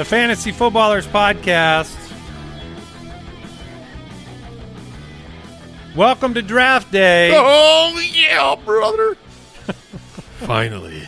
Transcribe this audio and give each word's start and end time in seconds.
The 0.00 0.06
Fantasy 0.06 0.50
Footballers 0.50 1.06
Podcast. 1.06 1.94
Welcome 5.94 6.32
to 6.32 6.40
Draft 6.40 6.90
Day. 6.90 7.32
Oh 7.34 8.02
yeah, 8.10 8.56
brother. 8.64 9.14
Finally. 10.38 11.02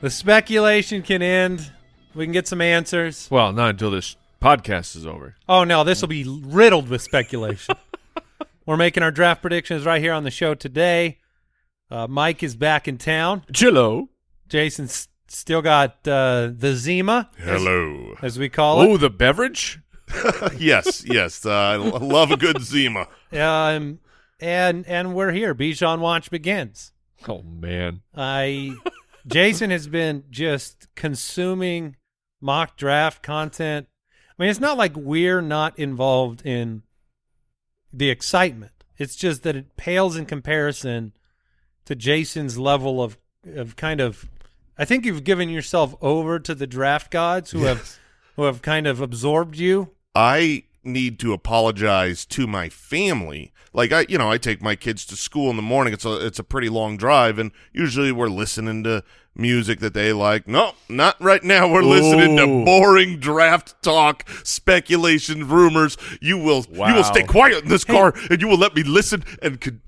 The 0.00 0.10
speculation 0.10 1.02
can 1.02 1.22
end. 1.22 1.70
We 2.16 2.26
can 2.26 2.32
get 2.32 2.48
some 2.48 2.60
answers. 2.60 3.28
Well, 3.30 3.52
not 3.52 3.70
until 3.70 3.92
this 3.92 4.16
podcast 4.42 4.96
is 4.96 5.06
over. 5.06 5.36
Oh 5.48 5.62
no, 5.62 5.84
this 5.84 6.00
will 6.00 6.08
be 6.08 6.24
riddled 6.26 6.88
with 6.88 7.00
speculation. 7.00 7.76
We're 8.66 8.76
making 8.76 9.04
our 9.04 9.12
draft 9.12 9.40
predictions 9.40 9.86
right 9.86 10.02
here 10.02 10.12
on 10.12 10.24
the 10.24 10.32
show 10.32 10.54
today. 10.54 11.18
Uh, 11.92 12.08
Mike 12.08 12.42
is 12.42 12.56
back 12.56 12.88
in 12.88 12.98
town. 12.98 13.44
Chillo. 13.52 14.08
Jason's 14.48 15.06
still 15.28 15.62
got 15.62 16.06
uh, 16.06 16.50
the 16.56 16.74
Zima, 16.74 17.30
Hello. 17.38 18.14
as 18.22 18.38
we 18.38 18.48
call 18.48 18.82
it. 18.82 18.88
Oh, 18.88 18.96
the 18.96 19.10
beverage? 19.10 19.80
yes, 20.56 21.04
yes. 21.06 21.44
Uh, 21.44 21.50
I 21.52 21.74
l- 21.74 22.00
love 22.00 22.30
a 22.30 22.36
good 22.36 22.62
Zima. 22.62 23.08
Um, 23.32 23.98
and 24.40 24.86
and 24.86 25.14
we're 25.14 25.32
here. 25.32 25.54
Bijan 25.54 25.98
Watch 26.00 26.30
begins. 26.30 26.92
Oh, 27.28 27.42
man. 27.42 28.02
I 28.14 28.76
Jason 29.26 29.70
has 29.70 29.88
been 29.88 30.24
just 30.30 30.86
consuming 30.94 31.96
mock 32.40 32.76
draft 32.76 33.22
content. 33.22 33.88
I 34.38 34.42
mean, 34.42 34.50
it's 34.50 34.60
not 34.60 34.76
like 34.78 34.92
we're 34.94 35.40
not 35.40 35.78
involved 35.78 36.42
in 36.44 36.82
the 37.92 38.10
excitement. 38.10 38.84
It's 38.98 39.16
just 39.16 39.42
that 39.42 39.56
it 39.56 39.76
pales 39.76 40.16
in 40.16 40.26
comparison 40.26 41.12
to 41.86 41.94
Jason's 41.96 42.58
level 42.58 43.02
of 43.02 43.18
of 43.54 43.76
kind 43.76 44.00
of. 44.00 44.28
I 44.78 44.84
think 44.84 45.04
you've 45.04 45.24
given 45.24 45.48
yourself 45.48 45.94
over 46.00 46.38
to 46.38 46.54
the 46.54 46.66
draft 46.66 47.10
gods 47.10 47.50
who 47.50 47.64
have 47.64 47.98
who 48.36 48.42
have 48.44 48.62
kind 48.62 48.86
of 48.86 49.00
absorbed 49.00 49.56
you. 49.56 49.92
I 50.14 50.64
need 50.84 51.18
to 51.20 51.32
apologize 51.32 52.24
to 52.26 52.46
my 52.46 52.68
family. 52.68 53.52
Like 53.72 53.92
I, 53.92 54.06
you 54.08 54.18
know, 54.18 54.30
I 54.30 54.38
take 54.38 54.62
my 54.62 54.76
kids 54.76 55.04
to 55.06 55.16
school 55.16 55.50
in 55.50 55.56
the 55.56 55.62
morning. 55.62 55.92
It's 55.92 56.04
a 56.04 56.24
it's 56.24 56.38
a 56.38 56.44
pretty 56.44 56.68
long 56.68 56.96
drive, 56.96 57.38
and 57.38 57.52
usually 57.72 58.12
we're 58.12 58.28
listening 58.28 58.84
to 58.84 59.02
music 59.34 59.80
that 59.80 59.92
they 59.94 60.12
like. 60.12 60.48
No, 60.48 60.72
not 60.88 61.20
right 61.20 61.42
now. 61.44 61.70
We're 61.70 61.82
listening 61.82 62.36
to 62.38 62.64
boring 62.64 63.18
draft 63.18 63.82
talk, 63.82 64.28
speculation, 64.44 65.48
rumors. 65.48 65.96
You 66.20 66.38
will 66.38 66.64
you 66.70 66.94
will 66.94 67.04
stay 67.04 67.22
quiet 67.22 67.64
in 67.64 67.68
this 67.68 67.84
car, 67.84 68.14
and 68.30 68.40
you 68.40 68.48
will 68.48 68.58
let 68.58 68.74
me 68.74 68.82
listen 68.82 69.24
and 69.42 69.60
con- 69.60 69.80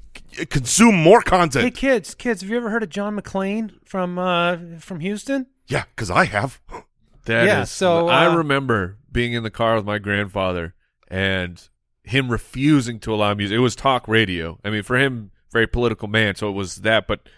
consume 0.51 0.95
more 0.97 1.23
content. 1.23 1.65
Hey 1.65 1.71
kids, 1.71 2.15
kids, 2.15 2.41
have 2.43 2.51
you 2.51 2.57
ever 2.57 2.71
heard 2.71 2.83
of 2.83 2.89
John 2.91 3.17
McClain 3.19 3.73
from 3.85 4.19
uh, 4.19 4.57
from 4.79 5.01
Houston? 5.01 5.47
yeah, 5.67 5.85
because 5.95 6.11
I 6.11 6.25
have. 6.27 6.61
That 7.25 7.45
Yeah, 7.47 7.63
is- 7.63 7.71
so, 7.71 8.09
I 8.09 8.25
uh, 8.25 8.37
remember 8.39 8.97
being 9.13 9.35
in 9.35 9.43
the 9.43 9.51
car 9.51 9.77
with 9.77 9.85
my 9.85 9.99
grandfather 9.99 10.73
and 11.09 11.63
him 12.03 12.31
refusing 12.33 12.99
to 13.01 13.13
allow 13.13 13.35
music. 13.35 13.55
It 13.57 13.61
was 13.61 13.77
talk 13.77 14.09
radio. 14.09 14.59
I 14.65 14.71
mean, 14.71 14.83
for 14.83 14.97
him, 14.97 15.31
very 15.53 15.67
political 15.67 16.09
man, 16.09 16.37
so 16.37 16.49
it 16.49 16.53
was 16.53 16.77
that. 16.77 17.07
But 17.07 17.29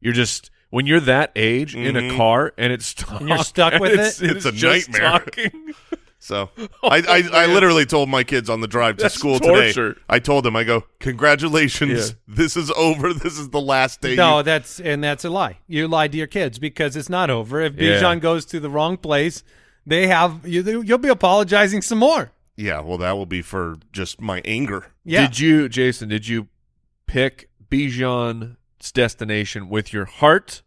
you're 0.00 0.12
just 0.14 0.50
when 0.70 0.86
you're 0.86 0.98
that 0.98 1.30
age 1.36 1.76
in 1.76 1.94
a 1.96 2.00
Mhm. 2.00 2.16
car 2.16 2.54
and 2.58 2.72
it's 2.72 2.92
talk, 2.92 3.20
And 3.20 3.28
you're 3.28 3.38
stuck 3.44 3.78
with 3.80 3.92
it's, 4.00 4.20
it? 4.20 4.36
It's 4.36 4.46
a 4.46 4.50
just 4.50 4.88
nightmare. 4.90 5.24
talking. 6.28 6.48
So 6.66 6.68
oh, 6.82 6.88
I, 6.88 6.98
I, 7.08 7.42
I 7.44 7.46
literally 7.46 7.86
told 7.86 8.08
my 8.08 8.24
kids 8.24 8.50
on 8.50 8.60
the 8.60 8.68
drive 8.68 8.96
to 8.98 9.02
That's 9.04 9.14
school 9.14 9.38
torture. 9.38 9.94
today. 9.94 10.00
I 10.08 10.18
told 10.18 10.44
them, 10.44 10.56
I 10.56 10.64
go, 10.64 10.84
congratulations, 10.98 12.10
Yeah. 12.10 12.14
this 12.28 12.56
is 12.56 12.70
over. 12.72 13.12
This 13.26 13.38
is 13.38 13.50
the 13.50 13.60
last 13.60 14.00
day. 14.00 14.14
No, 14.16 14.38
you-" 14.38 14.42
that's 14.44 14.80
and 14.80 15.02
that's 15.02 15.24
a 15.24 15.30
lie. 15.30 15.58
You 15.66 15.88
lied 15.88 16.12
to 16.12 16.18
your 16.18 16.26
kids 16.26 16.58
because 16.58 16.96
it's 16.96 17.08
not 17.08 17.30
over. 17.30 17.60
If 17.60 17.74
Yeah. 17.74 18.00
Bijan 18.00 18.20
goes 18.20 18.44
to 18.46 18.60
the 18.60 18.70
wrong 18.70 18.96
place, 18.96 19.42
they 19.86 20.06
have 20.08 20.46
you. 20.46 20.82
You'll 20.82 20.98
be 20.98 21.08
apologizing 21.08 21.82
some 21.82 21.98
more. 21.98 22.32
yeah, 22.56 22.80
well, 22.80 22.98
that 22.98 23.12
will 23.16 23.26
be 23.26 23.42
for 23.42 23.76
just 23.92 24.20
my 24.20 24.40
anger. 24.44 24.86
Yeah, 25.04 25.26
Did 25.26 25.38
you, 25.40 25.68
Jason? 25.68 26.08
Did 26.08 26.26
you 26.26 26.48
pick 27.06 27.48
Bijan's 27.70 28.92
destination 28.92 29.68
with 29.68 29.92
your 29.92 30.04
heart 30.06 30.62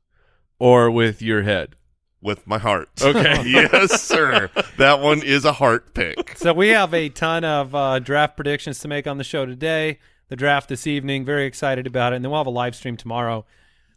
or 0.59 0.89
with 0.91 1.21
your 1.21 1.43
head? 1.43 1.75
With 2.21 2.45
my 2.45 2.57
heart. 2.57 2.89
Okay. 3.01 3.43
yes, 3.47 4.01
sir. 4.01 4.49
That 4.77 4.99
one 4.99 5.23
is 5.23 5.45
a 5.45 5.53
heart 5.53 5.93
pick. 5.93 6.35
so 6.37 6.51
we 6.53 6.69
have 6.69 6.93
a 6.93 7.07
ton 7.09 7.45
of 7.45 7.73
uh, 7.73 7.99
draft 7.99 8.35
predictions 8.35 8.79
to 8.79 8.87
make 8.89 9.07
on 9.07 9.17
the 9.17 9.23
show 9.23 9.45
today. 9.45 9.99
The 10.27 10.35
draft 10.35 10.67
this 10.69 10.85
evening. 10.85 11.23
Very 11.23 11.45
excited 11.45 11.87
about 11.87 12.11
it, 12.11 12.17
and 12.17 12.25
then 12.25 12.31
we'll 12.31 12.41
have 12.41 12.47
a 12.47 12.51
live 12.51 12.75
stream 12.75 12.97
tomorrow, 12.97 13.45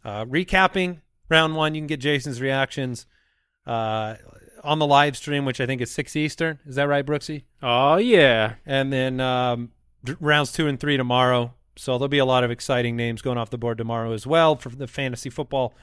uh, 0.05 0.23
recapping 0.25 1.01
round 1.29 1.55
one. 1.55 1.75
You 1.75 1.81
can 1.81 1.87
get 1.87 1.99
Jason's 1.99 2.39
reactions 2.41 3.05
uh, 3.67 4.15
on 4.63 4.79
the 4.79 4.87
live 4.87 5.17
stream, 5.17 5.43
which 5.45 5.59
I 5.61 5.65
think 5.65 5.81
is 5.81 5.91
six 5.91 6.15
Eastern. 6.15 6.59
Is 6.65 6.75
that 6.75 6.87
right, 6.87 7.05
Brooksy? 7.05 7.43
Oh 7.61 7.97
yeah. 7.97 8.55
and 8.65 8.91
then 8.91 9.19
um, 9.19 9.71
d- 10.03 10.15
rounds 10.19 10.51
two 10.53 10.67
and 10.67 10.79
three 10.79 10.95
tomorrow. 10.97 11.53
So 11.75 11.97
there'll 11.97 12.07
be 12.07 12.19
a 12.19 12.25
lot 12.25 12.43
of 12.43 12.51
exciting 12.51 12.95
names 12.95 13.21
going 13.21 13.37
off 13.37 13.49
the 13.49 13.57
board 13.57 13.77
tomorrow 13.77 14.13
as 14.13 14.25
well 14.25 14.55
for 14.55 14.69
the 14.69 14.87
fantasy 14.87 15.29
football 15.29 15.73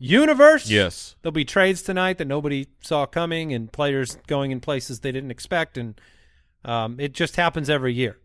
universe. 0.00 0.68
Yes. 0.68 1.14
there'll 1.22 1.32
be 1.32 1.44
trades 1.44 1.82
tonight 1.82 2.18
that 2.18 2.26
nobody 2.26 2.66
saw 2.80 3.06
coming, 3.06 3.52
and 3.52 3.70
players 3.70 4.16
going 4.26 4.50
in 4.50 4.58
places 4.60 5.00
they 5.00 5.12
didn't 5.12 5.30
expect, 5.30 5.78
and 5.78 6.00
um, 6.64 6.98
it 6.98 7.12
just 7.12 7.36
happens 7.36 7.70
every 7.70 7.92
year. 7.94 8.18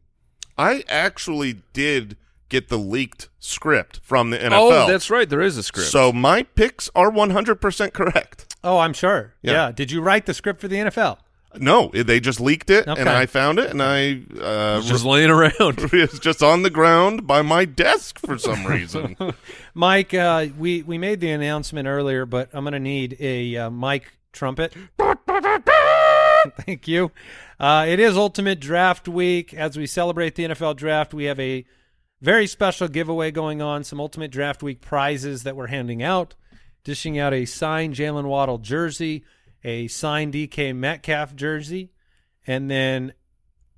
I 0.58 0.84
actually 0.88 1.62
did 1.74 2.18
get 2.50 2.70
the 2.70 2.78
leaked 2.78 3.30
script 3.40 4.00
from 4.04 4.30
the 4.30 4.38
NFL. 4.38 4.52
Oh, 4.54 4.88
that's 4.88 5.10
right. 5.10 5.28
There 5.30 5.42
is 5.42 5.58
a 5.58 5.64
script. 5.64 5.90
So 5.90 6.12
my 6.14 6.44
picks 6.44 6.90
are 6.96 7.12
100% 7.12 7.94
correct. 7.94 8.56
Oh, 8.64 8.80
I'm 8.80 8.94
sure. 8.94 9.34
Yeah. 9.42 9.52
Yeah. 9.52 9.72
Did 9.72 9.92
you 9.92 10.02
write 10.02 10.26
the 10.26 10.34
script 10.34 10.62
for 10.62 10.68
the 10.68 10.78
NFL? 10.78 11.18
No, 11.60 11.90
they 11.94 12.20
just 12.20 12.40
leaked 12.40 12.70
it, 12.70 12.88
Okay. 12.88 13.00
and 13.00 13.10
I 13.10 13.26
found 13.26 13.60
it, 13.60 13.70
and 13.70 13.82
I 13.82 14.22
uh, 14.40 14.80
It's 14.80 14.88
just 14.88 15.06
laying 15.06 15.30
around. 15.30 15.54
it's 15.94 16.20
just 16.20 16.42
on 16.44 16.64
the 16.64 16.70
ground 16.70 17.26
by 17.28 17.42
my 17.42 17.66
desk 17.66 18.20
for 18.20 18.38
some 18.38 18.66
reason. 18.66 19.16
Mike, 19.74 20.14
uh, 20.14 20.48
we 20.58 20.82
we 20.84 20.98
made 20.98 21.20
the 21.20 21.32
announcement 21.32 21.88
earlier, 21.88 22.26
but 22.26 22.50
I'm 22.54 22.64
going 22.64 22.74
to 22.74 22.80
need 22.80 23.18
a 23.20 23.56
uh, 23.58 23.70
mic 23.70 24.18
trumpet. 24.34 24.74
Thank 26.66 26.88
you. 26.88 27.12
Uh, 27.60 27.86
it 27.88 28.00
is 28.00 28.18
Ultimate 28.18 28.60
Draft 28.60 29.08
Week. 29.08 29.54
As 29.54 29.78
we 29.78 29.88
celebrate 29.88 30.36
the 30.36 30.44
NFL 30.46 30.76
Draft, 30.76 31.14
we 31.14 31.26
have 31.26 31.40
a 31.40 31.66
very 32.22 32.48
special 32.48 32.88
giveaway 32.88 33.32
going 33.32 33.62
on. 33.62 33.84
Some 33.84 34.00
Ultimate 34.00 34.32
Draft 34.32 34.62
Week 34.62 34.82
prizes 34.82 35.44
that 35.44 35.56
we're 35.56 35.68
handing 35.68 36.04
out. 36.04 36.36
Dishing 36.84 37.18
out 37.18 37.34
a 37.34 37.46
signed 37.46 37.96
Jaylen 37.96 38.26
Waddle 38.26 38.60
jersey, 38.60 39.24
a 39.66 39.88
signed 39.88 40.34
DK 40.34 40.76
Metcalf 40.76 41.36
jersey, 41.36 41.92
and 42.46 42.70
then 42.70 43.14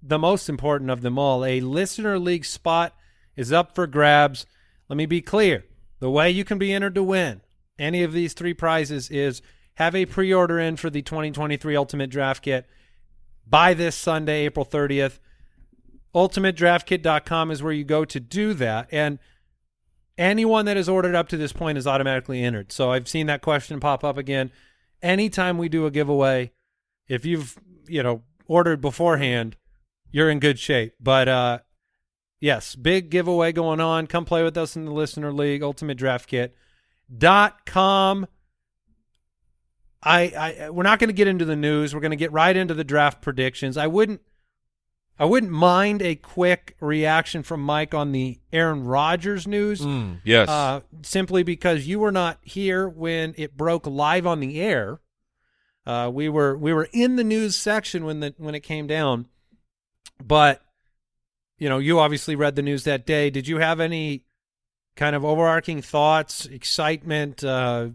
the 0.04 0.20
most 0.20 0.50
important 0.50 0.92
of 0.92 1.02
them 1.02 1.18
all, 1.18 1.44
a 1.46 1.62
listener 1.62 2.20
league 2.20 2.46
spot 2.46 2.94
is 3.36 3.52
up 3.52 3.74
for 3.74 3.88
grabs. 3.88 4.46
Let 4.90 4.98
me 4.98 5.06
be 5.06 5.22
clear. 5.22 5.66
The 6.00 6.12
way 6.12 6.30
you 6.30 6.44
can 6.44 6.58
be 6.58 6.74
entered 6.74 6.96
to 6.96 7.04
win 7.04 7.42
any 7.80 8.04
of 8.04 8.14
these 8.14 8.34
three 8.34 8.54
prizes 8.54 9.10
is 9.10 9.42
have 9.76 9.96
a 9.96 10.06
pre-order 10.06 10.60
in 10.60 10.76
for 10.76 10.90
the 10.90 11.02
2023 11.02 11.76
Ultimate 11.76 12.10
Draft 12.10 12.44
Kit 12.44 12.68
by 13.48 13.74
this 13.74 13.96
Sunday, 13.96 14.46
April 14.46 14.66
30th. 14.66 15.20
UltimateDraftKit.com 16.14 17.52
is 17.52 17.64
where 17.64 17.74
you 17.74 17.84
go 17.84 18.04
to 18.04 18.20
do 18.20 18.54
that. 18.56 18.88
And 18.92 19.20
anyone 20.18 20.66
that 20.66 20.78
has 20.78 20.90
ordered 20.90 21.16
up 21.16 21.30
to 21.30 21.38
this 21.38 21.54
point 21.54 21.78
is 21.78 21.88
automatically 21.88 22.44
entered. 22.44 22.72
So 22.72 22.92
I've 22.92 23.08
seen 23.08 23.28
that 23.28 23.42
question 23.42 23.80
pop 23.80 24.04
up 24.04 24.18
again. 24.18 24.52
Anytime 25.02 25.58
we 25.58 25.70
do 25.70 25.86
a 25.86 25.92
giveaway, 25.92 26.52
if 27.08 27.26
you've, 27.26 27.58
you 27.88 28.04
know, 28.04 28.24
ordered 28.48 28.82
beforehand, 28.82 29.56
you're 30.12 30.30
in 30.30 30.40
good 30.40 30.60
shape. 30.60 30.94
But 31.00 31.28
uh 31.28 31.60
yes, 32.40 32.76
big 32.76 33.10
giveaway 33.10 33.52
going 33.52 33.80
on. 33.80 34.08
Come 34.08 34.26
play 34.26 34.44
with 34.44 34.58
us 34.58 34.76
in 34.76 34.86
the 34.86 34.92
listener 34.92 35.32
league, 35.32 35.64
ultimate 35.64 35.98
draft 35.98 36.30
kit 36.30 36.56
dot 37.16 37.66
com. 37.66 38.28
I, 40.04 40.22
I 40.66 40.70
we're 40.70 40.84
not 40.84 41.00
going 41.00 41.10
to 41.10 41.14
get 41.14 41.28
into 41.28 41.46
the 41.46 41.56
news. 41.56 41.94
We're 41.94 42.02
going 42.02 42.12
to 42.12 42.18
get 42.18 42.32
right 42.32 42.56
into 42.56 42.76
the 42.76 42.84
draft 42.84 43.22
predictions. 43.22 43.78
I 43.78 43.88
wouldn't 43.88 44.22
I 45.20 45.26
wouldn't 45.26 45.52
mind 45.52 46.02
a 46.02 46.16
quick 46.16 46.76
reaction 46.80 47.42
from 47.42 47.62
Mike 47.62 47.94
on 47.94 48.12
the 48.12 48.40
Aaron 48.54 48.84
Rodgers 48.84 49.48
news. 49.48 49.82
Mm, 49.82 50.22
yes. 50.24 50.48
Uh, 50.48 50.82
simply 51.02 51.44
because 51.44 51.88
you 51.88 52.00
were 52.00 52.12
not 52.12 52.38
here 52.44 52.88
when 52.88 53.34
it 53.38 53.58
broke 53.58 53.88
live 53.88 54.28
on 54.28 54.40
the 54.40 54.62
air. 54.62 55.00
Uh, 55.86 56.12
we 56.14 56.30
were 56.30 56.58
we 56.58 56.74
were 56.74 56.90
in 56.92 57.16
the 57.16 57.24
news 57.24 57.56
section 57.56 58.04
when 58.06 58.20
the 58.20 58.36
when 58.38 58.54
it 58.54 58.60
came 58.60 58.88
down, 58.88 59.28
but 60.24 60.62
you 61.58 61.70
know, 61.70 61.78
you 61.78 62.00
obviously 62.00 62.36
read 62.36 62.56
the 62.56 62.62
news 62.62 62.84
that 62.84 63.06
day. 63.06 63.30
Did 63.30 63.48
you 63.48 63.58
have 63.58 63.80
any 63.80 64.24
kind 64.96 65.16
of 65.16 65.26
overarching 65.26 65.82
thoughts, 65.82 66.46
excitement? 66.46 67.44
Uh, 67.44 67.90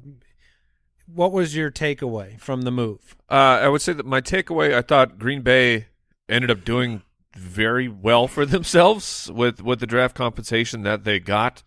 what 1.06 1.32
was 1.32 1.54
your 1.54 1.70
takeaway 1.70 2.40
from 2.40 2.62
the 2.62 2.70
move? 2.70 3.16
Uh, 3.30 3.60
I 3.62 3.68
would 3.68 3.82
say 3.82 3.92
that 3.92 4.06
my 4.06 4.20
takeaway, 4.20 4.74
I 4.74 4.82
thought 4.82 5.18
Green 5.18 5.42
Bay 5.42 5.86
ended 6.28 6.50
up 6.50 6.64
doing 6.64 7.02
very 7.34 7.88
well 7.88 8.28
for 8.28 8.46
themselves 8.46 9.30
with 9.32 9.62
with 9.62 9.80
the 9.80 9.86
draft 9.86 10.14
compensation 10.14 10.82
that 10.82 11.04
they 11.04 11.18
got. 11.20 11.62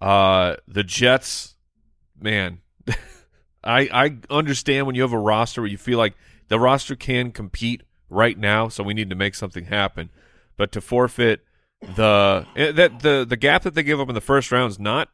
Uh, 0.00 0.56
the 0.66 0.82
Jets, 0.82 1.54
man, 2.20 2.60
I 3.64 3.88
I 3.92 4.16
understand 4.30 4.86
when 4.86 4.96
you 4.96 5.02
have 5.02 5.12
a 5.12 5.18
roster 5.18 5.62
where 5.62 5.70
you 5.70 5.78
feel 5.78 5.98
like 5.98 6.14
the 6.48 6.58
roster 6.58 6.96
can 6.96 7.30
compete 7.30 7.82
right 8.10 8.36
now, 8.36 8.68
so 8.68 8.82
we 8.82 8.94
need 8.94 9.10
to 9.10 9.16
make 9.16 9.34
something 9.34 9.66
happen. 9.66 10.10
But 10.56 10.72
to 10.72 10.80
forfeit 10.80 11.40
the 11.96 12.46
eh, 12.56 12.72
that 12.72 13.00
the 13.00 13.24
the 13.28 13.36
gap 13.36 13.62
that 13.62 13.74
they 13.74 13.82
give 13.82 14.00
up 14.00 14.08
in 14.08 14.14
the 14.14 14.20
first 14.20 14.52
round 14.52 14.70
is 14.70 14.78
not 14.78 15.08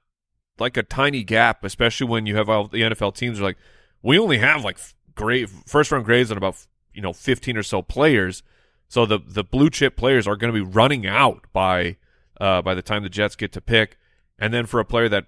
like 0.59 0.77
a 0.77 0.83
tiny 0.83 1.23
gap, 1.23 1.65
especially 1.65 2.09
when 2.09 2.27
you 2.27 2.37
have 2.37 2.49
all 2.49 2.67
the 2.67 2.83
NFL 2.83 3.15
teams 3.15 3.41
are 3.41 3.45
like, 3.45 3.59
we 4.03 4.19
only 4.19 4.39
have 4.39 4.65
like 4.65 4.79
great 5.15 5.49
first 5.49 5.91
round 5.93 6.05
grades 6.05 6.31
on 6.31 6.37
about 6.37 6.67
you 6.93 7.01
know 7.01 7.13
fifteen 7.13 7.57
or 7.57 7.63
so 7.63 7.83
players, 7.83 8.43
so 8.89 9.05
the 9.05 9.19
the 9.25 9.45
blue 9.45 9.71
chip 9.71 9.97
players 9.97 10.27
are 10.27 10.37
going 10.37 10.53
to 10.53 10.65
be 10.65 10.71
running 10.73 11.07
out 11.07 11.47
by 11.53 11.97
uh, 12.41 12.63
by 12.63 12.75
the 12.75 12.83
time 12.83 13.03
the 13.03 13.09
Jets 13.09 13.37
get 13.37 13.53
to 13.53 13.61
pick, 13.61 13.99
and 14.39 14.53
then 14.53 14.67
for 14.67 14.81
a 14.81 14.85
player 14.85 15.09
that 15.09 15.27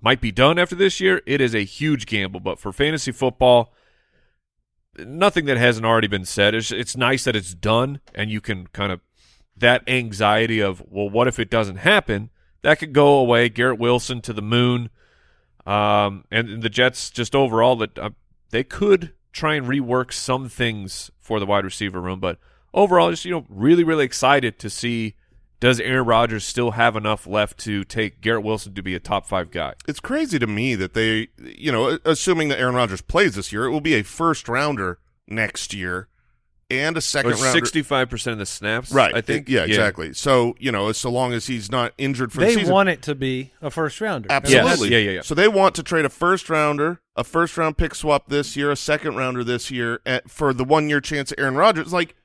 might 0.00 0.20
be 0.20 0.32
done 0.32 0.58
after 0.58 0.74
this 0.74 1.00
year, 1.00 1.22
it 1.26 1.40
is 1.40 1.54
a 1.54 1.64
huge 1.64 2.06
gamble. 2.06 2.40
But 2.40 2.58
for 2.58 2.72
fantasy 2.72 3.12
football, 3.12 3.72
nothing 4.98 5.46
that 5.46 5.56
hasn't 5.56 5.86
already 5.86 6.08
been 6.08 6.24
said. 6.24 6.54
It's 6.54 6.70
it's 6.70 6.96
nice 6.96 7.24
that 7.24 7.36
it's 7.36 7.54
done, 7.54 8.00
and 8.14 8.30
you 8.30 8.40
can 8.40 8.68
kind 8.68 8.92
of 8.92 9.00
that 9.56 9.82
anxiety 9.88 10.60
of 10.60 10.82
well, 10.88 11.10
what 11.10 11.28
if 11.28 11.38
it 11.38 11.50
doesn't 11.50 11.76
happen? 11.76 12.30
That 12.62 12.78
could 12.78 12.92
go 12.92 13.18
away. 13.18 13.48
Garrett 13.48 13.80
Wilson 13.80 14.20
to 14.22 14.32
the 14.32 14.42
moon, 14.42 14.90
um, 15.66 16.24
and 16.30 16.62
the 16.62 16.70
Jets 16.70 17.10
just 17.10 17.34
overall 17.34 17.74
that 17.76 17.98
uh, 17.98 18.10
they 18.50 18.62
could 18.62 19.12
try 19.32 19.54
and 19.54 19.66
rework 19.66 20.12
some 20.12 20.48
things 20.48 21.10
for 21.20 21.40
the 21.40 21.46
wide 21.46 21.64
receiver 21.64 22.00
room, 22.00 22.20
but 22.20 22.38
overall, 22.74 23.10
just 23.10 23.24
you 23.24 23.30
know, 23.30 23.44
really 23.48 23.84
really 23.84 24.04
excited 24.04 24.58
to 24.60 24.70
see. 24.70 25.14
Does 25.60 25.78
Aaron 25.78 26.06
Rodgers 26.06 26.44
still 26.44 26.72
have 26.72 26.96
enough 26.96 27.24
left 27.24 27.56
to 27.58 27.84
take 27.84 28.20
Garrett 28.20 28.42
Wilson 28.42 28.74
to 28.74 28.82
be 28.82 28.96
a 28.96 28.98
top 28.98 29.26
five 29.28 29.52
guy? 29.52 29.74
It's 29.86 30.00
crazy 30.00 30.40
to 30.40 30.46
me 30.48 30.74
that 30.74 30.94
they, 30.94 31.28
you 31.38 31.70
know, 31.70 32.00
assuming 32.04 32.48
that 32.48 32.58
Aaron 32.58 32.74
Rodgers 32.74 33.00
plays 33.00 33.36
this 33.36 33.52
year, 33.52 33.66
it 33.66 33.70
will 33.70 33.80
be 33.80 33.94
a 33.94 34.02
first 34.02 34.48
rounder 34.48 34.98
next 35.28 35.72
year 35.72 36.08
and 36.68 36.96
a 36.96 37.00
second 37.00 37.32
rounder. 37.34 37.52
Sixty-five 37.52 38.10
percent 38.10 38.32
of 38.32 38.38
the 38.40 38.46
snaps, 38.46 38.90
Right. 38.90 39.14
I 39.14 39.20
think. 39.20 39.48
Yeah, 39.48 39.62
exactly. 39.62 40.12
So, 40.14 40.56
you 40.58 40.72
know, 40.72 40.90
so 40.90 41.12
long 41.12 41.32
as 41.32 41.46
he's 41.46 41.70
not 41.70 41.92
injured 41.96 42.32
for 42.32 42.40
they 42.40 42.54
the 42.54 42.60
season. 42.60 42.74
want 42.74 42.88
it 42.88 43.00
to 43.02 43.14
be 43.14 43.52
a 43.60 43.70
first 43.70 44.00
rounder. 44.00 44.32
Absolutely. 44.32 44.88
Yes. 44.88 44.90
Yeah, 44.90 44.98
yeah, 44.98 45.10
yeah. 45.12 45.20
So 45.22 45.36
they 45.36 45.46
want 45.46 45.76
to 45.76 45.84
trade 45.84 46.04
a 46.04 46.08
first 46.08 46.50
rounder, 46.50 47.00
a 47.14 47.22
first 47.22 47.56
round 47.56 47.78
pick 47.78 47.94
swap 47.94 48.26
this 48.28 48.56
year, 48.56 48.72
a 48.72 48.76
second 48.76 49.14
rounder 49.14 49.44
this 49.44 49.70
year 49.70 50.00
at, 50.04 50.28
for 50.28 50.52
the 50.52 50.64
one 50.64 50.88
year 50.88 51.00
chance 51.00 51.30
of 51.30 51.38
Aaron 51.38 51.54
Rodgers. 51.54 51.92
Like, 51.92 52.16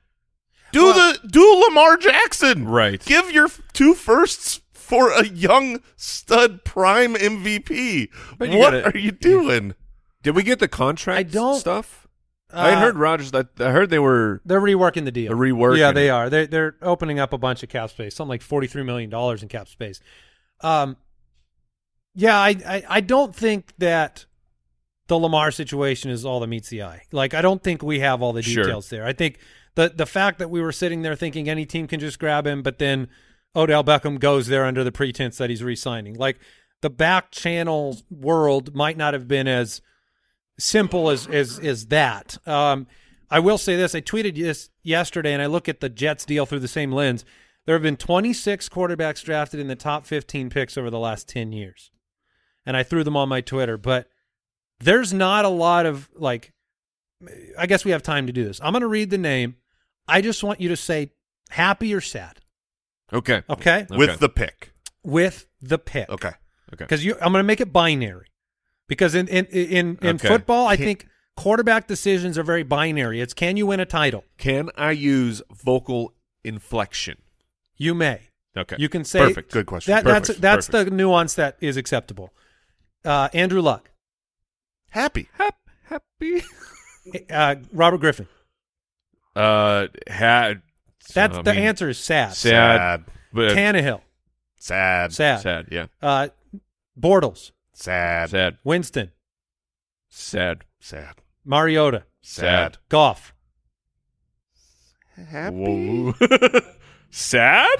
do 0.72 0.82
Well- 0.84 0.94
the 1.22 1.28
do 1.28 1.64
Lamar 1.66 1.96
Jackson. 1.96 2.66
Right. 2.68 3.04
Give 3.04 3.30
your 3.30 3.48
two 3.72 3.94
firsts 3.94 4.60
for 4.72 5.10
a 5.12 5.26
young 5.26 5.80
stud 5.96 6.64
prime 6.64 7.14
MVP. 7.14 8.10
But 8.38 8.50
what 8.50 8.72
gotta- 8.72 8.86
are 8.94 8.98
you 8.98 9.10
doing? 9.12 9.74
Did 10.22 10.34
we 10.34 10.42
get 10.42 10.58
the 10.58 10.68
contract 10.68 11.18
I 11.18 11.22
don't- 11.22 11.58
stuff? 11.60 12.06
I 12.50 12.70
Uh, 12.72 12.80
heard 12.80 12.96
Rodgers. 12.96 13.30
That 13.32 13.48
I 13.60 13.72
heard 13.72 13.90
they 13.90 13.98
were. 13.98 14.40
They're 14.46 14.60
reworking 14.60 15.04
the 15.04 15.10
deal. 15.12 15.28
They're 15.28 15.52
reworking 15.52 15.78
Yeah, 15.78 15.92
they 15.92 16.06
it. 16.08 16.10
are. 16.12 16.30
They're 16.30 16.46
they're 16.46 16.76
opening 16.80 17.18
up 17.18 17.34
a 17.34 17.38
bunch 17.38 17.62
of 17.62 17.68
cap 17.68 17.90
space, 17.90 18.14
something 18.14 18.30
like 18.30 18.40
forty 18.42 18.66
three 18.66 18.82
million 18.82 19.10
dollars 19.10 19.42
in 19.42 19.48
cap 19.50 19.68
space. 19.68 20.00
Um, 20.62 20.96
yeah, 22.14 22.38
I, 22.38 22.56
I 22.66 22.82
I 22.88 23.00
don't 23.02 23.36
think 23.36 23.74
that 23.78 24.24
the 25.08 25.18
Lamar 25.18 25.50
situation 25.50 26.10
is 26.10 26.24
all 26.24 26.40
that 26.40 26.46
meets 26.46 26.68
the 26.70 26.82
eye. 26.82 27.02
Like, 27.12 27.34
I 27.34 27.42
don't 27.42 27.62
think 27.62 27.82
we 27.82 28.00
have 28.00 28.22
all 28.22 28.32
the 28.32 28.42
Sure. 28.42 28.64
details 28.64 28.88
there. 28.90 29.04
I 29.06 29.12
think 29.12 29.38
the 29.78 29.90
the 29.90 30.06
fact 30.06 30.40
that 30.40 30.50
we 30.50 30.60
were 30.60 30.72
sitting 30.72 31.02
there 31.02 31.14
thinking 31.14 31.48
any 31.48 31.64
team 31.64 31.86
can 31.86 32.00
just 32.00 32.18
grab 32.18 32.48
him, 32.48 32.62
but 32.62 32.80
then 32.80 33.06
Odell 33.54 33.84
Beckham 33.84 34.18
goes 34.18 34.48
there 34.48 34.64
under 34.64 34.82
the 34.82 34.90
pretense 34.90 35.38
that 35.38 35.50
he's 35.50 35.62
re-signing. 35.62 36.14
Like 36.14 36.40
the 36.82 36.90
back 36.90 37.30
channel 37.30 37.96
world 38.10 38.74
might 38.74 38.96
not 38.96 39.14
have 39.14 39.28
been 39.28 39.46
as 39.46 39.80
simple 40.58 41.10
as 41.10 41.28
as 41.28 41.60
as 41.60 41.86
that. 41.86 42.38
Um, 42.44 42.88
I 43.30 43.38
will 43.38 43.56
say 43.56 43.76
this: 43.76 43.94
I 43.94 44.00
tweeted 44.00 44.34
this 44.34 44.68
yesterday, 44.82 45.32
and 45.32 45.40
I 45.40 45.46
look 45.46 45.68
at 45.68 45.78
the 45.78 45.88
Jets 45.88 46.24
deal 46.24 46.44
through 46.44 46.58
the 46.58 46.66
same 46.66 46.90
lens. 46.90 47.24
There 47.64 47.76
have 47.76 47.82
been 47.82 47.96
26 47.96 48.68
quarterbacks 48.70 49.22
drafted 49.22 49.60
in 49.60 49.68
the 49.68 49.76
top 49.76 50.06
15 50.06 50.50
picks 50.50 50.76
over 50.76 50.90
the 50.90 50.98
last 50.98 51.28
10 51.28 51.52
years, 51.52 51.92
and 52.66 52.76
I 52.76 52.82
threw 52.82 53.04
them 53.04 53.16
on 53.16 53.28
my 53.28 53.42
Twitter. 53.42 53.76
But 53.78 54.08
there's 54.80 55.12
not 55.12 55.44
a 55.44 55.48
lot 55.48 55.86
of 55.86 56.10
like. 56.16 56.52
I 57.56 57.66
guess 57.66 57.84
we 57.84 57.92
have 57.92 58.02
time 58.02 58.26
to 58.26 58.32
do 58.32 58.44
this. 58.44 58.60
I'm 58.60 58.72
going 58.72 58.82
to 58.82 58.88
read 58.88 59.10
the 59.10 59.18
name. 59.18 59.54
I 60.08 60.20
just 60.20 60.42
want 60.42 60.60
you 60.60 60.68
to 60.70 60.76
say 60.76 61.12
happy 61.50 61.94
or 61.94 62.00
sad. 62.00 62.38
Okay. 63.12 63.42
Okay, 63.48 63.86
Okay. 63.90 63.96
With 63.96 64.18
the 64.20 64.28
pick. 64.28 64.72
with 65.02 65.46
the 65.60 65.78
pick. 65.78 66.08
Okay. 66.10 66.32
Okay. 66.72 66.84
because 66.84 67.04
you 67.04 67.14
I'm 67.14 67.32
going 67.32 67.42
to 67.42 67.46
make 67.46 67.60
it 67.60 67.72
binary 67.72 68.26
because 68.88 69.14
in 69.14 69.26
in 69.28 69.46
in, 69.46 69.98
in 70.02 70.16
Okay. 70.16 70.28
football 70.28 70.66
I 70.66 70.76
Can- 70.76 70.84
think 70.84 71.06
quarterback 71.36 71.86
decisions 71.86 72.36
are 72.36 72.42
very 72.42 72.62
binary. 72.64 73.20
It's 73.20 73.32
can 73.32 73.56
you 73.56 73.66
win 73.66 73.80
a 73.80 73.86
title? 73.86 74.24
Can 74.36 74.70
I 74.76 74.90
use 74.90 75.40
vocal 75.52 76.14
inflection? 76.44 77.16
You 77.76 77.94
may. 77.94 78.22
Okay. 78.56 78.76
You 78.78 78.88
can 78.88 79.04
say 79.04 79.20
Perfect. 79.20 79.52
Good 79.52 79.66
question. 79.66 79.92
That, 79.92 80.04
that's 80.04 80.28
Perfect. 80.28 80.42
that's 80.42 80.66
Perfect. 80.66 80.90
the 80.90 80.96
nuance 80.96 81.34
that 81.34 81.56
is 81.60 81.76
acceptable. 81.76 82.34
Uh, 83.04 83.28
Andrew 83.32 83.62
Luck, 83.62 83.90
Happy. 84.90 85.28
Hap- 85.34 85.54
happy. 85.84 86.42
uh, 87.30 87.54
Robert 87.72 87.98
Griffin. 87.98 88.26
Uh, 89.36 89.86
had. 90.06 90.62
That's 91.14 91.38
I 91.38 91.42
the 91.42 91.54
mean, 91.54 91.62
answer 91.62 91.88
is 91.88 91.98
sad. 91.98 92.34
Sad. 92.34 92.78
Sad. 92.78 93.04
But 93.32 93.52
Tannehill, 93.52 94.00
Sad. 94.58 95.12
sad. 95.12 95.40
sad. 95.40 95.68
Yeah. 95.70 95.86
Uh, 96.02 96.28
Bortles, 96.98 97.52
Sad. 97.72 98.30
Sad. 98.30 98.58
Winston, 98.64 99.12
Sad. 100.08 100.64
Sad. 100.80 101.14
Mariota, 101.44 102.04
Sad. 102.20 102.78
Goff, 102.88 103.34
Happy. 105.28 105.56
Whoa. 105.56 106.14
sad. 107.10 107.78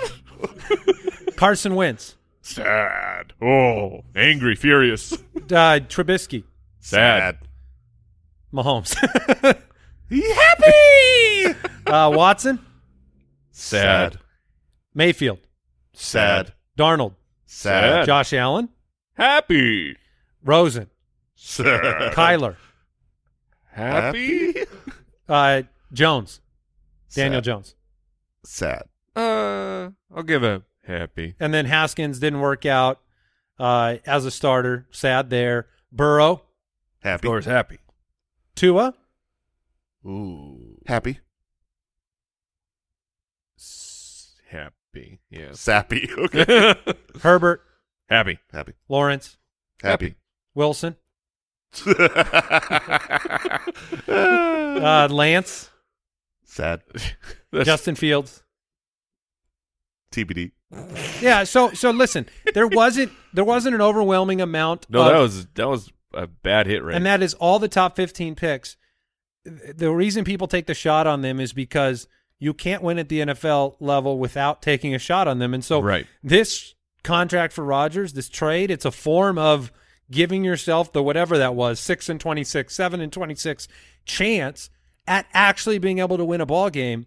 Carson 1.36 1.74
Wentz, 1.74 2.16
Sad. 2.42 3.32
Oh, 3.42 4.02
angry, 4.14 4.54
furious. 4.54 5.12
uh, 5.12 5.80
Trubisky, 5.88 6.44
Sad. 6.80 7.38
Mahomes, 8.52 8.94
Happy. 10.10 11.54
uh, 11.86 12.10
Watson, 12.14 12.58
Sad. 13.50 14.18
Mayfield, 14.94 15.38
Sad. 15.92 16.52
Darnold, 16.78 17.14
Sad. 17.46 18.06
Josh 18.06 18.32
Allen, 18.32 18.68
Happy. 19.14 19.96
Rosen, 20.44 20.88
Sad. 21.34 22.12
Kyler, 22.14 22.56
Happy. 23.72 24.54
uh, 25.28 25.62
Jones, 25.92 26.40
Daniel 27.14 27.38
Sad. 27.38 27.44
Jones. 27.44 27.74
Sad. 28.44 28.82
Uh, 29.14 29.90
I'll 30.14 30.22
give 30.24 30.42
a 30.42 30.62
happy. 30.86 31.34
And 31.40 31.52
then 31.52 31.66
Haskins 31.66 32.18
didn't 32.18 32.40
work 32.40 32.64
out 32.64 33.00
uh, 33.58 33.96
as 34.06 34.24
a 34.24 34.30
starter. 34.30 34.86
Sad 34.90 35.28
there. 35.30 35.66
Burrow, 35.92 36.32
Of 36.32 36.40
Happy. 37.00 37.26
course, 37.26 37.44
happy. 37.46 37.78
Tua, 38.54 38.94
Ooh. 40.06 40.78
Happy. 40.86 41.18
S- 43.58 44.36
happy. 44.48 45.20
Yeah. 45.30 45.52
Sappy. 45.52 46.08
Okay. 46.18 46.74
Herbert, 47.22 47.62
happy. 48.08 48.38
Happy. 48.52 48.72
Lawrence, 48.88 49.36
Happy. 49.82 50.14
Wilson, 50.54 50.96
uh, 51.86 51.90
uh, 54.08 55.08
Lance, 55.10 55.70
Sad. 56.44 56.82
Justin 57.62 57.94
Fields. 57.94 58.42
TBD. 60.12 60.52
Yeah. 61.20 61.44
So 61.44 61.70
so 61.72 61.90
listen, 61.90 62.26
there 62.54 62.66
wasn't 62.66 63.12
there 63.32 63.44
wasn't 63.44 63.74
an 63.74 63.80
overwhelming 63.80 64.40
amount. 64.40 64.86
No, 64.88 65.02
of, 65.02 65.12
that 65.12 65.18
was 65.18 65.46
that 65.54 65.68
was 65.68 65.92
a 66.14 66.26
bad 66.26 66.66
hit 66.66 66.82
rate. 66.82 66.96
and 66.96 67.04
that 67.06 67.22
is 67.22 67.34
all 67.34 67.58
the 67.58 67.68
top 67.68 67.94
fifteen 67.96 68.34
picks. 68.34 68.76
The 69.44 69.90
reason 69.90 70.24
people 70.24 70.46
take 70.46 70.66
the 70.66 70.74
shot 70.74 71.06
on 71.06 71.22
them 71.22 71.40
is 71.40 71.52
because 71.52 72.06
you 72.38 72.54
can't 72.54 72.82
win 72.82 72.98
at 72.98 73.08
the 73.08 73.20
NFL 73.20 73.76
level 73.80 74.18
without 74.18 74.62
taking 74.62 74.94
a 74.94 74.98
shot 74.98 75.26
on 75.26 75.38
them, 75.38 75.54
and 75.54 75.64
so 75.64 75.80
Right. 75.80 76.06
this 76.22 76.74
contract 77.02 77.52
for 77.52 77.64
Rodgers, 77.64 78.12
this 78.12 78.28
trade, 78.28 78.70
it's 78.70 78.84
a 78.84 78.90
form 78.90 79.38
of 79.38 79.72
giving 80.10 80.44
yourself 80.44 80.92
the 80.92 81.02
whatever 81.02 81.36
that 81.38 81.54
was, 81.54 81.80
6 81.80 82.08
and 82.08 82.20
26, 82.20 82.74
7 82.74 83.00
and 83.00 83.12
26 83.12 83.68
chance 84.04 84.70
at 85.06 85.26
actually 85.32 85.78
being 85.78 85.98
able 85.98 86.16
to 86.16 86.24
win 86.24 86.40
a 86.40 86.46
ball 86.46 86.70
game. 86.70 87.06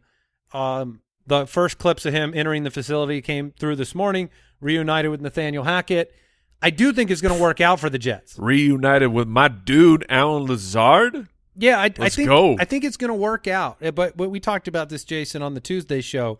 Um, 0.54 1.02
the 1.26 1.46
first 1.48 1.78
clips 1.78 2.06
of 2.06 2.14
him 2.14 2.34
entering 2.36 2.64
the 2.64 2.72
facility 2.72 3.22
came 3.22 3.52
through 3.52 3.76
this 3.78 3.96
morning, 3.96 4.30
reunited 4.60 5.12
with 5.12 5.22
Nathaniel 5.22 5.64
Hackett. 5.64 6.14
I 6.62 6.70
do 6.72 6.92
think 6.94 7.10
it's 7.10 7.22
going 7.22 7.36
to 7.36 7.42
work 7.42 7.62
out 7.62 7.80
for 7.80 7.90
the 7.90 7.98
Jets. 8.00 8.38
Reunited 8.38 9.12
with 9.14 9.28
my 9.28 9.48
dude 9.48 10.06
Allen 10.10 10.46
Lazard. 10.46 11.28
Yeah, 11.56 11.80
I, 11.80 11.86
I 11.86 11.94
Let's 11.98 12.16
think 12.16 12.30
go. 12.30 12.56
I 12.60 12.66
think 12.66 12.84
it's 12.84 12.98
going 12.98 13.10
to 13.10 13.14
work 13.16 13.48
out. 13.48 13.78
Uh, 13.84 13.92
But 13.92 14.16
but 14.18 14.30
we 14.30 14.40
talked 14.40 14.68
about 14.68 14.90
this, 14.90 15.04
Jason, 15.04 15.42
on 15.42 15.54
the 15.54 15.60
Tuesday 15.60 16.02
show. 16.02 16.40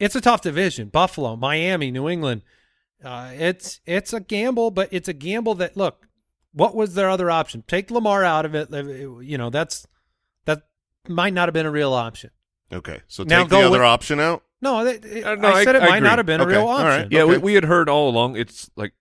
It's 0.00 0.14
a 0.16 0.20
tough 0.20 0.42
division: 0.42 0.88
Buffalo, 0.88 1.36
Miami, 1.36 1.90
New 1.90 2.08
England. 2.08 2.42
Uh, 3.04 3.30
it's 3.34 3.80
it's 3.86 4.12
a 4.12 4.20
gamble, 4.20 4.70
but 4.70 4.88
it's 4.92 5.08
a 5.08 5.12
gamble 5.12 5.54
that 5.56 5.76
look. 5.76 6.06
What 6.52 6.74
was 6.74 6.94
their 6.94 7.08
other 7.08 7.30
option? 7.30 7.62
Take 7.68 7.90
Lamar 7.90 8.24
out 8.24 8.44
of 8.44 8.54
it. 8.54 8.72
uh, 8.72 8.84
You 9.20 9.38
know 9.38 9.50
that's 9.50 9.86
that 10.46 10.62
might 11.08 11.32
not 11.34 11.48
have 11.48 11.54
been 11.54 11.66
a 11.66 11.70
real 11.70 11.92
option. 11.92 12.30
Okay, 12.72 13.00
so 13.06 13.22
Now 13.22 13.42
take 13.42 13.50
go 13.50 13.60
the 13.60 13.66
other 13.66 13.78
with- 13.78 13.86
option 13.86 14.18
out. 14.20 14.42
No, 14.60 14.84
it, 14.84 15.04
it- 15.04 15.24
Uh, 15.24 15.36
no, 15.36 15.48
I 15.48 15.52
I- 15.60 15.64
said 15.64 15.76
it 15.76 15.82
I 15.82 15.88
might 15.88 15.96
agree. 15.98 16.08
not 16.08 16.18
have 16.18 16.26
been 16.26 16.40
Okay, 16.40 16.50
a 16.54 16.58
real 16.58 16.68
option. 16.68 16.86
right. 16.86 17.08
Yeah, 17.12 17.22
Okay. 17.22 17.32
we, 17.36 17.38
we 17.38 17.54
had 17.54 17.64
heard 17.64 17.88
all 17.88 18.08
along. 18.10 18.36
It's 18.36 18.68
like 18.76 18.92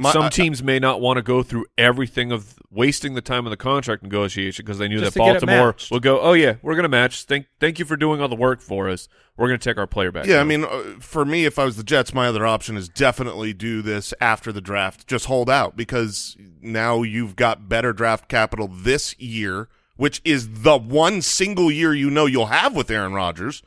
My- 0.00 0.12
some 0.12 0.22
I- 0.24 0.28
teams 0.30 0.62
may 0.62 0.78
not 0.78 1.00
want 1.00 1.18
to 1.18 1.22
go 1.22 1.42
through 1.42 1.66
everything 1.78 2.32
of 2.32 2.54
wasting 2.70 3.14
the 3.14 3.20
time 3.20 3.46
of 3.46 3.50
the 3.50 3.56
contract 3.56 4.02
negotiation 4.02 4.64
because 4.64 4.78
they 4.78 4.88
knew 4.88 5.00
that 5.00 5.12
to 5.12 5.18
get 5.18 5.28
it 5.28 5.32
Baltimore 5.40 5.66
matched. 5.68 5.90
would 5.90 6.02
go, 6.02 6.20
"Oh 6.20 6.32
yeah, 6.32 6.54
we're 6.62 6.74
going 6.74 6.84
to 6.84 6.88
match. 6.88 7.24
Thank 7.24 7.46
thank 7.58 7.78
you 7.78 7.84
for 7.84 7.96
doing 7.96 8.20
all 8.20 8.28
the 8.28 8.36
work 8.36 8.60
for 8.60 8.88
us. 8.88 9.08
We're 9.36 9.48
going 9.48 9.58
to 9.60 9.64
take 9.70 9.76
our 9.78 9.86
player 9.86 10.10
back." 10.12 10.26
Yeah, 10.26 10.36
now." 10.36 10.40
I 10.40 10.44
mean, 10.44 10.64
uh, 10.64 10.82
for 11.00 11.24
me, 11.24 11.44
if 11.44 11.58
I 11.58 11.64
was 11.64 11.76
the 11.76 11.82
Jets, 11.82 12.14
my 12.14 12.26
other 12.28 12.46
option 12.46 12.76
is 12.76 12.88
definitely 12.88 13.52
do 13.52 13.82
this 13.82 14.14
after 14.20 14.52
the 14.52 14.60
draft. 14.60 15.06
Just 15.06 15.26
hold 15.26 15.50
out 15.50 15.76
because 15.76 16.36
now 16.62 17.02
you've 17.02 17.36
got 17.36 17.68
better 17.68 17.92
draft 17.92 18.28
capital 18.28 18.68
this 18.68 19.18
year, 19.18 19.68
which 19.96 20.20
is 20.24 20.62
the 20.62 20.78
one 20.78 21.20
single 21.22 21.70
year 21.70 21.92
you 21.92 22.08
know 22.10 22.26
you'll 22.26 22.46
have 22.46 22.74
with 22.74 22.90
Aaron 22.90 23.12
Rodgers. 23.12 23.62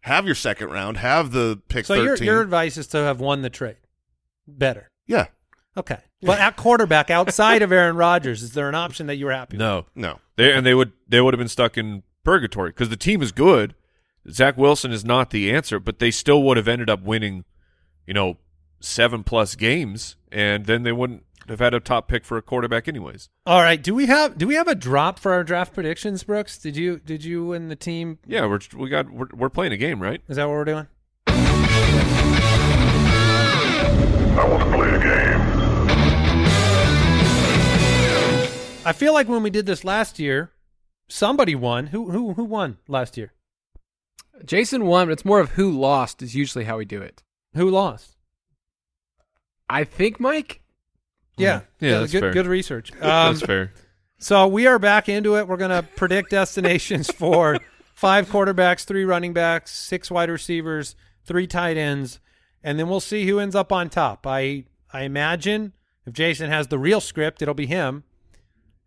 Have 0.00 0.24
your 0.24 0.34
second 0.36 0.70
round. 0.70 0.96
Have 0.98 1.32
the 1.32 1.60
pick 1.68 1.84
So 1.86 1.94
your 1.94 2.08
thirteen. 2.16 2.26
your 2.26 2.40
advice 2.40 2.76
is 2.76 2.86
to 2.88 2.98
have 2.98 3.20
won 3.20 3.42
the 3.42 3.50
trade 3.50 3.76
better. 4.46 4.90
yeah, 5.06 5.26
Okay, 5.76 5.98
but 6.22 6.38
at 6.38 6.56
quarterback 6.56 7.10
outside 7.10 7.62
of 7.62 7.70
Aaron 7.72 7.96
Rodgers, 7.96 8.42
is 8.42 8.54
there 8.54 8.68
an 8.68 8.74
option 8.74 9.06
that 9.08 9.16
you 9.16 9.26
were 9.26 9.32
happy? 9.32 9.56
with? 9.56 9.60
no, 9.60 9.86
no. 9.94 10.20
they 10.36 10.52
and 10.52 10.64
they 10.64 10.74
would 10.74 10.92
they 11.08 11.20
would 11.20 11.34
have 11.34 11.38
been 11.38 11.48
stuck 11.48 11.76
in 11.76 12.02
purgatory 12.24 12.70
because 12.70 12.88
the 12.88 12.96
team 12.96 13.22
is 13.22 13.32
good. 13.32 13.74
Zach 14.30 14.56
Wilson 14.56 14.90
is 14.90 15.04
not 15.04 15.30
the 15.30 15.52
answer, 15.52 15.78
but 15.78 15.98
they 15.98 16.10
still 16.10 16.42
would 16.42 16.56
have 16.56 16.66
ended 16.66 16.90
up 16.90 17.02
winning, 17.02 17.44
you 18.06 18.14
know, 18.14 18.38
seven 18.80 19.22
plus 19.22 19.54
games, 19.54 20.16
and 20.32 20.66
then 20.66 20.82
they 20.82 20.92
wouldn't 20.92 21.22
have 21.48 21.60
had 21.60 21.74
a 21.74 21.80
top 21.80 22.08
pick 22.08 22.24
for 22.24 22.36
a 22.36 22.42
quarterback 22.42 22.88
anyways. 22.88 23.28
All 23.44 23.60
right. 23.60 23.80
Do 23.80 23.94
we 23.94 24.06
have 24.06 24.36
do 24.36 24.46
we 24.46 24.54
have 24.54 24.68
a 24.68 24.74
drop 24.74 25.18
for 25.18 25.32
our 25.32 25.44
draft 25.44 25.74
predictions, 25.74 26.24
Brooks? 26.24 26.58
Did 26.58 26.76
you 26.76 26.98
did 26.98 27.24
you 27.24 27.52
and 27.52 27.70
the 27.70 27.76
team? 27.76 28.18
Yeah, 28.26 28.46
we're 28.46 28.60
we 28.76 28.88
got 28.88 29.10
we're, 29.10 29.28
we're 29.32 29.50
playing 29.50 29.72
a 29.72 29.76
game, 29.76 30.00
right? 30.02 30.20
Is 30.28 30.36
that 30.36 30.46
what 30.46 30.54
we're 30.54 30.64
doing? 30.64 30.86
I 34.38 34.46
want 34.48 34.64
to 34.64 34.76
play 34.76 34.90
a 34.90 34.98
game. 34.98 35.65
I 38.86 38.92
feel 38.92 39.12
like 39.12 39.28
when 39.28 39.42
we 39.42 39.50
did 39.50 39.66
this 39.66 39.84
last 39.84 40.18
year, 40.18 40.52
somebody 41.08 41.54
won. 41.54 41.88
Who 41.88 42.10
who 42.10 42.34
who 42.34 42.44
won 42.44 42.78
last 42.88 43.16
year? 43.16 43.32
Jason 44.44 44.84
won, 44.86 45.08
but 45.08 45.12
it's 45.12 45.24
more 45.24 45.40
of 45.40 45.50
who 45.52 45.70
lost 45.70 46.22
is 46.22 46.34
usually 46.34 46.64
how 46.64 46.76
we 46.78 46.84
do 46.84 47.00
it. 47.02 47.22
Who 47.54 47.68
lost? 47.70 48.16
I 49.68 49.84
think 49.84 50.20
Mike. 50.20 50.60
Yeah, 51.36 51.62
Yeah, 51.80 51.98
that's 52.00 52.12
good 52.12 52.20
fair. 52.20 52.32
good 52.32 52.46
research. 52.46 52.92
Um, 52.94 53.00
That's 53.34 53.42
fair. 53.42 53.72
So 54.18 54.46
we 54.46 54.66
are 54.66 54.78
back 54.78 55.08
into 55.08 55.36
it. 55.36 55.46
We're 55.46 55.58
going 55.58 55.70
to 55.70 55.82
predict 55.96 56.30
destinations 56.40 57.10
for 57.10 57.58
five 57.94 58.28
quarterbacks, 58.30 58.84
three 58.84 59.04
running 59.04 59.34
backs, 59.34 59.70
six 59.72 60.10
wide 60.10 60.30
receivers, 60.30 60.96
three 61.26 61.46
tight 61.46 61.76
ends, 61.76 62.20
and 62.62 62.78
then 62.78 62.88
we'll 62.88 63.00
see 63.00 63.26
who 63.26 63.38
ends 63.38 63.54
up 63.54 63.70
on 63.72 63.90
top. 63.90 64.26
I 64.26 64.64
I 64.92 65.02
imagine 65.02 65.72
if 66.06 66.12
Jason 66.14 66.50
has 66.50 66.68
the 66.68 66.78
real 66.78 67.00
script, 67.00 67.42
it'll 67.42 67.52
be 67.54 67.66
him. 67.66 68.04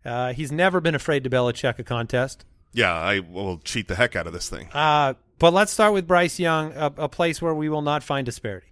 Uh, 0.04 0.32
he's 0.32 0.50
never 0.50 0.80
been 0.80 0.94
afraid 0.94 1.24
to 1.24 1.30
Belichick 1.30 1.78
a 1.78 1.84
contest. 1.84 2.44
Yeah, 2.72 2.92
I 2.92 3.20
will 3.20 3.58
cheat 3.58 3.88
the 3.88 3.96
heck 3.96 4.14
out 4.14 4.26
of 4.26 4.32
this 4.32 4.48
thing. 4.48 4.68
Uh, 4.72 5.14
but 5.38 5.52
let's 5.52 5.72
start 5.72 5.92
with 5.92 6.06
Bryce 6.06 6.38
Young, 6.38 6.72
a, 6.72 6.92
a 6.96 7.08
place 7.08 7.42
where 7.42 7.54
we 7.54 7.68
will 7.68 7.82
not 7.82 8.02
find 8.02 8.24
disparity. 8.24 8.68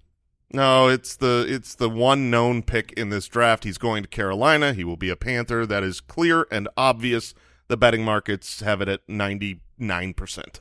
No, 0.53 0.89
it's 0.89 1.17
the 1.17 1.45
it's 1.47 1.75
the 1.75 1.91
one 1.91 2.31
known 2.31 2.63
pick 2.63 2.93
in 2.93 3.11
this 3.11 3.29
draft. 3.29 3.65
He's 3.65 3.77
going 3.77 4.03
to 4.03 4.09
Carolina. 4.09 4.73
He 4.73 4.83
will 4.85 4.97
be 4.97 5.11
a 5.11 5.17
Panther. 5.17 5.67
That 5.67 5.83
is 5.83 6.01
clear 6.01 6.47
and 6.51 6.69
obvious. 6.77 7.35
The 7.67 7.77
betting 7.77 8.03
markets 8.03 8.61
have 8.61 8.81
it 8.81 8.89
at 8.89 9.01
ninety 9.07 9.61
nine 9.77 10.15
percent. 10.15 10.61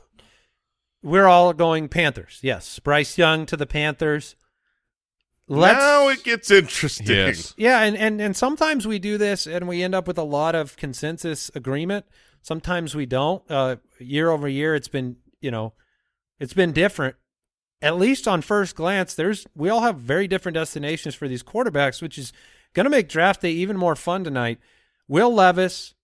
We're 1.02 1.26
all 1.26 1.54
going 1.54 1.88
Panthers. 1.88 2.40
Yes, 2.42 2.78
Bryce 2.80 3.16
Young 3.16 3.46
to 3.46 3.56
the 3.56 3.66
Panthers. 3.66 4.36
Let's, 5.48 5.78
Now 5.78 6.08
it 6.08 6.24
gets 6.24 6.50
interesting. 6.50 7.06
Yes. 7.06 7.54
Yeah, 7.56 7.80
and, 7.80 7.96
and 7.96 8.20
and 8.20 8.36
sometimes 8.36 8.86
we 8.86 8.98
do 8.98 9.16
this 9.16 9.46
and 9.46 9.66
we 9.66 9.82
end 9.82 9.94
up 9.94 10.06
with 10.06 10.18
a 10.18 10.22
lot 10.22 10.54
of 10.54 10.76
consensus 10.76 11.50
agreement. 11.54 12.04
Sometimes 12.42 12.94
we 12.94 13.06
don't. 13.06 13.42
Uh, 13.50 13.76
year 13.98 14.30
over 14.30 14.46
year, 14.46 14.74
it's 14.74 14.88
been 14.88 15.16
you 15.40 15.50
know, 15.50 15.72
it's 16.38 16.52
been 16.52 16.72
different. 16.72 17.16
At 17.80 17.96
least 17.96 18.28
on 18.28 18.42
first 18.42 18.76
glance, 18.76 19.14
there's 19.14 19.46
we 19.54 19.70
all 19.70 19.80
have 19.80 19.96
very 19.96 20.28
different 20.28 20.54
destinations 20.54 21.14
for 21.14 21.28
these 21.28 21.42
quarterbacks, 21.42 22.02
which 22.02 22.18
is 22.18 22.32
going 22.74 22.84
to 22.84 22.90
make 22.90 23.08
draft 23.08 23.40
day 23.40 23.52
even 23.52 23.76
more 23.76 23.96
fun 23.96 24.24
tonight. 24.24 24.58
Will 25.06 25.32
Levis, 25.32 25.94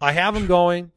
I 0.00 0.12
have 0.12 0.36
him 0.36 0.46
going 0.46 0.92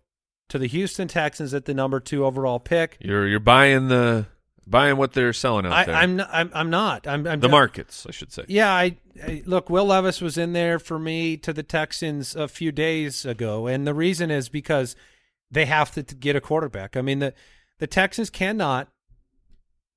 to 0.50 0.58
the 0.58 0.68
Houston 0.68 1.08
Texans 1.08 1.54
at 1.54 1.66
the 1.66 1.74
number 1.74 2.00
two 2.00 2.26
overall 2.26 2.60
pick. 2.60 2.98
You're 3.00 3.28
you're 3.28 3.40
buying 3.40 3.88
the 3.88 4.28
buying 4.68 4.98
what 4.98 5.14
they're 5.14 5.34
selling 5.34 5.66
out 5.66 5.74
I, 5.74 5.84
there. 5.86 5.96
I'm 5.96 6.16
not. 6.16 6.30
I'm, 6.32 6.52
I'm 6.54 6.70
not. 6.70 7.08
I'm, 7.08 7.28
I'm 7.28 7.40
the 7.40 7.50
markets, 7.50 8.06
I 8.08 8.12
should 8.12 8.32
say. 8.32 8.46
Yeah, 8.48 8.72
I, 8.72 8.98
I 9.24 9.44
look. 9.46 9.70
Will 9.70 9.86
Levis 9.86 10.22
was 10.22 10.38
in 10.38 10.54
there 10.54 10.80
for 10.80 11.00
me 11.00 11.38
to 11.38 11.54
the 11.54 11.64
Texans 11.64 12.36
a 12.36 12.48
few 12.48 12.72
days 12.72 13.26
ago, 13.26 13.68
and 13.68 13.86
the 13.86 13.94
reason 13.94 14.32
is 14.32 14.50
because 14.50 14.96
they 15.52 15.66
have 15.66 15.92
to, 15.92 16.04
to 16.04 16.16
get 16.16 16.36
a 16.36 16.42
quarterback. 16.42 16.98
I 16.98 17.02
mean 17.02 17.20
the 17.20 17.34
the 17.80 17.88
Texans 17.88 18.30
cannot, 18.30 18.90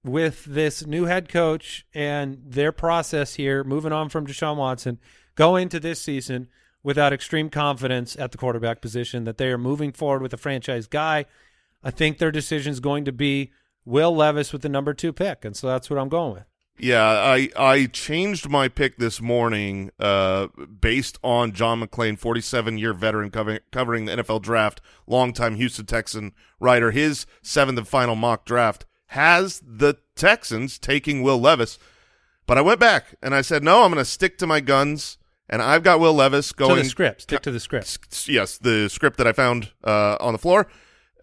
with 0.05 0.45
this 0.45 0.87
new 0.87 1.05
head 1.05 1.29
coach 1.29 1.87
and 1.95 2.41
their 2.45 2.73
process 2.73 3.35
here, 3.35 3.65
moving 3.65 3.93
on 3.93 4.09
from 4.09 4.27
Deshaun 4.27 4.57
Watson, 4.57 4.99
go 5.35 5.57
into 5.57 5.79
this 5.81 6.01
season 6.01 6.49
without 6.83 7.13
extreme 7.13 7.51
confidence 7.51 8.17
at 8.17 8.33
the 8.33 8.39
quarterback 8.39 8.81
position 8.81 9.25
that 9.25 9.39
they 9.39 9.49
are 9.49 9.59
moving 9.59 9.93
forward 9.93 10.23
with 10.23 10.33
a 10.33 10.39
franchise 10.39 10.87
guy. 10.87 11.25
I 11.83 11.91
think 11.91 12.19
their 12.19 12.33
decision 12.33 12.73
is 12.73 12.81
going 12.81 13.05
to 13.05 13.13
be 13.13 13.53
Will 13.89 14.15
Levis 14.15 14.53
with 14.53 14.63
the 14.63 14.69
number 14.69 14.93
two 14.93 15.13
pick, 15.13 15.45
and 15.45 15.57
so 15.57 15.67
that's 15.67 15.89
what 15.89 15.99
I'm 15.99 16.09
going 16.09 16.35
with. 16.35 16.45
Yeah, 16.79 17.03
I 17.05 17.49
I 17.57 17.87
changed 17.87 18.49
my 18.49 18.69
pick 18.69 18.99
this 18.99 19.21
morning 19.21 19.91
uh, 19.99 20.49
based 20.81 21.19
on 21.25 21.53
John 21.53 21.81
McClain, 21.81 22.19
47 22.19 22.79
year 22.79 22.93
veteran 22.93 23.31
covering, 23.31 23.59
covering 23.73 24.05
the 24.05 24.17
NFL 24.17 24.43
draft, 24.43 24.81
longtime 25.07 25.57
Houston 25.57 25.87
Texan 25.87 26.33
writer. 26.61 26.93
His 26.93 27.27
seventh 27.43 27.79
and 27.79 27.89
final 27.89 28.15
mock 28.15 28.45
draft 28.45 28.87
has 29.07 29.61
the 29.67 29.97
Texans 30.15 30.79
taking 30.79 31.23
Will 31.23 31.41
Levis. 31.41 31.79
But 32.47 32.59
I 32.59 32.61
went 32.61 32.81
back 32.81 33.15
and 33.23 33.35
I 33.35 33.41
said, 33.41 33.63
no, 33.63 33.83
I'm 33.83 33.93
going 33.93 34.03
to 34.03 34.11
stick 34.11 34.39
to 34.39 34.47
my 34.47 34.61
guns. 34.61 35.19
And 35.51 35.63
I've 35.63 35.83
got 35.83 35.99
Will 35.99 36.13
Levis 36.13 36.53
going. 36.53 36.77
to 36.77 36.83
the 36.83 36.89
script. 36.89 37.23
Stick 37.23 37.41
to 37.43 37.51
the 37.51 37.61
script. 37.61 38.29
Yes, 38.29 38.59
the 38.59 38.89
script 38.89 39.17
that 39.17 39.27
I 39.27 39.33
found 39.33 39.73
uh, 39.83 40.19
on 40.21 40.35
the 40.35 40.39
floor. 40.39 40.67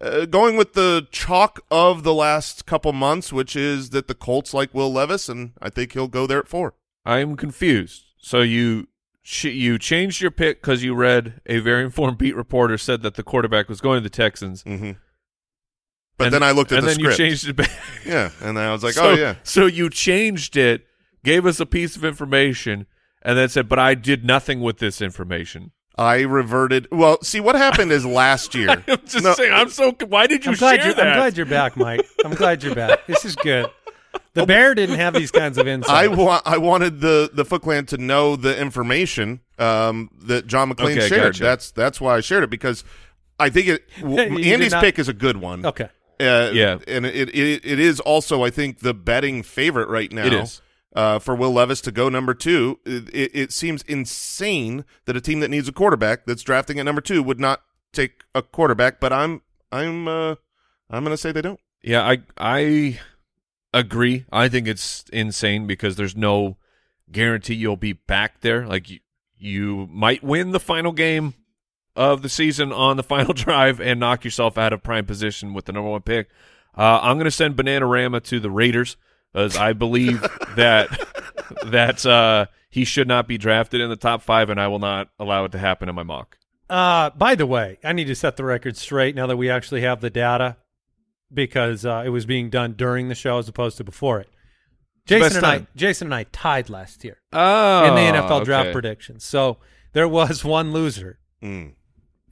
Uh, 0.00 0.26
going 0.26 0.56
with 0.56 0.74
the 0.74 1.06
chalk 1.10 1.60
of 1.70 2.02
the 2.02 2.12
last 2.12 2.66
couple 2.66 2.92
months, 2.92 3.32
which 3.32 3.56
is 3.56 3.90
that 3.90 4.08
the 4.08 4.14
Colts 4.14 4.52
like 4.52 4.74
Will 4.74 4.92
Levis, 4.92 5.28
and 5.28 5.52
I 5.62 5.70
think 5.70 5.92
he'll 5.92 6.08
go 6.08 6.26
there 6.26 6.38
at 6.38 6.48
four. 6.48 6.74
I'm 7.06 7.34
confused. 7.36 8.02
So 8.18 8.40
you 8.42 8.88
sh- 9.22 9.44
you 9.46 9.78
changed 9.78 10.20
your 10.20 10.30
pick 10.30 10.60
because 10.60 10.84
you 10.84 10.94
read 10.94 11.40
a 11.46 11.60
very 11.60 11.82
informed 11.84 12.18
beat 12.18 12.36
reporter 12.36 12.76
said 12.76 13.02
that 13.02 13.14
the 13.14 13.22
quarterback 13.22 13.68
was 13.70 13.80
going 13.80 13.96
to 13.98 14.02
the 14.02 14.10
Texans. 14.10 14.62
Mm-hmm. 14.64 14.92
But 16.18 16.24
And- 16.26 16.34
then 16.34 16.42
I 16.42 16.50
looked 16.50 16.72
at 16.72 16.78
and 16.78 16.86
the 16.86 16.90
then 16.92 16.98
script. 17.00 17.18
you 17.18 17.24
changed 17.26 17.48
it 17.48 17.56
back. 17.56 17.70
yeah, 18.04 18.30
and 18.42 18.56
then 18.56 18.64
I 18.68 18.72
was 18.72 18.82
like, 18.82 18.94
so, 18.94 19.10
oh 19.10 19.14
yeah, 19.14 19.36
So 19.44 19.66
you 19.66 19.88
changed 19.88 20.56
it, 20.56 20.86
gave 21.24 21.46
us 21.46 21.58
a 21.60 21.66
piece 21.66 21.96
of 21.96 22.04
information, 22.04 22.86
and 23.22 23.38
then 23.38 23.48
said, 23.48 23.68
"But 23.68 23.78
I 23.78 23.94
did 23.94 24.24
nothing 24.24 24.60
with 24.60 24.78
this 24.78 25.00
information." 25.00 25.72
I 25.98 26.20
reverted. 26.22 26.88
Well, 26.92 27.22
see 27.22 27.40
what 27.40 27.54
happened 27.56 27.90
is 27.92 28.04
last 28.04 28.54
year. 28.54 28.70
I'm 28.88 29.00
just 29.06 29.22
No, 29.24 29.32
saying. 29.34 29.52
I'm 29.52 29.70
so. 29.70 29.92
Why 30.08 30.26
did 30.26 30.44
you 30.44 30.52
I'm 30.52 30.58
glad 30.58 30.76
share 30.76 30.86
you're. 30.86 30.94
that? 30.96 31.06
I'm 31.06 31.16
glad 31.16 31.36
you're 31.36 31.46
back, 31.46 31.76
Mike. 31.76 32.06
I'm 32.24 32.34
glad 32.34 32.62
you're 32.62 32.74
back. 32.74 33.06
This 33.06 33.24
is 33.24 33.34
good. 33.36 33.66
The 34.34 34.44
bear 34.46 34.74
didn't 34.74 34.96
have 34.96 35.14
these 35.14 35.30
kinds 35.30 35.56
of 35.56 35.66
insights. 35.66 35.92
I 35.92 36.08
wa- 36.08 36.42
I 36.44 36.58
wanted 36.58 37.00
the 37.00 37.30
the 37.32 37.44
Foot 37.44 37.62
Clan 37.62 37.86
to 37.86 37.98
know 37.98 38.36
the 38.36 38.58
information 38.58 39.40
um, 39.58 40.10
that 40.24 40.46
John 40.46 40.70
McClain 40.70 40.96
Okay, 40.98 41.08
shared. 41.08 41.32
gotcha. 41.34 41.42
That's 41.42 41.70
that's 41.70 42.00
why 42.00 42.16
I 42.16 42.20
shared 42.20 42.44
it 42.44 42.50
because 42.50 42.84
I 43.38 43.48
think 43.48 43.68
it. 43.68 43.88
w- 44.00 44.20
Andy's 44.20 44.72
not- 44.72 44.82
pick 44.82 44.98
is 44.98 45.08
a 45.08 45.14
good 45.14 45.38
one. 45.38 45.64
okay. 45.64 45.88
Uh, 46.20 46.50
Yeah. 46.52 46.78
and 46.88 47.04
it, 47.06 47.28
it 47.34 47.64
it 47.64 47.78
is 47.78 48.00
also 48.00 48.42
I 48.44 48.50
think 48.50 48.80
the 48.80 48.92
betting 48.94 49.42
favorite 49.42 49.88
right 49.88 50.10
now. 50.12 50.26
It 50.26 50.32
is. 50.34 50.60
Uh, 50.96 51.18
for 51.18 51.34
Will 51.34 51.52
Levis 51.52 51.82
to 51.82 51.92
go 51.92 52.08
number 52.08 52.32
two. 52.32 52.80
It, 52.86 53.30
it, 53.34 53.52
seems 53.52 53.82
insane 53.82 54.84
that 55.04 55.14
a 55.14 55.20
team 55.20 55.40
that 55.40 55.50
needs 55.50 55.68
a 55.68 55.72
quarterback 55.72 56.24
that's 56.24 56.42
drafting 56.42 56.80
at 56.80 56.86
number 56.86 57.02
two 57.02 57.22
would 57.22 57.38
not 57.38 57.60
take 57.92 58.24
a 58.34 58.40
quarterback. 58.40 58.98
But 58.98 59.12
I'm 59.12 59.42
I'm 59.70 60.08
uh, 60.08 60.36
I'm 60.88 61.04
going 61.04 61.12
to 61.12 61.18
say 61.18 61.32
they 61.32 61.42
don't. 61.42 61.60
Yeah, 61.82 62.02
I 62.02 62.22
I 62.38 62.98
agree. 63.74 64.24
I 64.32 64.48
think 64.48 64.66
it's 64.66 65.04
insane 65.12 65.66
because 65.66 65.96
there's 65.96 66.16
no 66.16 66.56
guarantee 67.12 67.54
you'll 67.54 67.76
be 67.76 67.92
back 67.92 68.40
there. 68.40 68.66
Like 68.66 68.88
you, 68.88 69.00
you 69.36 69.88
might 69.90 70.24
win 70.24 70.52
the 70.52 70.60
final 70.60 70.92
game 70.92 71.34
of 71.94 72.22
the 72.22 72.30
season 72.30 72.72
on 72.72 72.96
the 72.96 73.02
final 73.04 73.34
drive 73.34 73.80
and 73.82 74.00
knock 74.00 74.24
yourself 74.24 74.56
out 74.56 74.72
of 74.72 74.82
prime 74.82 75.04
position 75.04 75.52
with 75.52 75.66
the 75.66 75.72
number 75.72 75.90
one 75.90 76.00
pick. 76.00 76.30
Uh, 76.74 77.00
I'm 77.02 77.16
going 77.16 77.26
to 77.26 77.30
send 77.30 77.54
Bananarama 77.54 78.22
to 78.24 78.40
the 78.40 78.50
Raiders 78.50 78.96
as 79.34 79.56
I 79.56 79.72
believe 79.72 80.22
that 80.56 80.88
that 81.66 82.04
uh, 82.06 82.46
he 82.70 82.84
should 82.84 83.08
not 83.08 83.26
be 83.28 83.38
drafted 83.38 83.80
in 83.80 83.88
the 83.90 83.96
top 83.96 84.22
five, 84.22 84.50
and 84.50 84.60
I 84.60 84.68
will 84.68 84.78
not 84.78 85.08
allow 85.18 85.44
it 85.44 85.52
to 85.52 85.58
happen 85.58 85.88
in 85.88 85.94
my 85.94 86.02
mock. 86.02 86.38
Uh, 86.68 87.10
by 87.10 87.34
the 87.34 87.46
way, 87.46 87.78
I 87.84 87.92
need 87.92 88.06
to 88.08 88.14
set 88.14 88.36
the 88.36 88.44
record 88.44 88.76
straight 88.76 89.14
now 89.14 89.26
that 89.28 89.36
we 89.36 89.48
actually 89.48 89.82
have 89.82 90.00
the 90.00 90.10
data 90.10 90.56
because 91.32 91.84
uh, 91.84 92.02
it 92.04 92.08
was 92.10 92.26
being 92.26 92.50
done 92.50 92.72
during 92.72 93.08
the 93.08 93.14
show 93.14 93.38
as 93.38 93.48
opposed 93.48 93.76
to 93.78 93.84
before 93.84 94.20
it. 94.20 94.28
Jason 95.06 95.36
and 95.38 95.46
I. 95.46 95.66
Jason 95.76 96.08
and 96.08 96.14
I 96.14 96.24
tied 96.24 96.68
last 96.68 97.04
year 97.04 97.18
Oh, 97.32 97.84
in 97.86 97.94
the 97.94 98.18
NFL 98.18 98.44
draft 98.44 98.66
okay. 98.66 98.72
predictions. 98.72 99.24
So 99.24 99.58
there 99.92 100.08
was 100.08 100.44
one 100.44 100.72
loser 100.72 101.18
Mm. 101.42 101.74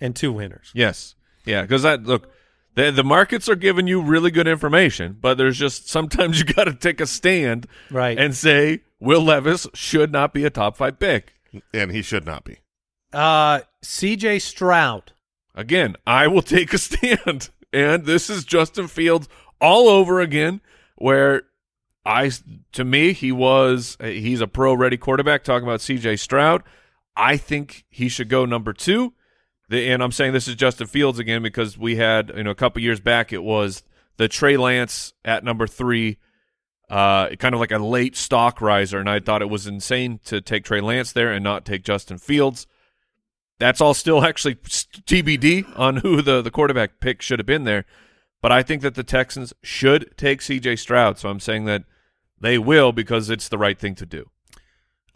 and 0.00 0.16
two 0.16 0.32
winners. 0.32 0.72
Yes, 0.74 1.14
yeah, 1.44 1.62
because 1.62 1.82
that 1.82 2.02
look. 2.04 2.28
The, 2.74 2.90
the 2.90 3.04
markets 3.04 3.48
are 3.48 3.54
giving 3.56 3.86
you 3.86 4.00
really 4.02 4.30
good 4.30 4.48
information, 4.48 5.16
but 5.20 5.38
there's 5.38 5.58
just 5.58 5.88
sometimes 5.88 6.38
you 6.40 6.44
got 6.44 6.64
to 6.64 6.74
take 6.74 7.00
a 7.00 7.06
stand 7.06 7.66
Right. 7.90 8.18
and 8.18 8.34
say 8.34 8.80
Will 9.00 9.22
Levis 9.22 9.66
should 9.74 10.10
not 10.12 10.32
be 10.34 10.44
a 10.44 10.50
top 10.50 10.76
five 10.76 10.98
pick. 10.98 11.34
And 11.72 11.92
he 11.92 12.02
should 12.02 12.26
not 12.26 12.44
be. 12.44 12.58
Uh, 13.12 13.60
C.J. 13.82 14.40
Stroud. 14.40 15.12
Again, 15.54 15.94
I 16.06 16.26
will 16.26 16.42
take 16.56 16.72
a 16.72 16.78
stand, 16.78 17.50
and 17.72 18.06
this 18.06 18.28
is 18.28 18.44
Justin 18.44 18.88
Fields 18.88 19.28
all 19.60 19.88
over 19.88 20.20
again. 20.20 20.60
Where 20.96 21.42
I, 22.04 22.32
to 22.72 22.84
me, 22.84 23.12
he 23.12 23.30
was 23.30 23.96
he's 24.02 24.40
a 24.40 24.48
pro 24.48 24.74
ready 24.74 24.96
quarterback. 24.96 25.44
Talking 25.44 25.68
about 25.68 25.80
C.J. 25.80 26.16
Stroud, 26.16 26.64
I 27.16 27.36
think 27.36 27.84
he 27.88 28.08
should 28.08 28.28
go 28.28 28.44
number 28.44 28.72
two. 28.72 29.12
And 29.74 30.02
I'm 30.02 30.12
saying 30.12 30.32
this 30.32 30.48
is 30.48 30.54
Justin 30.54 30.86
Fields 30.86 31.18
again 31.18 31.42
because 31.42 31.76
we 31.76 31.96
had 31.96 32.32
you 32.36 32.44
know 32.44 32.50
a 32.50 32.54
couple 32.54 32.82
years 32.82 33.00
back 33.00 33.32
it 33.32 33.42
was 33.42 33.82
the 34.16 34.28
Trey 34.28 34.56
Lance 34.56 35.12
at 35.24 35.44
number 35.44 35.66
three, 35.66 36.18
uh, 36.88 37.30
kind 37.36 37.54
of 37.54 37.60
like 37.60 37.72
a 37.72 37.78
late 37.78 38.16
stock 38.16 38.60
riser, 38.60 38.98
and 38.98 39.10
I 39.10 39.20
thought 39.20 39.42
it 39.42 39.50
was 39.50 39.66
insane 39.66 40.20
to 40.26 40.40
take 40.40 40.64
Trey 40.64 40.80
Lance 40.80 41.12
there 41.12 41.32
and 41.32 41.42
not 41.42 41.64
take 41.64 41.84
Justin 41.84 42.18
Fields. 42.18 42.66
That's 43.58 43.80
all 43.80 43.94
still 43.94 44.24
actually 44.24 44.56
TBD 44.56 45.78
on 45.78 45.98
who 45.98 46.22
the 46.22 46.42
the 46.42 46.50
quarterback 46.50 47.00
pick 47.00 47.22
should 47.22 47.38
have 47.38 47.46
been 47.46 47.64
there, 47.64 47.84
but 48.40 48.52
I 48.52 48.62
think 48.62 48.82
that 48.82 48.94
the 48.94 49.04
Texans 49.04 49.52
should 49.62 50.16
take 50.16 50.42
C.J. 50.42 50.76
Stroud. 50.76 51.18
So 51.18 51.28
I'm 51.28 51.40
saying 51.40 51.64
that 51.64 51.84
they 52.40 52.58
will 52.58 52.92
because 52.92 53.30
it's 53.30 53.48
the 53.48 53.58
right 53.58 53.78
thing 53.78 53.94
to 53.96 54.06
do. 54.06 54.30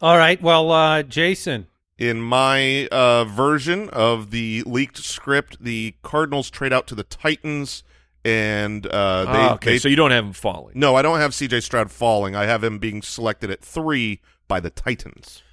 All 0.01 0.17
right. 0.17 0.41
Well, 0.41 0.71
uh, 0.71 1.03
Jason. 1.03 1.67
In 1.99 2.21
my 2.21 2.87
uh, 2.87 3.25
version 3.25 3.89
of 3.89 4.31
the 4.31 4.63
leaked 4.65 4.97
script, 4.97 5.57
the 5.61 5.95
Cardinals 6.01 6.49
trade 6.49 6.71
out 6.71 6.87
to 6.87 6.95
the 6.95 7.03
Titans, 7.03 7.83
and 8.23 8.87
uh, 8.87 9.25
they, 9.25 9.31
Ah, 9.31 9.53
okay, 9.55 9.71
they 9.71 9.77
so 9.79 9.89
you 9.89 9.97
don't 9.97 10.11
have 10.11 10.23
him 10.23 10.33
falling. 10.33 10.79
no, 10.79 10.95
I 10.95 11.01
don't 11.01 11.19
have 11.19 11.33
C.J. 11.33 11.59
Stroud 11.59 11.91
falling. 11.91 12.35
I 12.37 12.45
have 12.45 12.63
him 12.63 12.79
being 12.79 13.01
selected 13.01 13.51
at 13.51 13.61
three 13.61 14.21
by 14.47 14.61
the 14.61 14.69
Titans. 14.69 15.43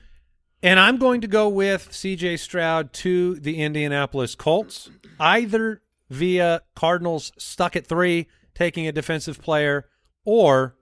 And 0.63 0.79
I'm 0.79 0.99
going 0.99 1.21
to 1.21 1.27
go 1.27 1.49
with 1.49 1.93
C.J. 1.93 2.37
Stroud 2.39 2.93
to 2.95 3.35
the 3.37 3.61
Indianapolis 3.61 4.35
Colts, 4.37 4.89
either 5.19 5.83
via 6.11 6.63
Cardinals 6.77 7.33
stuck 7.39 7.75
at 7.75 7.87
three, 7.89 8.29
taking 8.55 8.87
a 8.87 8.93
defensive 8.93 9.41
player, 9.43 9.87
or 10.25 10.77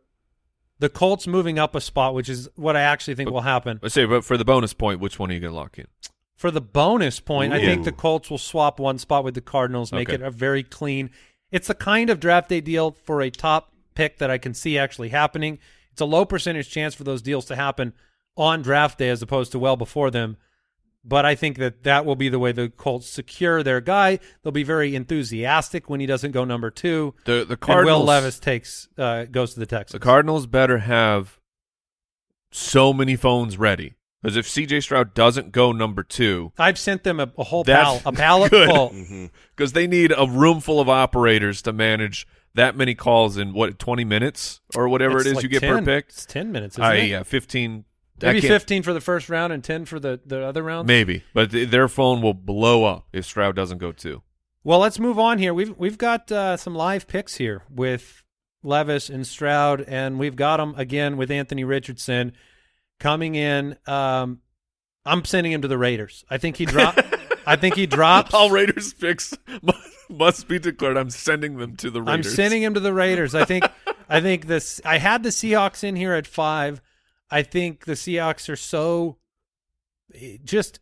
the 0.84 0.90
Colts 0.90 1.26
moving 1.26 1.58
up 1.58 1.74
a 1.74 1.80
spot, 1.80 2.12
which 2.14 2.28
is 2.28 2.46
what 2.56 2.76
I 2.76 2.82
actually 2.82 3.14
think 3.14 3.30
will 3.30 3.40
happen. 3.40 3.80
Let's 3.82 3.94
say, 3.94 4.04
but 4.04 4.22
for 4.22 4.36
the 4.36 4.44
bonus 4.44 4.74
point, 4.74 5.00
which 5.00 5.18
one 5.18 5.30
are 5.30 5.32
you 5.32 5.40
going 5.40 5.54
to 5.54 5.56
lock 5.56 5.78
in? 5.78 5.86
For 6.36 6.50
the 6.50 6.60
bonus 6.60 7.20
point, 7.20 7.54
I 7.54 7.58
think 7.58 7.84
the 7.86 7.92
Colts 7.92 8.28
will 8.28 8.36
swap 8.36 8.78
one 8.78 8.98
spot 8.98 9.24
with 9.24 9.34
the 9.34 9.40
Cardinals, 9.40 9.92
make 9.92 10.10
Okay. 10.10 10.16
it 10.16 10.20
a 10.22 10.30
very 10.30 10.62
clean. 10.62 11.08
It's 11.50 11.68
the 11.68 11.74
kind 11.74 12.10
of 12.10 12.20
draft 12.20 12.50
day 12.50 12.60
deal 12.60 12.90
for 12.90 13.22
a 13.22 13.30
top 13.30 13.72
pick 13.94 14.18
that 14.18 14.30
I 14.30 14.36
can 14.36 14.52
see 14.52 14.76
actually 14.76 15.08
happening. 15.08 15.58
It's 15.92 16.02
a 16.02 16.04
low 16.04 16.26
percentage 16.26 16.68
chance 16.68 16.94
for 16.94 17.04
those 17.04 17.22
deals 17.22 17.46
to 17.46 17.56
happen 17.56 17.94
on 18.36 18.60
draft 18.60 18.98
day 18.98 19.08
as 19.08 19.22
opposed 19.22 19.52
to 19.52 19.58
well 19.58 19.76
before 19.76 20.10
them. 20.10 20.36
But 21.06 21.26
I 21.26 21.34
think 21.34 21.58
that 21.58 21.82
that 21.82 22.06
will 22.06 22.16
be 22.16 22.30
the 22.30 22.38
way 22.38 22.52
the 22.52 22.70
Colts 22.70 23.06
secure 23.08 23.62
their 23.62 23.82
guy. 23.82 24.18
They'll 24.42 24.52
be 24.52 24.62
very 24.62 24.94
enthusiastic 24.94 25.90
when 25.90 26.00
he 26.00 26.06
doesn't 26.06 26.30
go 26.30 26.44
number 26.44 26.70
two. 26.70 27.14
The 27.26 27.44
the 27.44 27.52
And 27.52 27.60
Cardinals. 27.60 28.00
Will 28.00 28.06
Levis 28.06 28.38
takes 28.38 28.88
uh, 28.96 29.24
goes 29.24 29.52
to 29.54 29.60
the 29.60 29.66
Texans. 29.66 30.00
The 30.00 30.04
Cardinals 30.04 30.46
better 30.46 30.78
have 30.78 31.38
so 32.50 32.92
many 32.92 33.16
phones 33.16 33.58
ready 33.58 33.94
because 34.22 34.36
if 34.36 34.48
C.J. 34.48 34.80
Stroud 34.80 35.12
doesn't 35.14 35.52
go 35.52 35.72
number 35.72 36.02
two, 36.02 36.52
I've 36.58 36.78
sent 36.78 37.02
them 37.04 37.20
a, 37.20 37.30
a 37.36 37.44
whole 37.44 37.64
pal, 37.64 38.00
a 38.06 38.12
pallet 38.12 38.50
good. 38.50 38.70
full. 38.70 38.94
because 39.56 39.72
they 39.72 39.86
need 39.86 40.12
a 40.16 40.26
room 40.26 40.60
full 40.60 40.80
of 40.80 40.88
operators 40.88 41.60
to 41.62 41.72
manage 41.72 42.26
that 42.54 42.76
many 42.76 42.94
calls 42.94 43.36
in 43.36 43.52
what 43.52 43.78
twenty 43.78 44.04
minutes 44.04 44.60
or 44.74 44.88
whatever 44.88 45.18
It's 45.18 45.26
it 45.26 45.30
is 45.30 45.34
like 45.36 45.42
you 45.42 45.48
get 45.50 45.60
10. 45.60 45.78
per 45.80 45.84
pick. 45.84 46.06
It's 46.08 46.24
ten 46.24 46.52
minutes. 46.52 46.76
Isn't 46.76 46.84
Uh, 46.84 46.92
it? 46.94 47.04
yeah, 47.08 47.22
fifteen. 47.24 47.84
Maybe 48.24 48.40
15 48.40 48.82
for 48.82 48.92
the 48.92 49.00
first 49.00 49.28
round 49.28 49.52
and 49.52 49.62
10 49.62 49.84
for 49.84 50.00
the, 50.00 50.20
the 50.24 50.44
other 50.44 50.62
rounds. 50.62 50.87
Maybe, 50.87 51.24
but 51.32 51.50
th- 51.50 51.70
their 51.70 51.88
phone 51.88 52.22
will 52.22 52.34
blow 52.34 52.84
up 52.84 53.06
if 53.12 53.24
Stroud 53.24 53.56
doesn't 53.56 53.78
go 53.78 53.92
two. 53.92 54.22
Well, 54.62 54.78
let's 54.78 54.98
move 54.98 55.18
on 55.18 55.38
here. 55.38 55.52
We've 55.52 55.76
we've 55.76 55.98
got 55.98 56.32
uh, 56.32 56.56
some 56.56 56.74
live 56.74 57.06
picks 57.06 57.37
here 57.37 57.62
with 57.70 58.22
Levis 58.62 59.10
and 59.10 59.26
Stroud, 59.26 59.82
and 59.82 60.18
we've 60.18 60.37
got 60.37 60.56
them 60.56 60.74
again 60.76 61.16
with 61.16 61.30
Anthony 61.30 61.64
Richardson 61.64 62.32
coming 62.98 63.34
in. 63.34 63.76
Um, 63.87 64.40
I'm 65.04 65.24
sending 65.24 65.52
him 65.52 65.62
to 65.62 65.68
the 65.68 65.76
Raiders. 65.76 66.24
I 66.30 66.38
think 66.38 66.56
he 66.56 66.64
drop. 66.64 66.98
I 67.46 67.56
think 67.56 67.74
he 67.74 67.87
drops. 67.87 68.32
All 68.32 68.50
Raiders 68.50 68.94
picks 68.94 69.34
must 70.08 70.48
be 70.48 70.58
declared. 70.58 70.96
I'm 70.96 71.10
sending 71.10 71.58
them 71.58 71.76
to 71.76 71.90
the 71.90 72.02
I'm 72.02 72.22
sending 72.22 72.62
him 72.62 72.74
to 72.74 72.80
the 72.80 72.94
Raiders. 72.94 73.34
I 73.34 73.44
think 73.44 73.64
I 74.08 74.20
think 74.20 74.46
this 74.46 74.80
I 74.84 74.98
had 74.98 75.22
the 75.22 75.28
Seahawks 75.28 75.84
in 75.84 75.96
here 75.96 76.14
at 76.14 76.26
5. 76.26 76.80
I 77.30 77.42
think 77.42 77.84
the 77.84 77.92
Seahawks 77.92 78.48
are 78.48 78.56
so 78.56 79.16
just 80.44 80.80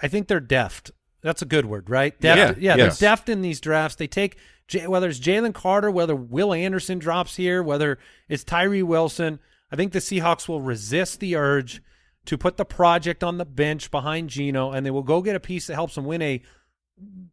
I 0.00 0.08
think 0.08 0.28
they're 0.28 0.40
deft. 0.40 0.90
That's 1.22 1.42
a 1.42 1.46
good 1.46 1.66
word, 1.66 1.88
right? 1.90 2.18
Deft. 2.20 2.58
Yeah, 2.58 2.76
Yeah, 2.76 2.84
yes. 2.84 2.98
they're 2.98 3.10
deft 3.10 3.28
in 3.28 3.42
these 3.42 3.60
drafts. 3.60 3.96
They 3.96 4.06
take 4.06 4.36
whether 4.86 5.08
it's 5.08 5.20
Jalen 5.20 5.54
Carter, 5.54 5.90
whether 5.90 6.16
Will 6.16 6.52
Anderson 6.52 6.98
drops 6.98 7.36
here, 7.36 7.62
whether 7.62 7.98
it's 8.28 8.44
Tyree 8.44 8.82
Wilson. 8.82 9.38
I 9.70 9.76
think 9.76 9.92
the 9.92 10.00
Seahawks 10.00 10.48
will 10.48 10.60
resist 10.60 11.20
the 11.20 11.36
urge 11.36 11.82
to 12.26 12.36
put 12.36 12.56
the 12.56 12.64
project 12.64 13.22
on 13.22 13.38
the 13.38 13.44
bench 13.44 13.90
behind 13.92 14.30
Geno, 14.30 14.72
and 14.72 14.84
they 14.84 14.90
will 14.90 15.04
go 15.04 15.22
get 15.22 15.36
a 15.36 15.40
piece 15.40 15.68
that 15.68 15.74
helps 15.74 15.94
them 15.94 16.04
win 16.04 16.22
a 16.22 16.42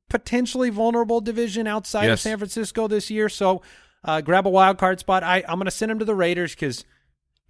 potentially 0.10 0.70
vulnerable 0.70 1.22
division 1.22 1.66
outside 1.68 2.06
of 2.13 2.20
San 2.20 2.38
Francisco 2.38 2.88
this 2.88 3.10
year. 3.10 3.30
So 3.30 3.63
uh, 4.04 4.22
grab 4.22 4.46
a 4.46 4.50
wild 4.52 4.78
card 4.78 5.00
spot. 5.00 5.24
I, 5.24 5.44
I'm 5.48 5.56
going 5.56 5.66
to 5.66 5.72
send 5.72 5.92
him 5.92 6.00
to 6.00 6.06
the 6.06 6.16
Raiders 6.16 6.54
because 6.54 6.86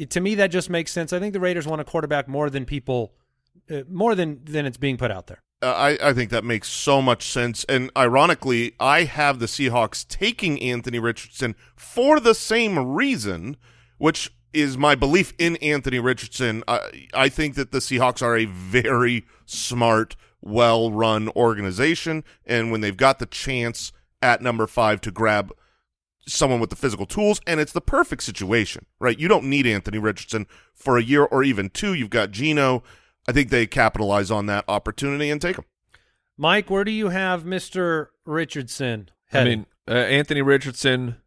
to 0.06 0.22
me 0.22 0.36
that 0.36 0.48
just 0.48 0.70
makes 0.70 0.92
sense. 0.92 1.14
I 1.14 1.20
think 1.20 1.34
the 1.34 1.40
Raiders 1.40 1.68
want 1.68 1.82
a 1.82 1.84
quarterback 1.84 2.28
more 2.28 2.50
than 2.50 2.66
people, 2.66 3.14
uh, 3.70 3.82
more 3.90 4.16
than 4.16 4.44
than 4.44 4.66
it's 4.66 4.78
being 4.78 4.98
put 4.98 5.12
out 5.12 5.28
there. 5.28 5.42
Uh, 5.62 5.96
I, 6.02 6.10
I 6.10 6.14
think 6.14 6.30
that 6.32 6.44
makes 6.44 6.68
so 6.68 7.02
much 7.02 7.30
sense. 7.30 7.64
And 7.70 7.90
ironically, 7.96 8.74
I 8.80 9.04
have 9.04 9.40
the 9.40 9.46
Seahawks 9.46 10.06
taking 10.06 10.62
Anthony 10.62 11.00
Richardson 11.00 11.56
for 11.76 12.20
the 12.20 12.36
same 12.36 12.94
reason, 12.94 13.56
which 13.98 14.32
is 14.52 14.78
my 14.78 14.94
belief 14.94 15.34
in 15.40 15.56
Anthony 15.58 16.00
Richardson. 16.00 16.64
I, 16.68 17.08
I 17.14 17.30
think 17.30 17.56
that 17.56 17.72
the 17.72 17.80
Seahawks 17.80 18.22
are 18.22 18.38
a 18.38 18.46
very 18.46 19.26
smart, 19.46 20.16
well 20.42 20.92
run 20.92 21.30
organization. 21.30 22.26
And 22.46 22.72
when 22.72 22.82
they've 22.82 22.98
got 22.98 23.20
the 23.20 23.26
chance 23.26 23.94
at 24.22 24.42
number 24.42 24.68
five 24.68 25.02
to 25.02 25.12
grab 25.12 25.54
someone 26.28 26.60
with 26.60 26.70
the 26.70 26.76
physical 26.76 27.06
tools, 27.06 27.40
and 27.48 27.60
it's 27.60 27.72
the 27.74 27.82
perfect 27.82 28.24
situation, 28.24 28.86
right? 29.00 29.18
You 29.20 29.28
don't 29.28 29.46
need 29.46 29.66
Anthony 29.68 29.98
Richardson 29.98 30.48
for 30.74 30.98
a 30.98 31.04
year 31.04 31.24
or 31.24 31.44
even 31.44 31.70
two. 31.70 31.94
You've 31.94 32.10
got 32.10 32.32
Geno. 32.32 32.84
I 33.28 33.32
think 33.32 33.50
they 33.50 33.66
capitalize 33.68 34.30
on 34.32 34.46
that 34.48 34.66
opportunity 34.68 35.30
and 35.30 35.42
take 35.42 35.58
him. 35.58 35.66
Mike, 36.38 36.70
where 36.70 36.84
do 36.84 36.92
you 36.92 37.10
have 37.10 37.46
Mister 37.46 38.12
Richardson? 38.26 39.10
I 39.32 39.44
mean, 39.44 39.66
uh, 39.88 39.94
Anthony 39.94 40.42
Richardson. 40.42 41.18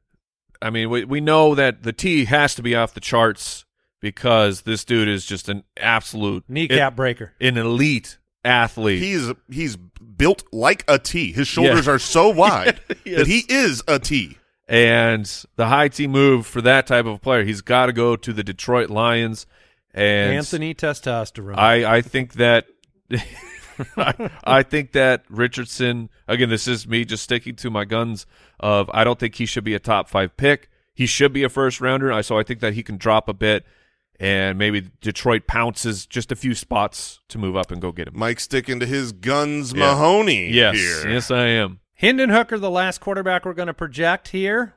I 0.63 0.71
mean, 0.71 0.91
we 0.91 1.05
we 1.05 1.21
know 1.21 1.55
that 1.55 1.83
the 1.83 1.93
T 1.93 2.25
has 2.27 2.55
to 2.57 2.63
be 2.63 2.75
off 2.75 2.95
the 2.95 3.01
charts 3.01 3.65
because 4.01 4.63
this 4.63 4.85
dude 4.85 5.09
is 5.09 5.25
just 5.27 5.49
an 5.49 5.65
absolute 5.77 6.45
kneecap 6.49 6.97
breaker. 6.97 7.33
an 7.41 7.57
elite 7.57 8.19
athlete. 8.45 9.01
He's 9.03 9.31
he's 9.51 9.77
built 9.77 10.45
like 10.53 10.85
a 10.89 10.99
T. 10.99 11.33
His 11.33 11.47
shoulders 11.49 11.87
Yeah. 11.87 11.93
are 11.95 11.99
so 11.99 12.29
wide 12.35 12.81
Yes. 13.05 13.19
that 13.19 13.27
he 13.27 13.45
is 13.49 13.83
a 13.89 13.99
T. 13.99 14.39
And 14.69 15.25
the 15.55 15.67
high 15.67 15.89
T 15.89 16.07
move 16.07 16.47
for 16.47 16.61
that 16.63 16.87
type 16.87 17.07
of 17.07 17.21
player, 17.21 17.45
he's 17.45 17.61
got 17.61 17.87
to 17.87 17.93
go 17.93 18.17
to 18.17 18.33
the 18.33 18.43
Detroit 18.43 18.91
Lions. 18.91 19.47
And 19.95 20.35
Anthony 20.35 20.75
testosterone. 20.75 21.57
I, 21.57 21.97
I 21.99 22.01
think 22.03 22.35
that 22.35 22.67
I, 23.97 24.31
I 24.45 24.63
think 24.63 24.93
that 24.93 25.25
Richardson 25.29 26.11
again 26.27 26.49
this 26.49 26.67
is 26.67 26.87
me 26.87 27.05
just 27.05 27.23
sticking 27.23 27.55
to 27.57 27.71
my 27.71 27.85
guns 27.85 28.27
of 28.59 28.91
I 28.93 29.05
don't 29.05 29.19
think 29.19 29.37
he 29.37 29.47
should 29.47 29.65
be 29.65 29.75
a 29.75 29.79
top 29.79 30.09
five 30.09 30.37
pick. 30.37 30.71
He 30.95 31.07
should 31.07 31.33
be 31.33 31.45
a 31.45 31.49
first 31.49 31.81
rounder. 31.81 32.13
I 32.13 32.21
so 32.23 32.39
I 32.39 32.43
think 32.43 32.61
that 32.61 32.75
he 32.75 32.83
can 32.83 32.97
drop 32.97 33.29
a 33.29 33.35
bit 33.35 33.65
and 34.19 34.59
maybe 34.59 34.91
Detroit 35.01 35.47
pounces 35.47 36.07
just 36.07 36.33
a 36.33 36.37
few 36.37 36.55
spots 36.55 37.21
to 37.29 37.39
move 37.39 37.57
up 37.57 37.71
and 37.71 37.81
go 37.81 37.93
get 37.93 38.09
him. 38.09 38.19
Mike 38.19 38.41
sticking 38.41 38.81
to 38.81 38.87
his 38.87 39.13
guns, 39.13 39.73
Yeah. 39.73 39.81
Mahoney. 39.93 40.51
Yes, 40.51 40.77
here. 40.77 41.09
yes 41.11 41.31
I 41.31 41.47
am. 41.47 41.81
Hendon 41.97 42.29
Hooker, 42.29 42.59
the 42.59 42.71
last 42.71 43.01
quarterback 43.01 43.47
we're 43.47 43.55
going 43.55 43.69
to 43.69 43.75
project 43.75 44.29
here. 44.29 44.75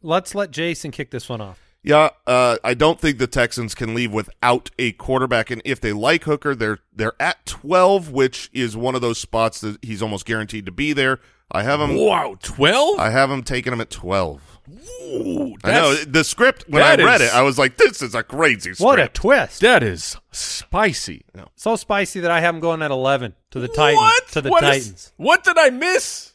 Let's 0.00 0.32
let 0.32 0.52
Jason 0.52 0.92
kick 0.92 1.10
this 1.10 1.28
one 1.28 1.40
off. 1.40 1.60
Yeah, 1.82 2.10
uh, 2.24 2.58
I 2.62 2.74
don't 2.74 3.00
think 3.00 3.18
the 3.18 3.26
Texans 3.26 3.74
can 3.74 3.92
leave 3.92 4.12
without 4.12 4.70
a 4.78 4.92
quarterback, 4.92 5.50
and 5.50 5.60
if 5.64 5.80
they 5.80 5.92
like 5.92 6.22
Hooker, 6.22 6.54
they're 6.54 6.78
they're 6.94 7.14
at 7.18 7.44
twelve, 7.44 8.12
which 8.12 8.48
is 8.52 8.76
one 8.76 8.94
of 8.94 9.00
those 9.00 9.18
spots 9.18 9.60
that 9.62 9.84
he's 9.84 10.00
almost 10.00 10.24
guaranteed 10.24 10.66
to 10.66 10.72
be 10.72 10.92
there. 10.92 11.18
I 11.50 11.64
have 11.64 11.80
him. 11.80 11.96
Wow, 11.96 12.36
twelve. 12.40 13.00
I 13.00 13.10
have 13.10 13.32
him 13.32 13.42
taking 13.42 13.72
him 13.72 13.80
at 13.80 13.90
twelve. 13.90 14.51
Ooh, 14.70 15.54
I 15.64 15.72
know 15.72 15.94
the 15.94 16.22
script 16.24 16.64
when 16.68 16.82
I 16.82 16.96
that 16.96 17.04
read 17.04 17.20
is- 17.20 17.28
it, 17.30 17.34
I 17.34 17.42
was 17.42 17.58
like, 17.58 17.76
"This 17.76 18.00
is 18.02 18.14
a 18.14 18.22
crazy 18.22 18.74
script." 18.74 18.80
What 18.80 19.00
a 19.00 19.08
twist! 19.08 19.60
that 19.60 19.82
is 19.82 20.16
spicy. 20.30 21.24
So 21.56 21.76
spicy 21.76 22.20
that 22.20 22.30
I 22.30 22.40
have 22.40 22.54
him 22.54 22.60
going 22.60 22.82
at 22.82 22.90
eleven 22.90 23.34
to 23.50 23.60
the 23.60 23.68
Titans. 23.68 23.96
What? 23.98 24.28
To 24.28 24.40
the 24.40 24.50
What 24.50 24.64
is- 24.64 24.84
Titans. 24.84 25.12
what 25.16 25.44
did 25.44 25.58
I 25.58 25.70
miss? 25.70 26.32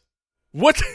What? 0.51 0.81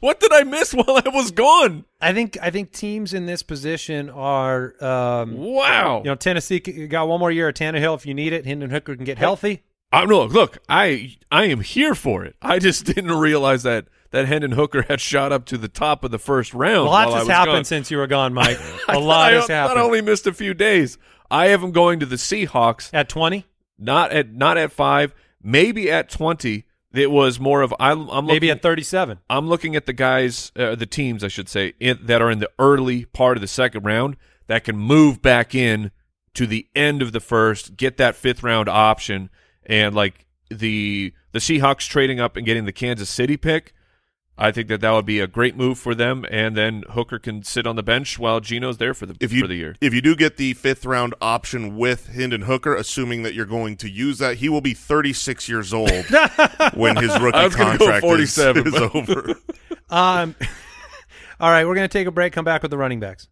What 0.00 0.18
did 0.18 0.32
I 0.32 0.44
miss 0.44 0.72
while 0.72 0.96
I 1.04 1.10
was 1.10 1.30
gone? 1.30 1.84
I 2.00 2.14
think 2.14 2.38
I 2.40 2.48
think 2.48 2.72
teams 2.72 3.12
in 3.12 3.26
this 3.26 3.42
position 3.42 4.08
are, 4.08 4.72
um, 4.82 5.36
Wow. 5.36 5.98
you 5.98 6.04
know, 6.08 6.14
Tennessee 6.14 6.58
c- 6.64 6.86
got 6.86 7.06
one 7.06 7.20
more 7.20 7.30
year 7.30 7.48
of 7.50 7.54
Tannehill 7.54 7.96
if 7.96 8.06
you 8.06 8.14
need 8.14 8.32
it. 8.32 8.46
Hendon 8.46 8.70
Hooker 8.70 8.96
can 8.96 9.04
get 9.04 9.18
healthy. 9.18 9.60
I 9.92 10.06
no, 10.06 10.22
look, 10.22 10.32
look, 10.32 10.58
I 10.70 11.16
I 11.30 11.44
am 11.48 11.60
here 11.60 11.94
for 11.94 12.24
it. 12.24 12.34
I 12.40 12.58
just 12.58 12.86
didn't 12.86 13.12
realize 13.12 13.62
that 13.64 13.88
that 14.10 14.26
Hendon 14.26 14.52
Hooker 14.52 14.82
had 14.82 15.00
shot 15.00 15.32
up 15.32 15.44
to 15.46 15.58
the 15.58 15.68
top 15.68 16.04
of 16.04 16.10
the 16.10 16.18
first 16.18 16.52
round. 16.54 16.86
Lots 16.86 17.14
has 17.14 17.28
happened 17.28 17.56
gone. 17.56 17.64
since 17.64 17.90
you 17.90 17.98
were 17.98 18.06
gone, 18.06 18.34
Mike. 18.34 18.58
A 18.88 18.98
lot 18.98 19.32
I 19.32 19.36
has 19.36 19.48
happened. 19.48 19.76
Not 19.78 19.84
only 19.84 20.00
missed 20.00 20.26
a 20.26 20.32
few 20.32 20.54
days. 20.54 20.98
I 21.30 21.48
have 21.48 21.62
him 21.62 21.70
going 21.70 22.00
to 22.00 22.06
the 22.06 22.16
Seahawks. 22.16 22.90
at 22.92 23.08
twenty, 23.08 23.46
Not 23.78 24.10
at 24.10 24.32
not 24.32 24.58
at 24.58 24.72
five, 24.72 25.14
maybe 25.42 25.90
at 25.90 26.10
twenty. 26.10 26.64
It 26.92 27.10
was 27.12 27.38
more 27.38 27.62
of 27.62 27.72
I'm, 27.78 28.08
I'm 28.10 28.26
maybe 28.26 28.48
looking, 28.48 28.50
at 28.50 28.62
thirty-seven. 28.62 29.18
I'm 29.30 29.48
looking 29.48 29.76
at 29.76 29.86
the 29.86 29.92
guys, 29.92 30.50
uh, 30.56 30.74
the 30.74 30.86
teams, 30.86 31.22
I 31.22 31.28
should 31.28 31.48
say, 31.48 31.74
in, 31.78 32.00
that 32.02 32.20
are 32.20 32.32
in 32.32 32.40
the 32.40 32.50
early 32.58 33.04
part 33.04 33.36
of 33.36 33.40
the 33.42 33.46
second 33.46 33.84
round 33.84 34.16
that 34.48 34.64
can 34.64 34.76
move 34.76 35.22
back 35.22 35.54
in 35.54 35.92
to 36.34 36.48
the 36.48 36.66
end 36.74 37.00
of 37.00 37.12
the 37.12 37.20
first, 37.20 37.76
get 37.76 37.96
that 37.98 38.16
fifth 38.16 38.42
round 38.42 38.68
option, 38.68 39.30
and 39.64 39.94
like 39.94 40.26
the 40.50 41.12
the 41.30 41.38
Seahawks 41.38 41.88
trading 41.88 42.18
up 42.18 42.36
and 42.36 42.44
getting 42.44 42.64
the 42.64 42.72
Kansas 42.72 43.08
City 43.08 43.36
pick. 43.36 43.72
I 44.42 44.50
think 44.52 44.68
that 44.68 44.80
that 44.80 44.90
would 44.92 45.04
be 45.04 45.20
a 45.20 45.26
great 45.26 45.54
move 45.54 45.78
for 45.78 45.94
them, 45.94 46.24
and 46.30 46.56
then 46.56 46.82
Hooker 46.90 47.18
can 47.18 47.42
sit 47.42 47.66
on 47.66 47.76
the 47.76 47.82
bench 47.82 48.18
while 48.18 48.40
Geno's 48.40 48.78
there 48.78 48.94
for 48.94 49.04
the 49.04 49.14
if 49.20 49.32
you 49.32 49.42
for 49.42 49.46
the 49.48 49.54
year. 49.54 49.76
if 49.82 49.92
you 49.92 50.00
do 50.00 50.16
get 50.16 50.38
the 50.38 50.54
fifth 50.54 50.86
round 50.86 51.14
option 51.20 51.76
with 51.76 52.06
Hendon 52.08 52.42
Hooker, 52.42 52.74
assuming 52.74 53.22
that 53.24 53.34
you're 53.34 53.44
going 53.44 53.76
to 53.76 53.90
use 53.90 54.16
that, 54.18 54.38
he 54.38 54.48
will 54.48 54.62
be 54.62 54.72
36 54.72 55.46
years 55.48 55.74
old 55.74 55.90
when 56.74 56.96
his 56.96 57.10
rookie 57.20 57.36
I 57.36 57.44
was 57.44 57.54
gonna 57.54 57.76
go 57.78 57.84
contract 57.86 58.04
is, 58.04 58.34
47, 58.34 58.66
is 58.66 58.72
but- 58.72 58.94
over. 58.94 59.34
Um, 59.92 60.36
all 61.40 61.50
right, 61.50 61.66
we're 61.66 61.74
going 61.74 61.88
to 61.88 61.92
take 61.92 62.06
a 62.06 62.12
break. 62.12 62.32
Come 62.32 62.44
back 62.44 62.62
with 62.62 62.70
the 62.70 62.78
running 62.78 63.00
backs. 63.00 63.26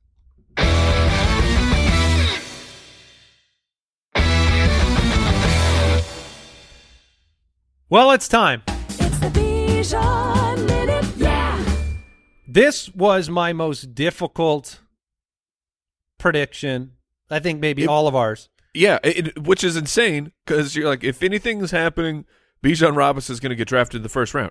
Well, 7.90 8.10
it's 8.10 8.28
time. 8.28 8.62
It's 8.98 9.18
This 12.58 12.92
was 12.92 13.30
my 13.30 13.52
most 13.52 13.94
difficult 13.94 14.80
prediction. 16.18 16.94
I 17.30 17.38
think 17.38 17.60
maybe 17.60 17.84
It- 17.84 17.88
all 17.88 18.08
of 18.08 18.16
ours. 18.16 18.48
Yeah, 18.74 18.98
it, 19.04 19.38
which 19.46 19.62
is 19.62 19.76
insane 19.76 20.32
because 20.44 20.74
you're 20.74 20.88
like, 20.88 21.04
if 21.04 21.22
anything's 21.22 21.70
happening, 21.70 22.24
Bijan 22.60 22.96
Robinson 22.96 23.32
is 23.32 23.38
going 23.38 23.50
to 23.50 23.56
get 23.56 23.68
drafted 23.68 23.98
in 23.98 24.02
the 24.02 24.08
first 24.08 24.34
round. 24.34 24.50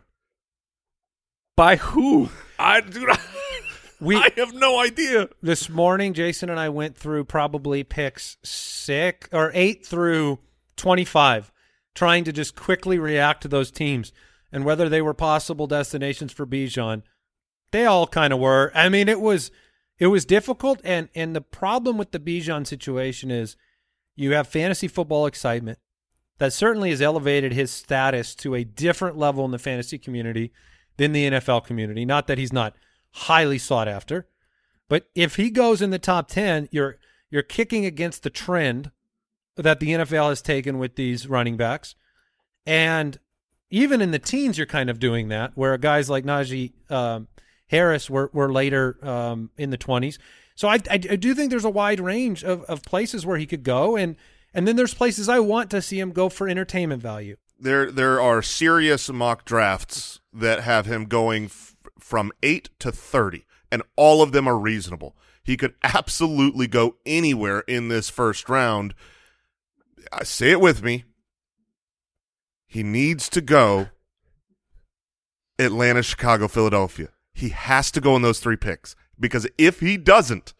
By 1.57 1.75
who? 1.75 2.29
I 2.57 2.77
I, 2.77 3.19
We- 3.99 4.15
I 4.15 4.31
have 4.37 4.53
no 4.53 4.79
idea. 4.79 5.27
This 5.41 5.67
morning, 5.67 6.13
Jason 6.13 6.49
and 6.49 6.59
I 6.61 6.69
went 6.69 6.95
through 6.95 7.25
probably 7.25 7.83
picks 7.83 8.37
six 8.41 9.27
or 9.33 9.51
eight 9.53 9.85
through 9.85 10.39
25, 10.77 11.51
trying 11.93 12.23
to 12.23 12.31
just 12.31 12.55
quickly 12.55 12.99
react 12.99 13.41
to 13.41 13.49
those 13.49 13.69
teams 13.69 14.13
and 14.49 14.63
whether 14.63 14.87
they 14.87 15.01
were 15.01 15.13
possible 15.13 15.67
destinations 15.67 16.31
for 16.31 16.45
Bijan. 16.45 17.03
They 17.71 17.85
all 17.85 18.07
kind 18.07 18.33
of 18.33 18.39
were. 18.39 18.71
I 18.73 18.89
mean, 18.89 19.09
it 19.09 19.21
was 19.21 19.51
it 19.99 20.07
was 20.07 20.25
difficult, 20.25 20.79
and 20.83 21.09
and 21.15 21.35
the 21.35 21.41
problem 21.41 21.97
with 21.97 22.11
the 22.11 22.19
Bijan 22.19 22.65
situation 22.65 23.31
is 23.31 23.55
you 24.15 24.33
have 24.33 24.47
fantasy 24.47 24.87
football 24.87 25.25
excitement 25.25 25.79
that 26.37 26.53
certainly 26.53 26.91
has 26.91 27.01
elevated 27.01 27.53
his 27.53 27.71
status 27.71 28.35
to 28.35 28.55
a 28.55 28.63
different 28.63 29.17
level 29.17 29.43
in 29.45 29.51
the 29.51 29.59
fantasy 29.59 29.97
community 29.97 30.51
than 30.97 31.11
the 31.11 31.29
NFL 31.29 31.65
community. 31.65 32.05
Not 32.05 32.27
that 32.27 32.37
he's 32.37 32.53
not 32.53 32.75
highly 33.11 33.57
sought 33.57 33.87
after, 33.87 34.27
but 34.87 35.07
if 35.15 35.35
he 35.35 35.49
goes 35.49 35.81
in 35.81 35.89
the 35.89 35.99
top 35.99 36.27
10, 36.27 36.69
you're 36.71 36.97
you're 37.29 37.43
kicking 37.43 37.85
against 37.85 38.23
the 38.23 38.29
trend 38.29 38.91
that 39.55 39.79
the 39.79 39.89
NFL 39.89 40.29
has 40.29 40.41
taken 40.41 40.77
with 40.77 40.95
these 40.95 41.27
running 41.27 41.57
backs. 41.57 41.95
And 42.65 43.19
even 43.69 44.01
in 44.01 44.11
the 44.11 44.19
teens, 44.19 44.57
you're 44.57 44.67
kind 44.67 44.89
of 44.89 44.99
doing 44.99 45.27
that, 45.29 45.51
where 45.55 45.77
guys 45.77 46.09
like 46.09 46.23
Najee 46.23 46.71
um, 46.91 47.27
Harris 47.67 48.09
were, 48.09 48.29
were 48.33 48.51
later 48.51 48.97
um, 49.01 49.49
in 49.57 49.69
the 49.69 49.77
20s. 49.77 50.17
So 50.55 50.67
I, 50.67 50.75
I, 50.89 50.93
I 50.93 50.97
do 50.97 51.35
think 51.35 51.49
there's 51.49 51.65
a 51.65 51.69
wide 51.69 51.99
range 51.99 52.43
of, 52.43 52.63
of 52.63 52.81
places 52.83 53.25
where 53.25 53.37
he 53.37 53.45
could 53.45 53.63
go. 53.63 53.95
And, 53.95 54.15
and 54.53 54.67
then 54.67 54.75
there's 54.75 54.93
places 54.93 55.29
I 55.29 55.39
want 55.39 55.69
to 55.71 55.81
see 55.81 55.99
him 55.99 56.11
go 56.11 56.29
for 56.29 56.47
entertainment 56.47 57.01
value. 57.01 57.37
there 57.59 57.91
there 57.91 58.21
are 58.21 58.41
serious 58.41 59.09
mock 59.09 59.45
drafts 59.45 60.19
that 60.33 60.61
have 60.61 60.85
him 60.85 61.05
going 61.05 61.45
f- 61.45 61.75
from 61.99 62.31
8 62.41 62.69
to 62.79 62.91
30 62.91 63.45
and 63.71 63.83
all 63.95 64.21
of 64.21 64.31
them 64.31 64.47
are 64.47 64.57
reasonable. 64.57 65.15
He 65.43 65.57
could 65.57 65.75
absolutely 65.83 66.67
go 66.67 66.95
anywhere 67.05 67.61
in 67.61 67.87
this 67.87 68.09
first 68.09 68.49
round. 68.49 68.93
I 70.11 70.23
say 70.23 70.51
it 70.51 70.61
with 70.61 70.83
me. 70.83 71.05
He 72.65 72.83
needs 72.83 73.29
to 73.29 73.41
go 73.41 73.89
Atlanta, 75.59 76.03
Chicago, 76.03 76.47
Philadelphia. 76.47 77.09
He 77.37 77.49
has 77.49 77.91
to 77.91 78.01
go 78.01 78.15
in 78.15 78.23
those 78.23 78.39
three 78.39 78.55
picks 78.55 78.95
because 79.19 79.47
if 79.59 79.79
he 79.79 79.95
doesn't, 79.95 80.55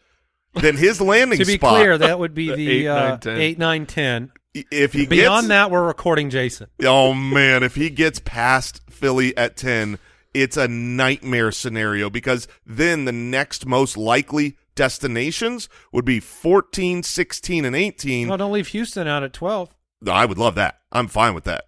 then 0.54 0.76
his 0.76 1.00
landing 1.12 1.40
to 1.40 1.44
be 1.44 1.54
spot. 1.54 1.74
clear, 1.74 1.98
that 1.98 2.20
would 2.20 2.34
be 2.34 2.48
The 2.50 2.54
the 2.56 2.70
eight, 2.70 2.86
uh, 2.86 3.08
nine, 3.10 3.18
10. 3.18 3.36
8, 3.40 3.58
9, 3.58 3.86
10. 3.86 4.32
if 4.70 4.92
he 4.92 5.06
Beyond 5.06 5.42
gets, 5.42 5.48
that, 5.48 5.70
we're 5.72 5.84
recording 5.86 6.30
Jason. 6.30 6.68
Oh 6.84 7.12
man, 7.14 7.64
if 7.64 7.74
he 7.74 7.90
gets 7.90 8.20
past 8.20 8.80
Philly 8.88 9.36
at 9.36 9.56
10, 9.56 9.98
it's 10.34 10.56
a 10.56 10.68
nightmare 10.68 11.50
scenario 11.50 12.08
because 12.10 12.46
then 12.64 13.06
the 13.06 13.12
next 13.12 13.66
most 13.66 13.96
likely 13.96 14.56
destinations 14.76 15.68
would 15.92 16.04
be 16.04 16.20
14, 16.20 17.02
16 17.02 17.64
and 17.64 17.74
18. 17.74 18.28
No, 18.28 18.36
don't 18.36 18.52
leave 18.52 18.68
Houston 18.68 19.08
out 19.08 19.24
at 19.24 19.32
12. 19.32 19.74
I 20.06 20.24
would 20.24 20.38
love 20.38 20.54
that. 20.54 20.78
I'm 20.92 21.08
fine 21.08 21.34
with 21.34 21.44
that. 21.44 21.64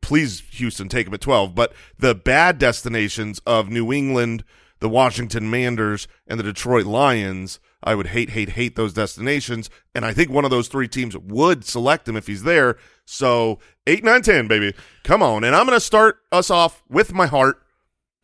Please 0.00 0.40
Houston 0.52 0.88
take 0.88 1.06
him 1.06 1.14
at 1.14 1.20
12, 1.20 1.54
but 1.54 1.72
the 1.98 2.14
bad 2.14 2.58
destinations 2.58 3.40
of 3.46 3.68
New 3.68 3.92
England, 3.92 4.44
the 4.80 4.88
Washington 4.88 5.50
Manders 5.50 6.08
and 6.26 6.38
the 6.38 6.44
Detroit 6.44 6.86
Lions, 6.86 7.60
I 7.82 7.94
would 7.94 8.08
hate 8.08 8.30
hate 8.30 8.50
hate 8.50 8.76
those 8.76 8.92
destinations 8.92 9.70
and 9.94 10.04
I 10.04 10.12
think 10.12 10.30
one 10.30 10.44
of 10.44 10.50
those 10.50 10.68
three 10.68 10.88
teams 10.88 11.16
would 11.16 11.64
select 11.64 12.08
him 12.08 12.16
if 12.16 12.26
he's 12.26 12.42
there. 12.42 12.76
So, 13.06 13.58
8 13.86 14.04
9 14.04 14.22
10 14.22 14.48
baby. 14.48 14.74
Come 15.02 15.22
on. 15.22 15.44
And 15.44 15.54
I'm 15.54 15.66
going 15.66 15.76
to 15.76 15.84
start 15.84 16.18
us 16.30 16.50
off 16.50 16.82
with 16.88 17.12
my 17.12 17.26
heart. 17.26 17.62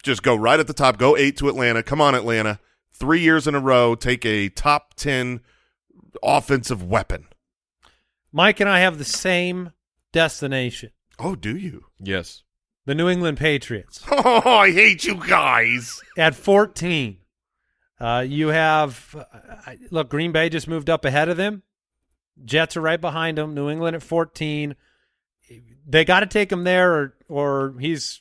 Just 0.02 0.22
go 0.22 0.36
right 0.36 0.60
at 0.60 0.66
the 0.66 0.72
top. 0.72 0.98
Go 0.98 1.16
8 1.16 1.36
to 1.38 1.48
Atlanta. 1.48 1.82
Come 1.82 2.00
on 2.00 2.14
Atlanta. 2.14 2.60
3 2.94 3.20
years 3.20 3.46
in 3.46 3.54
a 3.54 3.60
row 3.60 3.94
take 3.94 4.24
a 4.24 4.48
top 4.48 4.94
10 4.94 5.40
offensive 6.22 6.82
weapon. 6.82 7.26
Mike 8.36 8.60
and 8.60 8.68
I 8.68 8.80
have 8.80 8.98
the 8.98 9.04
same 9.04 9.72
destination 10.12 10.90
Oh, 11.18 11.34
do 11.34 11.56
you? 11.56 11.86
Yes. 11.98 12.42
the 12.84 12.94
New 12.94 13.08
England 13.08 13.38
Patriots. 13.38 14.02
Oh, 14.10 14.42
I 14.58 14.70
hate 14.72 15.04
you 15.04 15.14
guys. 15.26 16.02
At 16.18 16.34
14, 16.34 17.16
uh, 17.98 18.24
you 18.28 18.48
have, 18.48 19.16
uh, 19.18 19.72
look, 19.90 20.10
Green 20.10 20.32
Bay 20.32 20.50
just 20.50 20.68
moved 20.68 20.90
up 20.90 21.06
ahead 21.06 21.30
of 21.30 21.38
them. 21.38 21.62
Jets 22.44 22.76
are 22.76 22.82
right 22.82 23.00
behind 23.00 23.38
them. 23.38 23.54
New 23.54 23.70
England 23.70 23.96
at 23.96 24.02
14. 24.02 24.76
They 25.86 26.04
got 26.04 26.20
to 26.20 26.26
take 26.26 26.52
him 26.52 26.64
there 26.64 26.92
or, 26.92 27.14
or 27.28 27.74
he's 27.80 28.20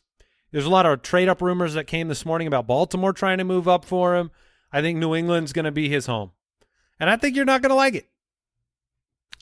There's 0.51 0.65
a 0.65 0.69
lot 0.69 0.85
of 0.85 1.01
trade 1.01 1.27
up 1.27 1.41
rumors 1.41 1.73
that 1.73 1.87
came 1.87 2.07
this 2.07 2.25
morning 2.25 2.47
about 2.47 2.67
Baltimore 2.67 3.11
trying 3.11 3.39
to 3.39 3.43
move 3.43 3.67
up 3.67 3.83
for 3.83 4.15
him. 4.15 4.31
I 4.71 4.81
think 4.81 4.97
New 4.97 5.13
England's 5.13 5.51
going 5.51 5.65
to 5.65 5.71
be 5.71 5.89
his 5.89 6.05
home. 6.05 6.31
And 7.01 7.09
I 7.09 7.17
think 7.17 7.35
you're 7.35 7.43
not 7.43 7.61
going 7.61 7.71
to 7.71 7.75
like 7.75 7.95
it. 7.95 8.07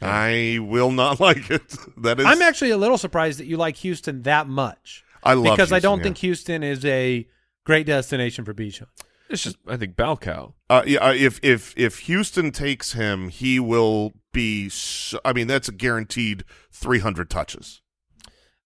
I 0.01 0.59
will 0.61 0.91
not 0.91 1.19
like 1.19 1.49
it. 1.49 1.75
That 1.97 2.19
is, 2.19 2.25
I'm 2.25 2.41
actually 2.41 2.71
a 2.71 2.77
little 2.77 2.97
surprised 2.97 3.39
that 3.39 3.45
you 3.45 3.57
like 3.57 3.77
Houston 3.77 4.23
that 4.23 4.47
much 4.47 5.03
I 5.23 5.33
love 5.33 5.55
because 5.55 5.71
I 5.71 5.79
don't 5.79 5.99
yeah. 5.99 6.03
think 6.03 6.17
Houston 6.19 6.63
is 6.63 6.83
a 6.85 7.27
great 7.65 7.85
destination 7.85 8.45
for 8.45 8.53
Bijan. 8.53 8.87
It's 9.29 9.43
just 9.43 9.57
I 9.67 9.77
think 9.77 9.95
bell 9.95 10.17
cow. 10.17 10.53
Uh, 10.69 10.83
yeah, 10.85 10.99
uh, 10.99 11.13
if 11.13 11.39
if 11.41 11.73
if 11.77 11.99
Houston 11.99 12.51
takes 12.51 12.93
him, 12.93 13.29
he 13.29 13.59
will 13.59 14.13
be. 14.31 14.69
So, 14.69 15.19
I 15.23 15.33
mean, 15.33 15.47
that's 15.47 15.69
a 15.69 15.71
guaranteed 15.71 16.43
300 16.71 17.29
touches. 17.29 17.81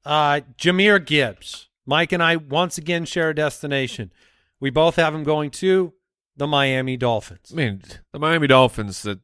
Uh, 0.03 0.41
Jahmyr 0.57 1.05
Gibbs. 1.05 1.69
Mike 1.85 2.11
and 2.11 2.21
I 2.21 2.35
once 2.35 2.77
again 2.77 3.05
share 3.05 3.29
a 3.29 3.35
destination. 3.35 4.11
We 4.59 4.69
both 4.69 4.97
have 4.97 5.15
him 5.15 5.23
going 5.23 5.51
to 5.51 5.93
the 6.35 6.47
Miami 6.47 6.97
Dolphins. 6.97 7.51
I 7.53 7.55
mean, 7.55 7.81
the 8.11 8.19
Miami 8.19 8.47
Dolphins 8.47 9.03
that 9.03 9.19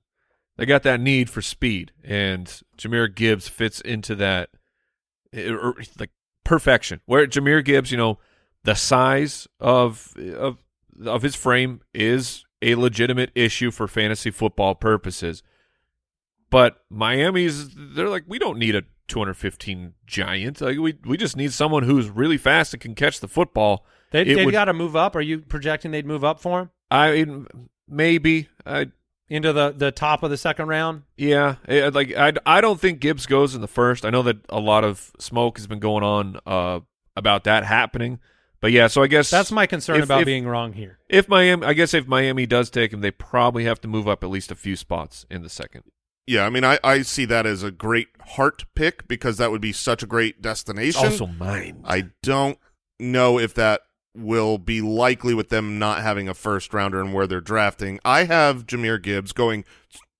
they 0.58 0.66
got 0.66 0.84
that 0.84 1.00
need 1.00 1.30
for 1.30 1.42
speed, 1.42 1.92
and 2.04 2.48
Jahmyr 2.78 3.14
Gibbs 3.14 3.48
fits 3.48 3.82
into 3.82 4.16
that 4.16 4.50
eh, 5.34 5.52
like 6.00 6.12
perfection. 6.44 7.02
Where 7.06 7.26
Jahmyr 7.26 7.64
Gibbs, 7.64 7.92
you 7.92 7.98
know, 7.98 8.20
the 8.64 8.76
size 8.76 9.48
of 9.60 10.14
of 10.18 10.64
of 11.06 11.22
his 11.22 11.36
frame 11.36 11.82
is 11.94 12.46
a 12.62 12.76
legitimate 12.76 13.32
issue 13.36 13.72
for 13.72 13.88
fantasy 13.88 14.32
football 14.32 14.76
purposes. 14.76 15.44
But 16.50 16.84
Miami's 16.90 17.70
they're 17.76 18.10
like 18.10 18.26
we 18.28 18.38
don't 18.38 18.60
need 18.60 18.76
a 18.76 18.84
215 19.08 19.94
giant. 20.06 20.62
Like 20.62 20.78
we 20.78 20.98
we 21.06 21.18
just 21.18 21.36
need 21.36 21.52
someone 21.52 21.84
who's 21.84 22.10
really 22.10 22.38
fast 22.38 22.74
and 22.74 22.82
can 22.82 22.96
catch 22.96 23.20
the 23.20 23.28
football. 23.28 23.86
They, 24.12 24.24
would- 24.46 24.52
got 24.52 24.66
to 24.66 24.74
move 24.74 24.96
up. 24.96 25.16
Are 25.16 25.22
you 25.22 25.40
projecting 25.40 25.90
they'd 25.90 26.06
move 26.06 26.24
up 26.24 26.40
for 26.40 26.62
him 26.62 26.70
I 26.92 27.12
mean, 27.12 27.48
maybe 27.88 28.50
I 28.66 28.92
into 29.34 29.52
the, 29.54 29.72
the 29.76 29.92
top 29.92 30.24
of 30.24 30.30
the 30.30 30.38
second 30.38 30.68
round? 30.68 31.04
Yeah, 31.18 31.56
eh, 31.68 31.90
like 31.94 32.16
I, 32.16 32.34
I 32.46 32.62
don't 32.62 32.80
think 32.80 33.00
Gibbs 33.00 33.26
goes 33.26 33.56
in 33.56 33.62
the 33.62 33.68
first. 33.68 34.06
I 34.06 34.10
know 34.10 34.22
that 34.24 34.38
a 34.50 34.60
lot 34.60 34.84
of 34.84 35.12
smoke 35.20 35.58
has 35.58 35.68
been 35.68 35.80
going 35.80 36.04
on 36.04 36.40
uh, 36.46 36.80
about 37.16 37.44
that 37.46 37.64
happening, 37.66 38.20
but 38.62 38.72
yeah. 38.72 38.88
So 38.88 39.02
I 39.04 39.08
guess 39.08 39.30
That's 39.30 39.52
my 39.52 39.66
concern 39.66 39.98
if- 39.98 40.04
about 40.06 40.22
if- 40.22 40.26
being 40.26 40.46
wrong 40.48 40.74
here. 40.74 41.00
if 41.10 41.28
Miami. 41.28 41.66
I 41.66 41.74
guess 41.74 41.94
if 41.94 42.08
Miami 42.08 42.46
does 42.46 42.70
take 42.70 42.94
him, 42.94 43.02
they 43.02 43.12
probably 43.12 43.66
have 43.66 43.82
to 43.82 43.88
move 43.88 44.08
up 44.08 44.24
at 44.24 44.30
least 44.30 44.52
a 44.52 44.56
few 44.56 44.76
spots 44.76 45.26
in 45.30 45.42
the 45.42 45.50
second. 45.50 45.84
Yeah, 46.26 46.46
I 46.46 46.50
mean, 46.50 46.64
I, 46.64 46.80
I 46.86 47.02
see 47.02 47.26
that 47.26 47.46
as 47.46 47.64
a 47.64 47.72
great 47.72 48.08
heart 48.36 48.64
pick 48.76 49.10
because 49.10 49.38
that 49.38 49.52
would 49.52 49.60
be 49.60 49.74
such 49.74 50.04
a 50.04 50.06
great 50.06 50.42
destination. 50.42 51.38
mine. 51.38 51.82
I 51.84 52.12
don't 52.22 52.58
know 52.98 53.38
if 53.40 53.54
that 53.56 53.82
will 54.16 54.58
be 54.58 54.80
likely 54.82 55.34
with 55.34 55.50
them 55.50 55.80
not 55.80 56.02
having 56.04 56.30
a 56.30 56.34
first 56.34 56.74
rounder 56.74 57.02
and 57.02 57.14
where 57.14 57.26
they're 57.28 57.42
drafting. 57.42 58.00
I 58.06 58.26
have 58.26 58.66
Jahmyr 58.68 59.02
Gibbs 59.02 59.32
going 59.32 59.66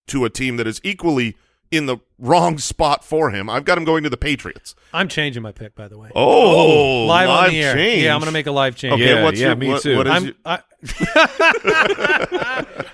to 0.08 0.26
a 0.26 0.30
team 0.30 0.58
that 0.58 0.66
is 0.68 0.82
equally 0.84 1.36
in 1.72 1.86
the 1.88 1.98
wrong 2.20 2.58
spot 2.60 3.04
for 3.04 3.32
him. 3.32 3.50
I've 3.50 3.66
got 3.66 3.78
him 3.78 3.84
going 3.84 4.04
to 4.04 4.10
the 4.10 4.18
Patriots. 4.18 4.76
I'm 4.94 5.08
changing 5.08 5.42
my 5.42 5.52
pick, 5.52 5.74
by 5.76 5.88
the 5.88 5.98
way. 5.98 6.12
Oh, 6.16 7.06
live, 7.06 7.28
on 7.30 7.36
live 7.36 7.52
the 7.52 7.64
air. 7.64 7.74
change. 7.74 8.04
Yeah, 8.04 8.14
I'm 8.14 8.20
going 8.20 8.28
to 8.28 8.34
make 8.34 8.46
a 8.48 8.52
live 8.52 8.76
change. 8.76 8.94
Okay, 8.94 9.10
Yeah, 9.16 9.24
what's 9.24 9.40
yeah, 9.40 9.48
your, 9.48 9.56
me 9.56 9.68
what- 9.70 9.82
too. 9.82 9.98
what 9.98 10.08
is 10.08 10.14
I'm 10.14 10.26
your- 10.26 10.34
I, 10.46 10.60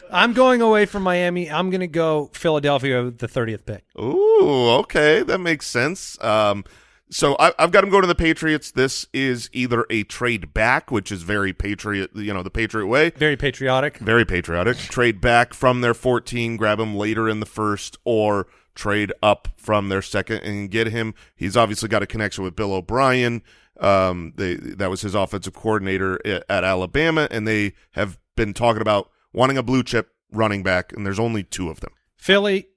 I'm 0.11 0.33
going 0.33 0.61
away 0.61 0.85
from 0.85 1.03
Miami. 1.03 1.49
I'm 1.51 1.69
going 1.69 1.81
to 1.81 1.87
go 1.87 2.29
Philadelphia 2.33 3.03
with 3.03 3.17
the 3.19 3.27
30th 3.27 3.65
pick. 3.65 3.83
Ooh, 3.99 4.69
okay, 4.79 5.23
that 5.23 5.39
makes 5.39 5.67
sense. 5.67 6.21
Um, 6.23 6.63
so 7.11 7.35
I, 7.39 7.53
I've 7.57 7.71
got 7.71 7.83
him 7.83 7.89
going 7.89 8.01
to 8.03 8.07
the 8.07 8.15
Patriots. 8.15 8.71
This 8.71 9.05
is 9.13 9.49
either 9.53 9.85
a 9.89 10.03
trade 10.03 10.53
back, 10.53 10.91
which 10.91 11.11
is 11.11 11.23
very 11.23 11.53
patriot, 11.53 12.11
you 12.15 12.33
know, 12.33 12.43
the 12.43 12.49
Patriot 12.51 12.87
way, 12.87 13.09
Very 13.11 13.35
patriotic. 13.37 13.97
very 13.97 14.25
patriotic. 14.25 14.77
trade 14.77 15.19
back 15.21 15.53
from 15.53 15.81
their 15.81 15.93
14, 15.93 16.57
grab 16.57 16.79
him 16.79 16.95
later 16.95 17.27
in 17.27 17.39
the 17.39 17.45
first, 17.45 17.97
or 18.05 18.47
trade 18.75 19.11
up 19.21 19.47
from 19.57 19.89
their 19.89 20.01
second 20.01 20.37
and 20.43 20.69
get 20.71 20.87
him. 20.87 21.13
He's 21.35 21.57
obviously 21.57 21.89
got 21.89 22.03
a 22.03 22.07
connection 22.07 22.43
with 22.43 22.55
Bill 22.55 22.73
O'Brien. 22.73 23.41
Um, 23.79 24.33
they 24.35 24.55
that 24.55 24.89
was 24.89 25.01
his 25.01 25.15
offensive 25.15 25.53
coordinator 25.53 26.19
at, 26.25 26.43
at 26.49 26.63
Alabama, 26.63 27.27
and 27.31 27.47
they 27.47 27.73
have 27.91 28.19
been 28.35 28.53
talking 28.53 28.81
about 28.81 29.09
wanting 29.33 29.57
a 29.57 29.63
blue 29.63 29.83
chip 29.83 30.09
running 30.31 30.63
back, 30.63 30.91
and 30.93 31.05
there's 31.05 31.19
only 31.19 31.43
two 31.43 31.69
of 31.69 31.79
them. 31.79 31.91
Philly, 32.17 32.67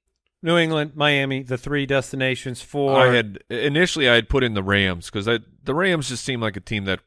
New 0.42 0.58
England, 0.58 0.92
Miami, 0.94 1.42
the 1.42 1.56
three 1.56 1.86
destinations 1.86 2.60
for. 2.60 2.98
I 2.98 3.14
had 3.14 3.38
initially 3.48 4.08
I 4.08 4.14
had 4.14 4.28
put 4.28 4.42
in 4.42 4.54
the 4.54 4.62
Rams 4.62 5.10
because 5.10 5.26
the 5.26 5.74
Rams 5.74 6.08
just 6.08 6.24
seem 6.24 6.40
like 6.40 6.56
a 6.56 6.60
team 6.60 6.84
that 6.86 7.00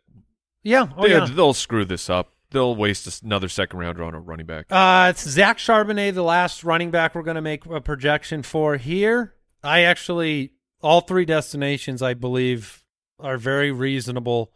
yeah, 0.63 0.87
oh 0.97 1.03
they, 1.03 1.11
yeah. 1.11 1.25
they'll 1.25 1.53
screw 1.53 1.85
this 1.85 2.09
up. 2.09 2.31
They'll 2.51 2.75
waste 2.75 3.21
another 3.21 3.49
second 3.49 3.79
rounder 3.79 4.03
on 4.03 4.15
a 4.15 4.19
running 4.19 4.45
back. 4.45 4.67
Uh, 4.69 5.07
it's 5.09 5.27
Zach 5.27 5.57
Charbonnet, 5.57 6.13
the 6.13 6.23
last 6.23 6.63
running 6.63 6.89
back 6.89 7.13
we're 7.13 7.23
going 7.23 7.35
to 7.35 7.41
make 7.41 7.65
a 7.65 7.81
projection 7.81 8.43
for 8.43 8.77
here. 8.77 9.33
I 9.63 9.81
actually, 9.81 10.53
all 10.81 11.01
three 11.01 11.25
destinations, 11.25 12.01
I 12.01 12.13
believe, 12.13 12.83
are 13.19 13.37
very 13.37 13.71
reasonable. 13.71 14.53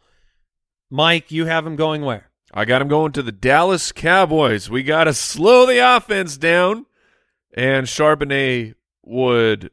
Mike, 0.88 1.30
you 1.30 1.46
have 1.46 1.66
him 1.66 1.76
going 1.76 2.02
where? 2.02 2.30
I 2.52 2.64
got 2.64 2.82
him 2.82 2.88
going 2.88 3.12
to 3.12 3.22
the 3.22 3.32
Dallas 3.32 3.92
Cowboys. 3.92 4.68
We 4.70 4.82
got 4.82 5.04
to 5.04 5.14
slow 5.14 5.66
the 5.66 5.78
offense 5.78 6.36
down, 6.36 6.86
and 7.54 7.86
Charbonnet 7.86 8.74
would 9.04 9.70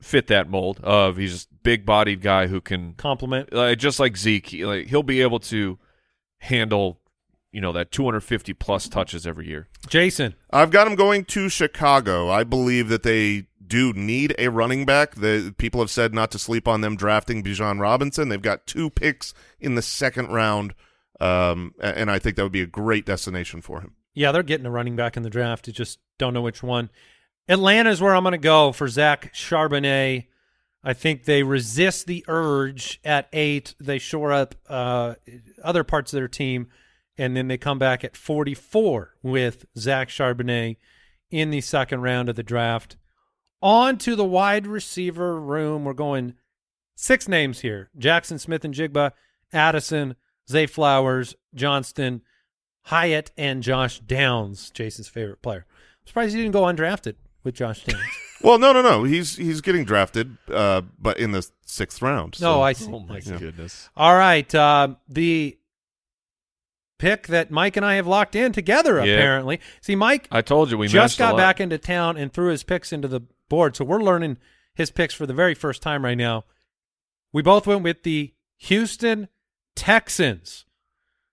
fit 0.00 0.28
that 0.28 0.48
mold 0.48 0.80
of 0.82 1.16
he's 1.16 1.32
just 1.32 1.62
big-bodied 1.62 2.20
guy 2.22 2.46
who 2.46 2.60
can, 2.60 2.94
Compliment. 2.94 3.52
like, 3.52 3.78
just 3.78 3.98
like 4.00 4.16
Zeke, 4.16 4.46
he- 4.46 4.64
like 4.64 4.86
he'll 4.86 5.02
be 5.02 5.20
able 5.22 5.40
to 5.40 5.78
handle, 6.38 7.00
you 7.52 7.60
know, 7.60 7.72
that 7.72 7.90
250 7.90 8.52
plus 8.54 8.88
touches 8.88 9.26
every 9.26 9.48
year. 9.48 9.68
Jason, 9.88 10.34
I've 10.50 10.70
got 10.70 10.86
him 10.86 10.94
going 10.94 11.24
to 11.26 11.48
Chicago. 11.48 12.30
I 12.30 12.44
believe 12.44 12.88
that 12.88 13.02
they 13.02 13.46
do 13.66 13.92
need 13.92 14.34
a 14.38 14.48
running 14.48 14.86
back. 14.86 15.16
The 15.16 15.54
people 15.58 15.80
have 15.80 15.90
said 15.90 16.14
not 16.14 16.30
to 16.30 16.38
sleep 16.38 16.66
on 16.68 16.80
them 16.80 16.96
drafting 16.96 17.42
Bijan 17.42 17.80
Robinson. 17.80 18.28
They've 18.28 18.40
got 18.40 18.66
two 18.66 18.88
picks 18.88 19.34
in 19.60 19.74
the 19.74 19.82
second 19.82 20.28
round, 20.28 20.74
um, 21.20 21.74
and 21.80 22.10
I 22.10 22.18
think 22.18 22.36
that 22.36 22.44
would 22.44 22.52
be 22.52 22.62
a 22.62 22.66
great 22.66 23.04
destination 23.04 23.60
for 23.60 23.80
him. 23.80 23.94
yeah, 24.14 24.32
they're 24.32 24.42
getting 24.42 24.64
a 24.66 24.70
running 24.70 24.96
back 24.96 25.16
in 25.16 25.22
the 25.22 25.28
draft. 25.30 25.68
It 25.68 25.72
just 25.72 25.98
don't 26.18 26.34
know 26.34 26.42
which 26.42 26.62
one. 26.62 26.90
Atlanta 27.48 27.90
is 27.90 28.00
where 28.00 28.14
I'm 28.14 28.24
going 28.24 28.32
to 28.32 28.38
go 28.38 28.72
for 28.72 28.88
Zach 28.88 29.32
Charbonnet. 29.32 30.26
I 30.84 30.92
think 30.92 31.24
they 31.24 31.42
resist 31.42 32.06
the 32.06 32.24
urge 32.28 33.00
at 33.04 33.28
eight. 33.32 33.74
They 33.80 33.98
shore 33.98 34.32
up 34.32 34.54
uh, 34.68 35.14
other 35.62 35.82
parts 35.84 36.12
of 36.12 36.18
their 36.18 36.28
team, 36.28 36.68
and 37.16 37.36
then 37.36 37.48
they 37.48 37.58
come 37.58 37.78
back 37.78 38.04
at 38.04 38.16
44 38.16 39.14
with 39.22 39.66
Zach 39.76 40.08
Charbonnet 40.08 40.76
in 41.30 41.50
the 41.50 41.60
second 41.60 42.02
round 42.02 42.28
of 42.28 42.36
the 42.36 42.42
draft. 42.42 42.96
On 43.60 43.98
to 43.98 44.14
the 44.14 44.24
wide 44.24 44.66
receiver 44.66 45.40
room. 45.40 45.84
We're 45.84 45.94
going 45.94 46.34
six 46.94 47.26
names 47.26 47.60
here 47.60 47.90
Jaxon 47.98 48.38
Smith-Njigba, 48.38 49.12
Addison, 49.52 50.16
Zay 50.48 50.66
Flowers, 50.66 51.34
Johnston, 51.54 52.22
Hyatt, 52.82 53.32
and 53.36 53.62
Josh 53.62 54.00
Downs, 54.00 54.70
Jason's 54.70 55.08
favorite 55.08 55.42
player. 55.42 55.66
I'm 56.08 56.10
surprised 56.10 56.34
he 56.34 56.40
didn't 56.40 56.52
go 56.54 56.62
undrafted 56.62 57.16
with 57.44 57.54
Josh 57.54 57.84
Downs. 57.84 58.02
Well, 58.40 58.56
no, 58.60 58.72
no, 58.72 58.82
no. 58.82 59.02
He's 59.02 59.34
he's 59.36 59.60
getting 59.60 59.84
drafted, 59.84 60.36
uh, 60.48 60.82
but 60.96 61.18
in 61.18 61.32
the 61.32 61.44
sixth 61.66 62.00
round. 62.00 62.36
So. 62.36 62.44
no, 62.54 62.62
I 62.62 62.72
see. 62.72 62.86
Oh 62.88 63.00
my 63.00 63.16
I 63.16 63.18
see. 63.18 63.36
goodness! 63.36 63.90
All 63.96 64.14
right. 64.16 64.54
Uh, 64.54 64.94
the 65.08 65.58
pick 67.00 67.26
that 67.26 67.50
Mike 67.50 67.76
and 67.76 67.84
I 67.84 67.94
have 67.94 68.06
locked 68.06 68.36
in 68.36 68.52
together, 68.52 69.04
Yeah. 69.04 69.14
apparently. 69.14 69.58
See, 69.80 69.96
Mike 69.96 70.28
I 70.30 70.42
told 70.42 70.70
you 70.70 70.78
we 70.78 70.86
just 70.86 71.18
got 71.18 71.36
back 71.36 71.60
into 71.60 71.78
town 71.78 72.16
and 72.16 72.32
threw 72.32 72.50
his 72.50 72.62
picks 72.62 72.92
into 72.92 73.08
the 73.08 73.22
board. 73.48 73.74
So 73.74 73.84
we're 73.84 74.02
learning 74.02 74.38
his 74.72 74.92
picks 74.92 75.14
for 75.14 75.26
the 75.26 75.34
very 75.34 75.54
first 75.54 75.82
time 75.82 76.04
right 76.04 76.16
now. 76.16 76.44
We 77.32 77.42
both 77.42 77.66
went 77.66 77.82
with 77.82 78.04
the 78.04 78.34
Houston 78.58 79.26
Texans. 79.74 80.64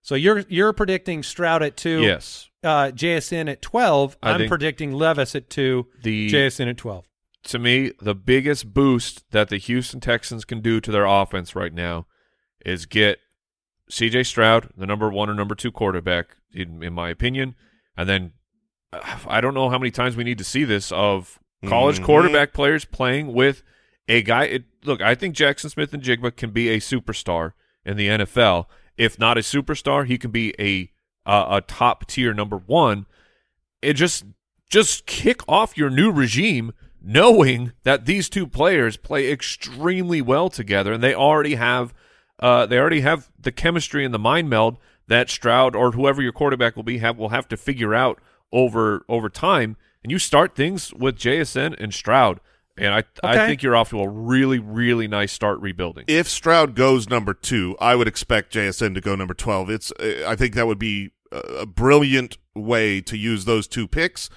So 0.02 0.16
you're 0.16 0.40
you're 0.50 0.74
predicting 0.74 1.22
Stroud 1.22 1.62
at 1.62 1.78
two, 1.78 2.02
Yes, 2.02 2.50
uh, 2.66 2.92
JSN 2.92 3.50
at 3.50 3.62
twelve. 3.62 4.18
I 4.24 4.32
I'm 4.32 4.48
predicting 4.50 4.92
Levis 4.92 5.36
at 5.36 5.50
two, 5.50 5.88
the 6.04 6.30
JSN 6.30 6.70
at 6.70 6.78
twelve. 6.78 7.06
to 7.44 7.60
me, 7.60 7.92
the 8.02 8.16
biggest 8.16 8.74
boost 8.74 9.24
that 9.32 9.50
the 9.50 9.58
Houston 9.58 10.00
Texans 10.00 10.44
can 10.46 10.62
do 10.62 10.82
to 10.82 10.92
their 10.92 11.06
offense 11.06 11.56
right 11.56 11.74
now 11.74 12.08
is 12.66 12.86
get 12.86 13.20
C.J. 13.90 14.24
Stroud, 14.24 14.70
the 14.76 14.88
number 14.88 15.10
one 15.12 15.30
or 15.30 15.36
number 15.36 15.54
two 15.54 15.72
quarterback, 15.72 16.36
in, 16.52 16.82
in 16.82 16.92
my 16.94 17.10
opinion, 17.10 17.54
and 17.96 18.10
then 18.10 18.32
uh, 18.92 19.00
I 19.28 19.40
don't 19.42 19.54
know 19.54 19.70
how 19.70 19.78
many 19.78 19.92
times 19.92 20.16
we 20.18 20.24
need 20.24 20.40
to 20.40 20.44
see 20.44 20.64
this 20.64 20.92
of 20.92 21.38
college 21.68 22.00
Mhm. 22.00 22.04
quarterback 22.06 22.52
players 22.54 22.84
playing 22.86 23.32
with 23.34 23.62
a 24.08 24.22
guy. 24.24 24.46
It, 24.46 24.64
look, 24.84 25.02
I 25.02 25.14
think 25.16 25.36
Jaxon 25.36 25.70
Smith-Njigba 25.70 26.36
can 26.36 26.50
be 26.52 26.70
a 26.70 26.78
superstar 26.80 27.52
in 27.86 27.96
the 27.98 28.08
NFL. 28.08 28.66
If 28.98 29.20
not 29.20 29.38
a 29.38 29.42
superstar, 29.42 30.06
he 30.08 30.18
can 30.18 30.32
be 30.32 30.54
a 30.60 30.92
uh, 31.26 31.46
a 31.50 31.62
top 31.62 32.08
tier 32.08 32.34
number 32.34 32.58
one. 32.58 33.06
It 33.82 33.94
just 33.94 34.26
just 34.70 35.06
kick 35.06 35.42
off 35.48 35.78
your 35.78 35.90
new 35.90 36.12
regime 36.12 36.72
knowing 37.02 37.72
that 37.84 38.06
these 38.06 38.30
two 38.30 38.48
players 38.48 38.98
play 38.98 39.32
extremely 39.32 40.22
well 40.22 40.50
together 40.50 40.92
and 40.94 41.04
they 41.04 41.14
already 41.14 41.56
have 41.56 41.94
uh, 42.40 42.66
they 42.66 42.78
already 42.78 43.02
have 43.02 43.30
the 43.40 43.52
chemistry 43.52 44.04
and 44.04 44.14
the 44.14 44.20
mind 44.20 44.50
meld 44.50 44.78
that 45.08 45.30
Stroud 45.30 45.76
or 45.76 45.92
whoever 45.92 46.22
your 46.22 46.32
quarterback 46.32 46.76
will 46.76 46.84
be 46.84 46.98
have 46.98 47.18
will 47.18 47.30
have 47.30 47.48
to 47.50 47.58
figure 47.58 47.94
out 47.94 48.20
over 48.52 49.06
over 49.08 49.30
time. 49.30 49.78
And 50.04 50.12
you 50.12 50.20
start 50.20 50.56
things 50.56 50.94
with 50.94 51.18
JSN 51.18 51.76
and 51.80 51.94
Stroud, 51.94 52.40
and 52.78 52.94
I 52.94 53.04
I 53.24 53.48
think 53.48 53.64
you're 53.64 53.76
off 53.76 53.90
to 53.90 54.02
a 54.02 54.08
really 54.08 54.60
really 54.60 55.08
nice 55.08 55.32
start 55.32 55.60
rebuilding. 55.60 56.06
If 56.08 56.28
Stroud 56.28 56.76
goes 56.76 57.10
number 57.10 57.34
two, 57.34 57.76
I 57.80 57.96
would 57.96 58.08
expect 58.08 58.54
JSN 58.54 58.94
to 58.96 59.02
go 59.02 59.16
number 59.16 59.34
twelve. 59.34 59.70
It's 59.70 59.92
uh, 59.94 60.26
I 60.28 60.36
think 60.36 60.54
that 60.56 60.68
would 60.68 60.80
be 60.80 61.12
a, 61.32 61.66
brilliant 61.66 62.38
way 62.56 63.02
to 63.02 63.18
use 63.18 63.46
those 63.46 63.68
two 63.68 63.88
picks. 63.88 64.30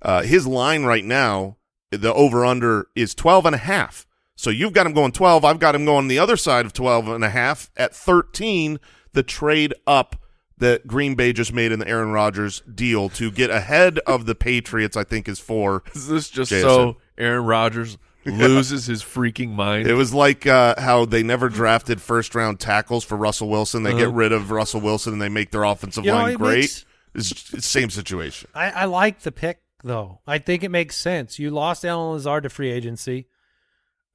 Uh, 0.00 0.22
his 0.22 0.46
line 0.46 0.84
right 0.84 1.04
now, 1.04 1.56
the 1.90 2.12
over 2.14 2.44
under 2.44 2.86
is 2.94 3.14
12 3.14 3.46
and 3.46 3.54
a 3.54 3.58
half. 3.58 4.06
So 4.34 4.50
you've 4.50 4.72
got 4.72 4.86
him 4.86 4.92
going 4.92 5.12
12. 5.12 5.44
I've 5.44 5.60
got 5.60 5.74
him 5.74 5.84
going 5.84 6.08
the 6.08 6.18
other 6.18 6.36
side 6.36 6.66
of 6.66 6.72
12 6.72 7.08
and 7.08 7.24
a 7.24 7.30
half 7.30 7.70
at 7.76 7.94
13. 7.94 8.80
The 9.12 9.22
trade 9.22 9.74
up 9.86 10.16
that 10.58 10.86
Green 10.86 11.14
Bay 11.14 11.32
just 11.32 11.52
made 11.52 11.72
in 11.72 11.80
the 11.80 11.88
Aaron 11.88 12.12
Rodgers 12.12 12.62
deal 12.72 13.08
to 13.10 13.30
get 13.30 13.50
ahead 13.50 13.98
of 14.00 14.26
the 14.26 14.34
Patriots, 14.34 14.96
I 14.96 15.04
think 15.04 15.28
is 15.28 15.38
four. 15.38 15.82
Is 15.94 16.08
this 16.08 16.30
just 16.30 16.52
JSN. 16.52 16.62
so 16.62 16.96
Aaron 17.18 17.44
Rodgers 17.44 17.98
loses 18.24 18.86
his 18.86 19.02
freaking 19.02 19.50
mind? 19.50 19.86
It 19.88 19.94
was 19.94 20.12
like 20.14 20.46
uh, 20.46 20.74
how 20.80 21.04
they 21.04 21.22
never 21.22 21.48
drafted 21.48 22.00
first 22.00 22.34
round 22.34 22.60
tackles 22.60 23.04
for 23.04 23.16
Russell 23.16 23.48
Wilson. 23.48 23.82
They 23.82 23.94
get 23.96 24.10
rid 24.10 24.32
of 24.32 24.50
Russell 24.50 24.80
Wilson 24.80 25.12
and 25.14 25.22
they 25.22 25.28
make 25.28 25.50
their 25.50 25.64
offensive 25.64 26.04
You 26.04 26.12
know, 26.12 26.18
line 26.18 26.34
it 26.34 26.38
great. 26.38 26.56
makes- 26.60 26.84
It's, 27.14 27.52
it's 27.54 27.66
same 27.66 27.90
situation. 27.90 28.48
I, 28.54 28.70
I 28.70 28.84
like 28.86 29.20
the 29.20 29.32
pick 29.32 29.60
though. 29.84 30.20
I 30.26 30.38
think 30.38 30.62
it 30.62 30.70
makes 30.70 30.96
sense. 30.96 31.38
You 31.38 31.50
lost 31.50 31.84
Allen 31.84 32.12
Lazard 32.12 32.44
to 32.44 32.48
free 32.48 32.70
agency. 32.70 33.26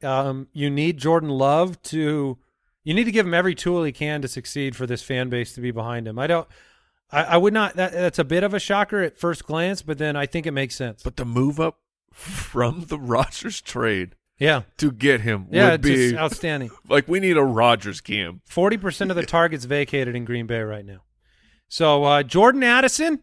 Um, 0.03 0.47
you 0.53 0.69
need 0.69 0.97
Jordan 0.97 1.29
Love 1.29 1.81
to. 1.83 2.37
You 2.83 2.93
need 2.93 3.03
to 3.03 3.11
give 3.11 3.25
him 3.25 3.33
every 3.33 3.53
tool 3.55 3.83
he 3.83 3.91
can 3.91 4.21
to 4.21 4.27
succeed 4.27 4.75
for 4.75 4.85
this 4.87 5.01
fan 5.03 5.29
base 5.29 5.53
to 5.53 5.61
be 5.61 5.71
behind 5.71 6.07
him. 6.07 6.17
I 6.17 6.27
don't. 6.27 6.47
I, 7.11 7.23
I 7.23 7.37
would 7.37 7.53
not. 7.53 7.75
That, 7.75 7.91
that's 7.91 8.19
a 8.19 8.23
bit 8.23 8.43
of 8.43 8.53
a 8.53 8.59
shocker 8.59 9.01
at 9.01 9.17
first 9.17 9.45
glance, 9.45 9.81
but 9.81 9.97
then 9.97 10.15
I 10.15 10.25
think 10.25 10.45
it 10.45 10.51
makes 10.51 10.75
sense. 10.75 11.03
but 11.03 11.17
the 11.17 11.25
move 11.25 11.59
up 11.59 11.79
from 12.17 12.85
the 12.87 12.99
Rodgers 12.99 13.61
trade 13.61 14.15
yeah, 14.39 14.63
to 14.77 14.91
get 14.91 15.21
him 15.21 15.47
yeah, 15.51 15.71
would 15.71 15.81
be 15.81 15.95
just 15.95 16.15
outstanding. 16.15 16.69
like 16.89 17.07
we 17.07 17.19
need 17.19 17.37
a 17.37 17.43
Rodgers 17.43 18.01
cam. 18.01 18.41
Forty 18.45 18.77
percent 18.77 19.09
of 19.09 19.17
the 19.17 19.25
targets 19.25 19.65
vacated 19.65 20.15
in 20.15 20.25
Green 20.25 20.47
Bay 20.47 20.61
right 20.61 20.85
now. 20.85 21.03
So 21.67 22.03
uh, 22.03 22.23
Jordan 22.23 22.63
Addison, 22.63 23.21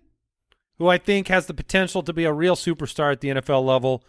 who 0.78 0.88
I 0.88 0.98
think 0.98 1.28
has 1.28 1.46
the 1.46 1.54
potential 1.54 2.02
to 2.02 2.12
be 2.12 2.24
a 2.24 2.32
real 2.32 2.56
superstar 2.56 3.12
at 3.12 3.20
the 3.20 3.28
NFL 3.28 3.64
level, 3.64 4.04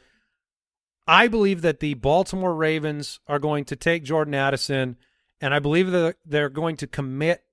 I 1.07 1.27
believe 1.27 1.61
that 1.61 1.79
the 1.79 1.93
Baltimore 1.93 2.55
Ravens 2.55 3.19
are 3.27 3.39
going 3.39 3.65
to 3.65 3.75
take 3.75 4.03
Jordan 4.03 4.33
Addison, 4.33 4.97
and 5.39 5.53
I 5.53 5.59
believe 5.59 5.91
that 5.91 6.17
they're 6.25 6.49
going 6.49 6.77
to 6.77 6.87
commit 6.87 7.43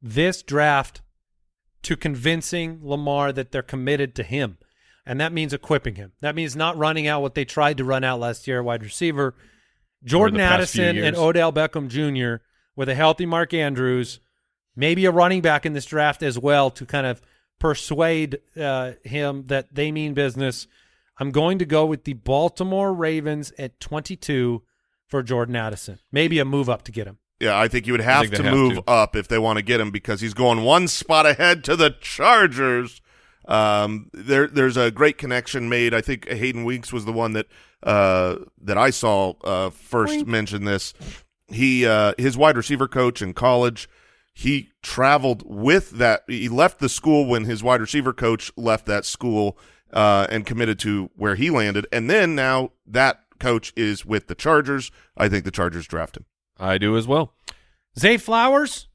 this 0.00 0.42
draft 0.42 1.02
to 1.82 1.96
convincing 1.96 2.80
Lamar 2.82 3.32
that 3.32 3.50
they're 3.50 3.62
committed 3.62 4.14
to 4.16 4.22
him. 4.22 4.58
And 5.08 5.22
that 5.22 5.32
means 5.32 5.54
equipping 5.54 5.94
him. 5.94 6.12
That 6.20 6.34
means 6.34 6.54
not 6.54 6.76
running 6.76 7.06
out 7.06 7.22
what 7.22 7.34
they 7.34 7.46
tried 7.46 7.78
to 7.78 7.84
run 7.84 8.04
out 8.04 8.20
last 8.20 8.46
year, 8.46 8.62
wide 8.62 8.82
receiver. 8.82 9.34
Jordan 10.04 10.38
Addison 10.38 10.98
and. 10.98 11.16
Odell 11.16 11.50
Beckham 11.50 11.88
Jr. 11.88 12.44
with 12.76 12.90
a 12.90 12.94
healthy 12.94 13.24
Mark 13.24 13.54
Andrews, 13.54 14.20
maybe 14.76 15.06
a 15.06 15.10
running 15.10 15.40
back 15.40 15.64
in 15.64 15.72
this 15.72 15.86
draft 15.86 16.22
as 16.22 16.38
well 16.38 16.70
to 16.72 16.84
kind 16.84 17.06
of 17.06 17.22
persuade 17.58 18.38
uh, 18.60 18.92
him 19.02 19.46
that 19.46 19.74
they 19.74 19.90
mean 19.90 20.12
business. 20.12 20.66
I'm 21.18 21.30
going 21.30 21.58
to 21.58 21.64
go 21.64 21.86
with 21.86 22.04
the 22.04 22.12
Baltimore 22.12 22.92
Ravens 22.92 23.50
at 23.58 23.80
22 23.80 24.62
for 25.06 25.22
Jordan 25.22 25.56
Addison. 25.56 26.00
Maybe 26.12 26.38
a 26.38 26.44
move 26.44 26.68
up 26.68 26.82
to 26.82 26.92
get 26.92 27.06
him. 27.06 27.16
Yeah, 27.40 27.58
I 27.58 27.66
think 27.68 27.86
you 27.86 27.94
would 27.94 28.02
have 28.02 28.22
think 28.22 28.34
to 28.34 28.42
have 28.42 28.52
move 28.52 28.74
to. 28.74 28.84
up 28.86 29.16
if 29.16 29.26
they 29.26 29.38
want 29.38 29.56
to 29.56 29.64
get 29.64 29.80
him 29.80 29.90
because 29.90 30.20
he's 30.20 30.34
going 30.34 30.62
one 30.64 30.86
spot 30.86 31.24
ahead 31.24 31.64
to 31.64 31.76
the 31.76 31.96
Chargers. 31.98 33.00
Um, 33.48 34.10
there, 34.12 34.46
there's 34.46 34.76
a 34.76 34.90
great 34.90 35.18
connection 35.18 35.68
made. 35.68 35.94
I 35.94 36.00
think 36.00 36.28
Hayden 36.28 36.64
Winks 36.64 36.92
was 36.92 37.04
the 37.04 37.12
one 37.12 37.32
that 37.32 37.46
uh, 37.82 38.36
that 38.60 38.78
I 38.78 38.90
saw 38.90 39.32
uh, 39.42 39.70
first 39.70 40.26
mention 40.26 40.64
this. 40.64 40.92
He 41.48 41.86
uh, 41.86 42.12
his 42.18 42.36
wide 42.36 42.56
receiver 42.56 42.86
coach 42.86 43.22
in 43.22 43.32
college. 43.32 43.88
He 44.34 44.68
traveled 44.82 45.42
with 45.46 45.90
that. 45.92 46.22
He 46.28 46.48
left 46.48 46.78
the 46.78 46.88
school 46.88 47.26
when 47.26 47.44
his 47.44 47.62
wide 47.62 47.80
receiver 47.80 48.12
coach 48.12 48.52
left 48.56 48.86
that 48.86 49.04
school 49.04 49.58
uh, 49.92 50.26
and 50.30 50.46
committed 50.46 50.78
to 50.80 51.10
where 51.16 51.34
he 51.34 51.50
landed. 51.50 51.86
And 51.90 52.08
then 52.08 52.34
now 52.34 52.72
that 52.86 53.22
coach 53.40 53.72
is 53.76 54.04
with 54.04 54.26
the 54.26 54.34
Chargers. 54.34 54.90
I 55.16 55.28
think 55.28 55.44
the 55.44 55.50
Chargers 55.50 55.86
draft 55.86 56.16
him. 56.16 56.26
I 56.58 56.78
do 56.78 56.96
as 56.96 57.06
well. 57.06 57.34
Zay 57.98 58.16
Flowers 58.16 58.87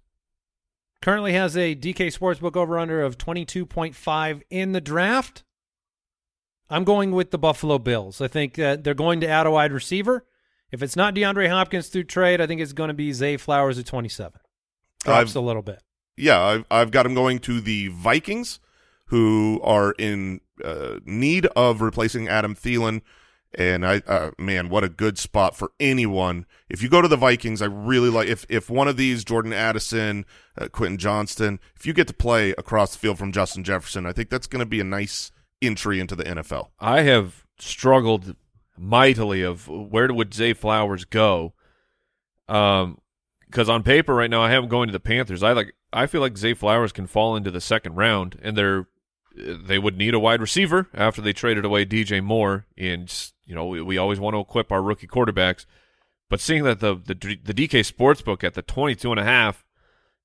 currently 1.03 1.33
has 1.33 1.57
a 1.57 1.75
DK 1.75 2.17
Sportsbook 2.17 2.55
over 2.55 2.79
under 2.79 3.01
of 3.01 3.17
22.5 3.17 4.41
in 4.49 4.71
the 4.71 4.79
draft. 4.79 5.43
I'm 6.69 6.85
going 6.85 7.11
with 7.11 7.31
the 7.31 7.37
Buffalo 7.37 7.77
Bills. 7.77 8.21
I 8.21 8.29
think 8.29 8.53
that 8.55 8.85
they're 8.85 8.93
going 8.93 9.19
to 9.19 9.27
add 9.27 9.45
a 9.45 9.51
wide 9.51 9.73
receiver. 9.73 10.25
If 10.71 10.81
it's 10.81 10.95
not 10.95 11.13
DeAndre 11.13 11.49
Hopkins 11.49 11.89
through 11.89 12.05
trade, 12.05 12.39
I 12.39 12.47
think 12.47 12.61
it's 12.61 12.71
going 12.71 12.87
to 12.87 12.93
be 12.93 13.11
Zay 13.11 13.35
Flowers 13.35 13.77
at 13.77 13.85
27. 13.85 14.39
Drops 15.03 15.31
I've- 15.31 15.39
a 15.39 15.41
little 15.41 15.61
bit. 15.61 15.83
yeah, 16.15 16.41
I've, 16.41 16.65
I've 16.71 16.91
got 16.91 17.05
him 17.05 17.13
going 17.13 17.39
to 17.39 17.59
the 17.59 17.89
Vikings, 17.89 18.61
who 19.07 19.59
are 19.61 19.91
in 19.99 20.39
uh, 20.63 20.99
need 21.03 21.47
of 21.47 21.81
replacing 21.81 22.29
Adam 22.29 22.55
Thielen. 22.55 23.01
And 23.55 23.85
I, 23.85 24.01
uh, 24.07 24.31
man, 24.39 24.69
what 24.69 24.83
a 24.83 24.89
good 24.89 25.17
spot 25.19 25.55
for 25.55 25.71
anyone. 25.79 26.45
If 26.69 26.81
you 26.81 26.89
go 26.89 27.01
to 27.01 27.07
the 27.07 27.17
Vikings, 27.17 27.61
I 27.61 27.65
really 27.65 28.09
like 28.09 28.27
if 28.27 28.45
if 28.49 28.69
one 28.69 28.87
of 28.87 28.97
these, 28.97 29.23
Jordan 29.23 29.53
Addison, 29.53 30.25
uh, 30.57 30.69
Quentin 30.69 30.97
Johnston, 30.97 31.59
if 31.75 31.85
you 31.85 31.93
get 31.93 32.07
to 32.07 32.13
play 32.13 32.51
across 32.51 32.93
the 32.93 32.99
field 32.99 33.19
from 33.19 33.31
Justin 33.31 33.63
Jefferson, 33.63 34.05
I 34.05 34.11
think 34.11 34.29
that's 34.29 34.47
going 34.47 34.61
to 34.61 34.65
be 34.65 34.79
a 34.79 34.85
nice 34.85 35.31
entry 35.61 35.99
into 35.99 36.15
the 36.15 36.23
NFL. 36.23 36.69
I 36.79 37.01
have 37.01 37.45
struggled 37.59 38.35
mightily 38.77 39.43
of 39.43 39.67
where 39.67 40.11
would 40.11 40.33
Zay 40.33 40.53
Flowers 40.53 41.05
go. 41.05 41.53
Um, 42.49 42.99
because 43.45 43.69
on 43.69 43.83
paper 43.83 44.15
right 44.15 44.31
now 44.31 44.41
I 44.41 44.49
have 44.49 44.63
him 44.63 44.69
going 44.69 44.87
to 44.87 44.91
the 44.93 44.99
Panthers. 44.99 45.43
I 45.43 45.53
like 45.53 45.75
I 45.93 46.07
feel 46.07 46.21
like 46.21 46.37
Zay 46.37 46.55
Flowers 46.55 46.91
can 46.91 47.05
fall 47.05 47.35
into 47.35 47.51
the 47.51 47.61
second 47.61 47.95
round, 47.95 48.39
and 48.41 48.57
they're 48.57 48.87
they 49.35 49.79
would 49.79 49.97
need 49.97 50.13
a 50.13 50.19
wide 50.19 50.41
receiver 50.41 50.87
after 50.93 51.21
they 51.21 51.33
traded 51.33 51.65
away 51.65 51.85
DJ 51.85 52.23
Moore. 52.23 52.65
And 52.77 53.13
you 53.45 53.55
know 53.55 53.65
we, 53.67 53.81
we 53.81 53.97
always 53.97 54.19
want 54.19 54.35
to 54.35 54.39
equip 54.39 54.71
our 54.71 54.81
rookie 54.81 55.07
quarterbacks, 55.07 55.65
but 56.29 56.39
seeing 56.39 56.63
that 56.63 56.79
the 56.79 56.95
the, 56.95 57.13
the 57.13 57.53
DK 57.53 57.79
Sportsbook 57.81 58.43
at 58.43 58.53
the 58.53 58.61
twenty 58.61 58.95
two 58.95 59.11
and 59.11 59.19
a 59.19 59.23
half, 59.23 59.63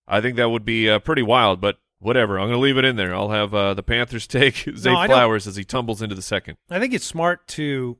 I 0.06 0.20
think 0.20 0.36
that 0.36 0.50
would 0.50 0.64
be 0.64 0.88
uh, 0.88 0.98
pretty 0.98 1.22
wild. 1.22 1.60
But 1.60 1.78
whatever, 1.98 2.38
I'm 2.38 2.48
going 2.48 2.58
to 2.58 2.62
leave 2.62 2.78
it 2.78 2.84
in 2.84 2.96
there. 2.96 3.14
I'll 3.14 3.30
have 3.30 3.54
uh, 3.54 3.74
the 3.74 3.82
Panthers 3.82 4.26
take 4.28 4.56
Zay 4.76 4.90
don't- 4.92 5.06
Flowers 5.06 5.46
as 5.46 5.56
he 5.56 5.64
tumbles 5.64 6.02
into 6.02 6.14
the 6.14 6.22
second. 6.22 6.56
I 6.70 6.78
think 6.78 6.94
it's 6.94 7.04
smart 7.04 7.46
to 7.48 7.98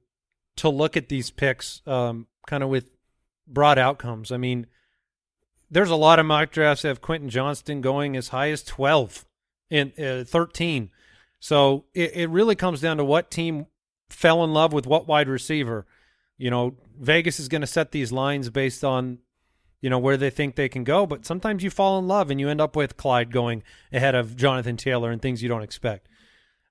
to 0.57 0.69
look 0.69 0.97
at 0.97 1.09
these 1.09 1.31
picks 1.31 1.83
um, 1.87 2.27
kind 2.47 2.63
of 2.63 2.69
with 2.69 2.91
broad 3.47 3.79
outcomes. 3.79 4.33
I 4.33 4.37
mean, 4.37 4.67
there's 5.71 5.91
a 5.91 5.97
lot 5.97 6.19
of 6.19 6.27
mock 6.27 6.51
drafts 6.51 6.83
that 6.83 6.89
have 6.89 7.01
Quentin 7.01 7.31
Johnston 7.31 7.81
going 7.81 8.17
as 8.17 8.29
high 8.29 8.51
as 8.51 8.63
12 8.63 9.25
and 9.71 9.93
uh, 10.01 10.25
13. 10.25 10.91
So 11.41 11.85
it, 11.95 12.13
it 12.15 12.31
really 12.31 12.57
comes 12.57 12.81
down 12.81 12.97
to 12.97 13.05
what 13.05 13.31
team 13.31 13.67
fell 14.11 14.45
in 14.45 14.53
love 14.53 14.73
with 14.73 14.87
what 14.87 15.07
wide 15.07 15.29
receiver. 15.29 15.87
You 16.37 16.51
know, 16.51 16.77
Vegas 16.99 17.41
is 17.41 17.49
going 17.49 17.61
to 17.61 17.67
set 17.67 17.93
these 17.93 18.13
lines 18.13 18.51
based 18.51 18.85
on 18.85 19.19
you 19.81 19.91
know 19.91 19.99
where 19.99 20.17
they 20.17 20.31
think 20.31 20.57
they 20.57 20.69
can 20.69 20.85
go, 20.85 21.07
but 21.07 21.25
sometimes 21.25 21.63
you 21.63 21.71
fall 21.71 21.99
in 21.99 22.09
love 22.09 22.31
and 22.31 22.41
you 22.41 22.49
end 22.49 22.61
up 22.61 22.75
with 22.75 22.97
Clyde 22.97 23.33
going 23.33 23.63
ahead 23.93 24.15
of 24.15 24.37
Jonathan 24.37 24.77
Taylor 24.77 25.11
and 25.11 25.23
things 25.23 25.43
you 25.43 25.49
don't 25.49 25.63
expect. 25.63 26.09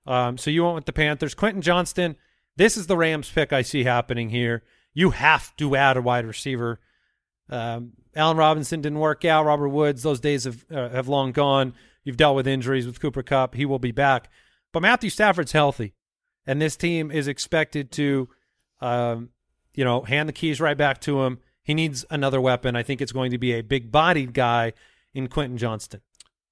Um, 0.06 0.36
so 0.38 0.50
you 0.50 0.64
went 0.64 0.74
with 0.74 0.86
the 0.86 0.92
Panthers. 0.92 1.34
Quentin 1.34 1.62
Johnston, 1.62 2.16
this 2.56 2.76
is 2.76 2.86
the 2.86 2.96
Rams 2.96 3.30
pick 3.30 3.52
I 3.52 3.62
see 3.62 3.84
happening 3.84 4.30
here. 4.30 4.62
You 4.92 5.10
have 5.10 5.56
to 5.56 5.76
add 5.76 5.96
a 5.96 6.02
wide 6.02 6.26
receiver. 6.26 6.80
Um, 7.48 7.92
Allen 8.14 8.36
Robinson 8.36 8.80
didn't 8.80 8.98
work 8.98 9.24
out. 9.24 9.46
Robert 9.46 9.68
Woods, 9.68 10.02
those 10.02 10.20
days 10.20 10.44
have 10.44 10.64
uh, 10.70 10.88
have 10.90 11.08
long 11.08 11.32
gone. 11.32 11.74
You've 12.04 12.16
dealt 12.16 12.36
with 12.36 12.46
injuries 12.46 12.86
with 12.86 13.00
Cooper 13.00 13.22
Kupp. 13.22 13.54
He 13.54 13.64
will 13.64 13.78
be 13.78 13.92
back. 13.92 14.30
But 14.72 14.80
Matthew 14.80 15.10
Stafford's 15.10 15.52
healthy, 15.52 15.94
and 16.48 16.60
this 16.60 16.76
team 16.76 17.12
is 17.12 17.28
expected 17.28 17.92
to, 17.92 18.28
um, 18.80 19.28
you 19.74 19.84
know, 19.84 20.02
hand 20.02 20.28
the 20.28 20.32
keys 20.32 20.60
right 20.60 20.76
back 20.76 21.00
to 21.02 21.22
him. 21.22 21.38
He 21.62 21.74
needs 21.74 22.06
another 22.10 22.40
weapon. 22.40 22.74
I 22.74 22.82
think 22.82 23.02
it's 23.02 23.12
going 23.12 23.30
to 23.32 23.38
be 23.38 23.52
a 23.52 23.60
big-bodied 23.60 24.32
guy 24.32 24.72
in 25.12 25.28
Quentin 25.28 25.58
Johnston, 25.58 26.00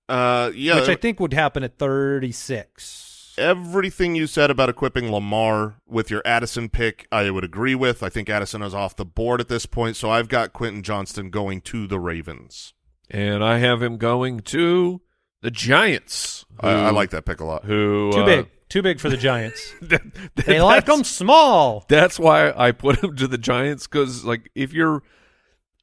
Uh, 0.08 0.52
yeah, 0.54 0.76
which 0.76 0.90
I 0.90 0.94
think 0.94 1.18
would 1.18 1.32
happen 1.32 1.64
at 1.64 1.78
36. 1.78 3.34
everything 3.38 4.14
you 4.14 4.26
said 4.26 4.50
about 4.50 4.68
equipping 4.68 5.10
Lamar 5.10 5.76
with 5.86 6.10
your 6.10 6.22
Addison 6.24 6.68
pick, 6.68 7.06
I 7.10 7.30
would 7.30 7.44
agree 7.44 7.74
with. 7.74 8.02
I 8.02 8.10
think 8.10 8.28
Addison 8.28 8.62
is 8.62 8.74
off 8.74 8.96
the 8.96 9.04
board 9.04 9.40
at 9.40 9.48
this 9.48 9.64
point, 9.66 9.96
so 9.96 10.10
I've 10.10 10.28
got 10.28 10.52
Quentin 10.52 10.82
Johnston 10.82 11.30
going 11.30 11.62
to 11.62 11.86
the 11.86 11.98
Ravens. 11.98 12.74
and 13.10 13.42
I 13.42 13.58
have 13.58 13.82
him 13.82 13.96
going 13.96 14.40
to 14.40 15.00
the 15.40 15.50
Giants. 15.50 16.44
I, 16.60 16.70
I 16.70 16.90
like 16.90 17.10
that 17.10 17.24
pick 17.24 17.40
a 17.40 17.44
lot. 17.44 17.64
Who 17.64 18.10
Too 18.12 18.20
uh, 18.20 18.26
big. 18.26 18.48
Too 18.68 18.82
big 18.82 18.98
for 19.00 19.08
the 19.08 19.16
Giants. 19.16 19.72
that- 19.82 20.02
they 20.34 20.60
like 20.60 20.86
them 20.86 21.04
small. 21.04 21.84
That's 21.88 22.18
why 22.18 22.52
I 22.56 22.72
put 22.72 23.02
him 23.02 23.14
to 23.16 23.28
the 23.28 23.38
Giants 23.38 23.86
because, 23.86 24.24
like, 24.24 24.50
if 24.54 24.72
you're 24.72 25.02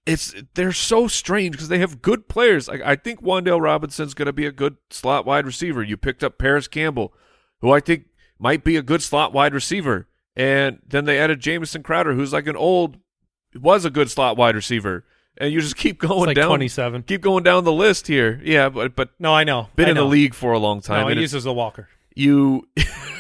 it's 0.06 0.36
they're 0.56 0.74
so 0.74 1.08
strange 1.08 1.54
because 1.54 1.70
they 1.70 1.80
have 1.80 2.02
good 2.02 2.28
players. 2.28 2.68
Like 2.68 2.82
I 2.82 2.96
think 2.96 3.22
Wan'Dale 3.22 3.62
Robinson's 3.62 4.14
going 4.14 4.26
to 4.26 4.34
be 4.34 4.46
a 4.46 4.52
good 4.52 4.76
slot 4.90 5.26
wide 5.26 5.46
receiver. 5.46 5.82
You 5.82 5.96
picked 5.96 6.24
up 6.24 6.38
Parris 6.38 6.68
Campbell, 6.68 7.14
who 7.62 7.72
I 7.72 7.80
think 7.80 8.08
might 8.38 8.64
be 8.66 8.76
a 8.76 8.82
good 8.82 9.02
slot 9.02 9.32
wide 9.32 9.54
receiver, 9.54 10.08
and 10.36 10.80
then 10.86 11.06
they 11.06 11.18
added 11.20 11.40
Jamison 11.40 11.84
Crowder, 11.84 12.14
who's 12.16 12.34
like 12.34 12.48
an 12.48 12.58
old 12.58 12.98
was 13.56 13.86
a 13.86 13.90
good 13.90 14.12
slot 14.12 14.36
wide 14.36 14.56
receiver, 14.56 15.06
and 15.38 15.54
you 15.54 15.62
just 15.62 15.78
keep 15.78 16.00
going 16.00 16.26
like 16.26 16.36
down 16.36 16.48
27. 16.50 17.04
keep 17.04 17.22
going 17.22 17.44
down 17.46 17.64
the 17.64 17.72
list 17.72 18.08
here. 18.08 18.42
Yeah, 18.44 18.68
but 18.68 18.98
but 18.98 19.12
No, 19.20 19.34
I 19.34 19.46
know. 19.46 19.70
been 19.78 19.86
I 19.86 19.92
in 19.92 19.96
the 19.96 20.04
league 20.04 20.34
for 20.34 20.52
a 20.52 20.60
long 20.60 20.82
time. 20.82 21.08
No, 21.08 21.14
he 21.16 21.22
uses 21.22 21.46
the 21.46 21.54
walker. 21.54 21.88
You 22.16 22.68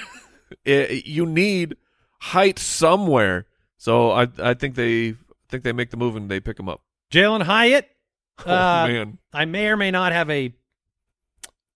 you 0.66 1.26
need 1.26 1.76
height 2.20 2.60
somewhere. 2.60 3.46
So 3.78 4.12
I 4.12 4.28
I 4.40 4.54
think 4.54 4.76
they 4.76 5.10
I 5.10 5.16
think 5.50 5.64
they 5.64 5.74
make 5.74 5.90
the 5.90 5.98
move 5.98 6.16
and 6.16 6.30
they 6.30 6.40
pick 6.40 6.60
him 6.60 6.70
up. 6.70 6.82
Jalen 7.12 7.44
Hyatt. 7.44 7.90
Oh 8.48 8.52
uh, 8.52 8.88
man, 8.88 9.20
I 9.32 9.46
may 9.46 9.68
or 9.68 9.78
may 9.78 9.92
not 9.92 10.12
have 10.12 10.28
a 10.28 10.56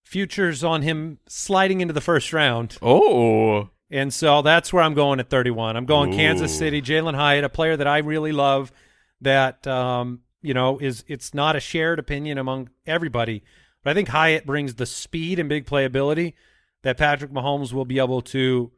futures 0.02 0.64
on 0.64 0.82
him 0.82 1.20
sliding 1.28 1.80
into 1.80 1.94
the 1.94 2.00
first 2.00 2.32
round. 2.32 2.76
oh 2.82 3.70
And 3.88 4.12
so 4.12 4.42
that's 4.42 4.72
where 4.72 4.82
I'm 4.82 4.94
going 4.94 5.20
at 5.20 5.30
31. 5.30 5.76
I'm 5.76 5.86
going 5.86 6.12
Kansas 6.12 6.58
City, 6.58 6.82
Jalen 6.82 7.14
Hyatt, 7.14 7.44
a 7.44 7.48
player 7.48 7.76
that 7.76 7.86
I 7.86 7.98
really 7.98 8.32
love 8.32 8.72
that 9.20 9.68
um, 9.68 10.22
you 10.42 10.52
know, 10.52 10.78
is 10.78 11.04
it's 11.06 11.34
not 11.34 11.56
a 11.56 11.60
shared 11.60 11.98
opinion 11.98 12.38
among 12.38 12.70
everybody. 12.86 13.42
But 13.82 13.90
I 13.90 13.94
think 13.94 14.08
Hyatt 14.08 14.46
brings 14.46 14.74
the 14.74 14.86
speed 14.86 15.38
and 15.38 15.48
big 15.48 15.66
playability 15.66 16.34
that 16.82 16.96
Patrick 16.98 17.30
Mahomes 17.32 17.72
will 17.72 17.84
be 17.84 17.98
able 17.98 18.22
to 18.22 18.70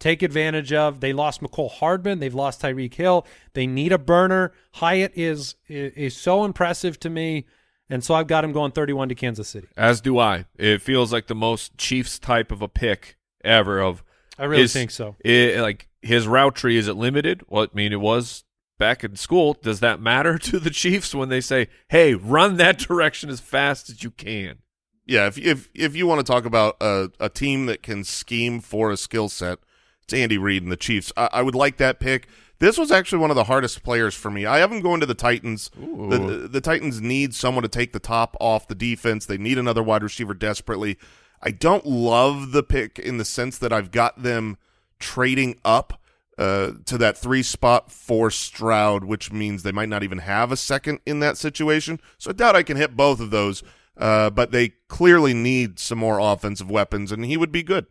take 0.00 0.22
advantage 0.22 0.72
of. 0.72 1.00
They 1.00 1.12
lost 1.12 1.40
Mecole 1.40 1.70
Hardman, 1.70 2.18
they've 2.18 2.34
lost 2.34 2.60
Tyreek 2.62 2.94
Hill. 2.94 3.26
They 3.54 3.66
need 3.66 3.92
a 3.92 3.98
burner. 3.98 4.52
Hyatt 4.74 5.12
is 5.14 5.54
is, 5.68 5.92
is 5.94 6.16
so 6.16 6.44
impressive 6.44 6.98
to 7.00 7.10
me. 7.10 7.46
And 7.90 8.02
so 8.02 8.14
I've 8.14 8.26
got 8.26 8.44
him 8.44 8.52
going 8.52 8.72
31 8.72 9.10
to 9.10 9.14
Kansas 9.14 9.46
City. 9.48 9.68
as 9.76 10.00
do 10.00 10.18
I. 10.18 10.46
It 10.56 10.80
feels 10.80 11.12
like 11.12 11.26
the 11.26 11.34
most 11.34 11.76
Chiefs 11.76 12.18
type 12.18 12.50
of 12.50 12.62
a 12.62 12.68
pick 12.68 13.16
ever. 13.44 13.78
Of 13.80 14.02
I 14.38 14.44
really 14.46 14.62
is- 14.62 14.72
think 14.72 14.90
so. 14.90 15.16
It, 15.24 15.60
like 15.60 15.88
his 16.02 16.26
route 16.26 16.54
tree 16.56 16.76
is 16.78 16.88
it 16.88 16.94
limited? 16.94 17.42
Well, 17.48 17.64
I 17.64 17.76
mean 17.76 17.92
it 17.92 18.00
was 18.00 18.44
back 18.78 19.04
in 19.04 19.16
school. 19.16 19.52
Does 19.62 19.80
that 19.80 20.00
matter 20.00 20.38
to 20.50 20.58
the 20.58 20.70
Chiefs 20.70 21.14
when 21.14 21.28
they 21.28 21.40
say, 21.42 21.68
"Hey, 21.88 22.14
run 22.14 22.56
that 22.56 22.78
direction 22.88 23.28
as 23.30 23.40
fast 23.40 23.90
as 23.90 24.02
you 24.02 24.10
can"? 24.10 24.58
Yeah, 25.06 25.26
if 25.26 25.38
if 25.38 25.68
if 25.74 25.94
you 25.94 26.06
want 26.06 26.24
to 26.24 26.32
talk 26.32 26.44
about 26.44 26.76
a, 26.80 27.10
a 27.20 27.28
team 27.28 27.66
that 27.66 27.82
can 27.82 28.04
scheme 28.04 28.60
for 28.60 28.90
a 28.90 28.96
skill 28.96 29.28
set, 29.28 29.58
it's 30.02 30.14
Andy 30.14 30.38
Reid 30.38 30.62
and 30.62 30.72
the 30.72 30.76
Chiefs. 30.76 31.12
I, 31.16 31.28
I 31.32 31.42
would 31.42 31.54
like 31.54 31.76
that 31.78 32.00
pick. 32.00 32.28
This 32.58 32.78
was 32.78 32.90
actually 32.90 33.18
one 33.18 33.30
of 33.30 33.36
the 33.36 33.44
hardest 33.44 33.82
players 33.82 34.14
for 34.14 34.30
me. 34.30 34.46
I 34.46 34.58
have 34.58 34.72
him 34.72 34.80
going 34.80 35.00
to 35.00 35.06
the 35.06 35.14
Titans. 35.14 35.70
The, 35.76 36.48
the 36.48 36.60
Titans 36.60 37.00
need 37.00 37.34
someone 37.34 37.62
to 37.62 37.68
take 37.68 37.92
the 37.92 37.98
top 37.98 38.36
off 38.40 38.68
the 38.68 38.76
defense. 38.76 39.26
They 39.26 39.36
need 39.36 39.58
another 39.58 39.82
wide 39.82 40.04
receiver 40.04 40.34
desperately. 40.34 40.96
I 41.42 41.50
don't 41.50 41.84
love 41.84 42.52
the 42.52 42.62
pick 42.62 42.98
in 42.98 43.18
the 43.18 43.24
sense 43.24 43.58
that 43.58 43.72
I've 43.72 43.90
got 43.90 44.22
them 44.22 44.56
trading 44.98 45.58
up 45.64 46.00
uh, 46.38 46.72
to 46.86 46.96
that 46.98 47.18
three 47.18 47.42
spot 47.42 47.92
for 47.92 48.30
Stroud, 48.30 49.04
which 49.04 49.30
means 49.30 49.62
they 49.62 49.72
might 49.72 49.88
not 49.88 50.02
even 50.02 50.18
have 50.18 50.50
a 50.50 50.56
second 50.56 51.00
in 51.04 51.20
that 51.20 51.36
situation. 51.36 52.00
So 52.18 52.30
I 52.30 52.32
doubt 52.32 52.56
I 52.56 52.62
can 52.62 52.76
hit 52.76 52.96
both 52.96 53.20
of 53.20 53.30
those. 53.30 53.62
Uh, 53.96 54.30
but 54.30 54.50
they 54.50 54.70
clearly 54.88 55.34
need 55.34 55.78
some 55.78 55.98
more 55.98 56.18
offensive 56.18 56.70
weapons, 56.70 57.12
and 57.12 57.24
he 57.24 57.36
would 57.36 57.52
be 57.52 57.62
good. 57.62 57.86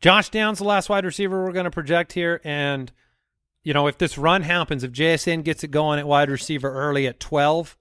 Josh 0.00 0.28
Downs, 0.28 0.58
the 0.58 0.64
last 0.64 0.88
wide 0.88 1.04
receiver 1.04 1.44
we're 1.44 1.52
going 1.52 1.64
to 1.64 1.70
project 1.70 2.12
here. 2.12 2.40
And, 2.44 2.92
you 3.64 3.74
know, 3.74 3.86
if 3.86 3.98
this 3.98 4.16
run 4.16 4.42
happens, 4.42 4.84
if 4.84 4.92
JSN 4.92 5.42
gets 5.42 5.64
it 5.64 5.70
going 5.72 5.98
at 5.98 6.06
wide 6.06 6.30
receiver 6.30 6.70
early 6.70 7.06
at 7.06 7.18
12, 7.18 7.76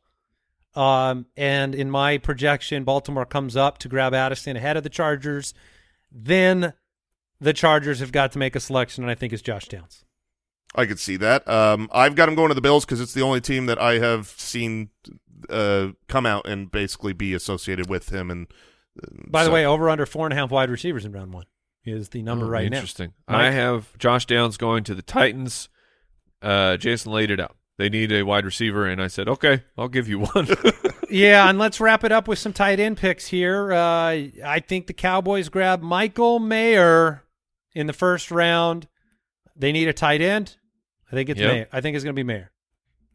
um, 0.76 1.28
and 1.38 1.76
in 1.76 1.90
my 1.90 2.18
projection, 2.18 2.84
Baltimore 2.84 3.26
comes 3.26 3.56
up 3.56 3.78
to 3.80 3.88
grab 3.88 4.14
Addison 4.14 4.58
ahead 4.58 4.78
of 4.78 4.84
the 4.84 4.90
Chargers, 4.90 5.54
then 6.12 6.74
the 7.40 7.54
Chargers 7.54 8.00
have 8.00 8.12
got 8.12 8.32
to 8.34 8.40
make 8.40 8.56
a 8.56 8.60
selection, 8.60 9.04
and 9.04 9.12
I 9.12 9.16
think 9.16 9.32
it's 9.32 9.42
Josh 9.42 9.68
Downs. 9.68 10.04
I 10.74 10.86
could 10.86 11.00
see 11.00 11.16
that. 11.18 11.48
Um, 11.48 11.90
I've 11.94 12.16
got 12.16 12.28
him 12.28 12.36
going 12.36 12.50
to 12.50 12.56
the 12.56 12.62
Bills 12.62 12.86
because 12.86 13.00
it's 13.00 13.14
the 13.14 13.22
only 13.22 13.40
team 13.40 13.68
that 13.68 13.80
I 13.80 14.00
have 14.00 14.28
seen 14.28 14.90
uh, 15.50 15.90
come 16.08 16.26
out 16.26 16.48
and 16.48 16.72
basically 16.72 17.14
be 17.14 17.34
associated 17.34 17.90
with 17.90 18.10
him. 18.10 18.30
And 18.32 18.48
uh, 19.02 19.08
By 19.28 19.44
the 19.44 19.48
so- 19.50 19.54
way, 19.54 19.66
over 19.66 19.90
under 19.90 20.06
four 20.06 20.26
and 20.26 20.34
a 20.34 20.36
half 20.36 20.52
wide 20.52 20.70
receivers 20.70 21.06
in 21.06 21.12
round 21.12 21.34
one 21.34 21.46
is 21.86 22.10
the 22.10 22.22
number 22.24 22.46
Oh, 22.46 22.50
right 22.50 22.70
now. 22.70 22.78
Interesting. 22.78 23.14
I 23.28 23.52
have 23.52 23.98
Josh 23.98 24.26
Downs 24.26 24.58
going 24.58 24.84
to 24.86 24.96
the 24.96 25.02
Titans. 25.04 25.70
Uh, 26.42 26.78
Jason 26.78 27.12
laid 27.12 27.32
it 27.32 27.40
out. 27.40 27.56
They 27.78 27.90
need 27.90 28.12
a 28.12 28.24
wide 28.24 28.46
receiver, 28.46 28.86
and 28.88 29.02
I 29.02 29.08
said, 29.08 29.28
"Okay, 29.28 29.64
I'll 29.78 29.90
give 29.90 30.08
you 30.08 30.20
one." 30.22 30.48
yeah, 31.10 31.50
and 31.50 31.60
let's 31.60 31.82
wrap 31.82 32.06
it 32.06 32.12
up 32.12 32.26
with 32.28 32.40
some 32.40 32.54
tight 32.54 32.80
end 32.80 32.96
picks 32.98 33.28
here. 33.28 33.74
Uh, 33.74 34.30
I 34.46 34.64
think 34.66 34.88
the 34.88 34.94
Cowboys 34.94 35.50
grab 35.50 35.82
Michael 35.82 36.40
Mayer 36.40 37.24
in 37.74 37.88
the 37.88 37.94
first 37.94 38.32
round. 38.32 38.88
They 39.58 39.74
need 39.74 39.90
a 39.90 39.94
tight 39.94 40.22
end. 40.22 40.56
I 41.12 41.16
think 41.16 41.28
it's 41.30 41.40
Yep. 41.40 41.52
Mayer. 41.52 41.68
I 41.74 41.82
think 41.82 41.96
it's 41.96 42.04
going 42.06 42.16
to 42.16 42.20
be 42.20 42.24
Mayer. 42.24 42.50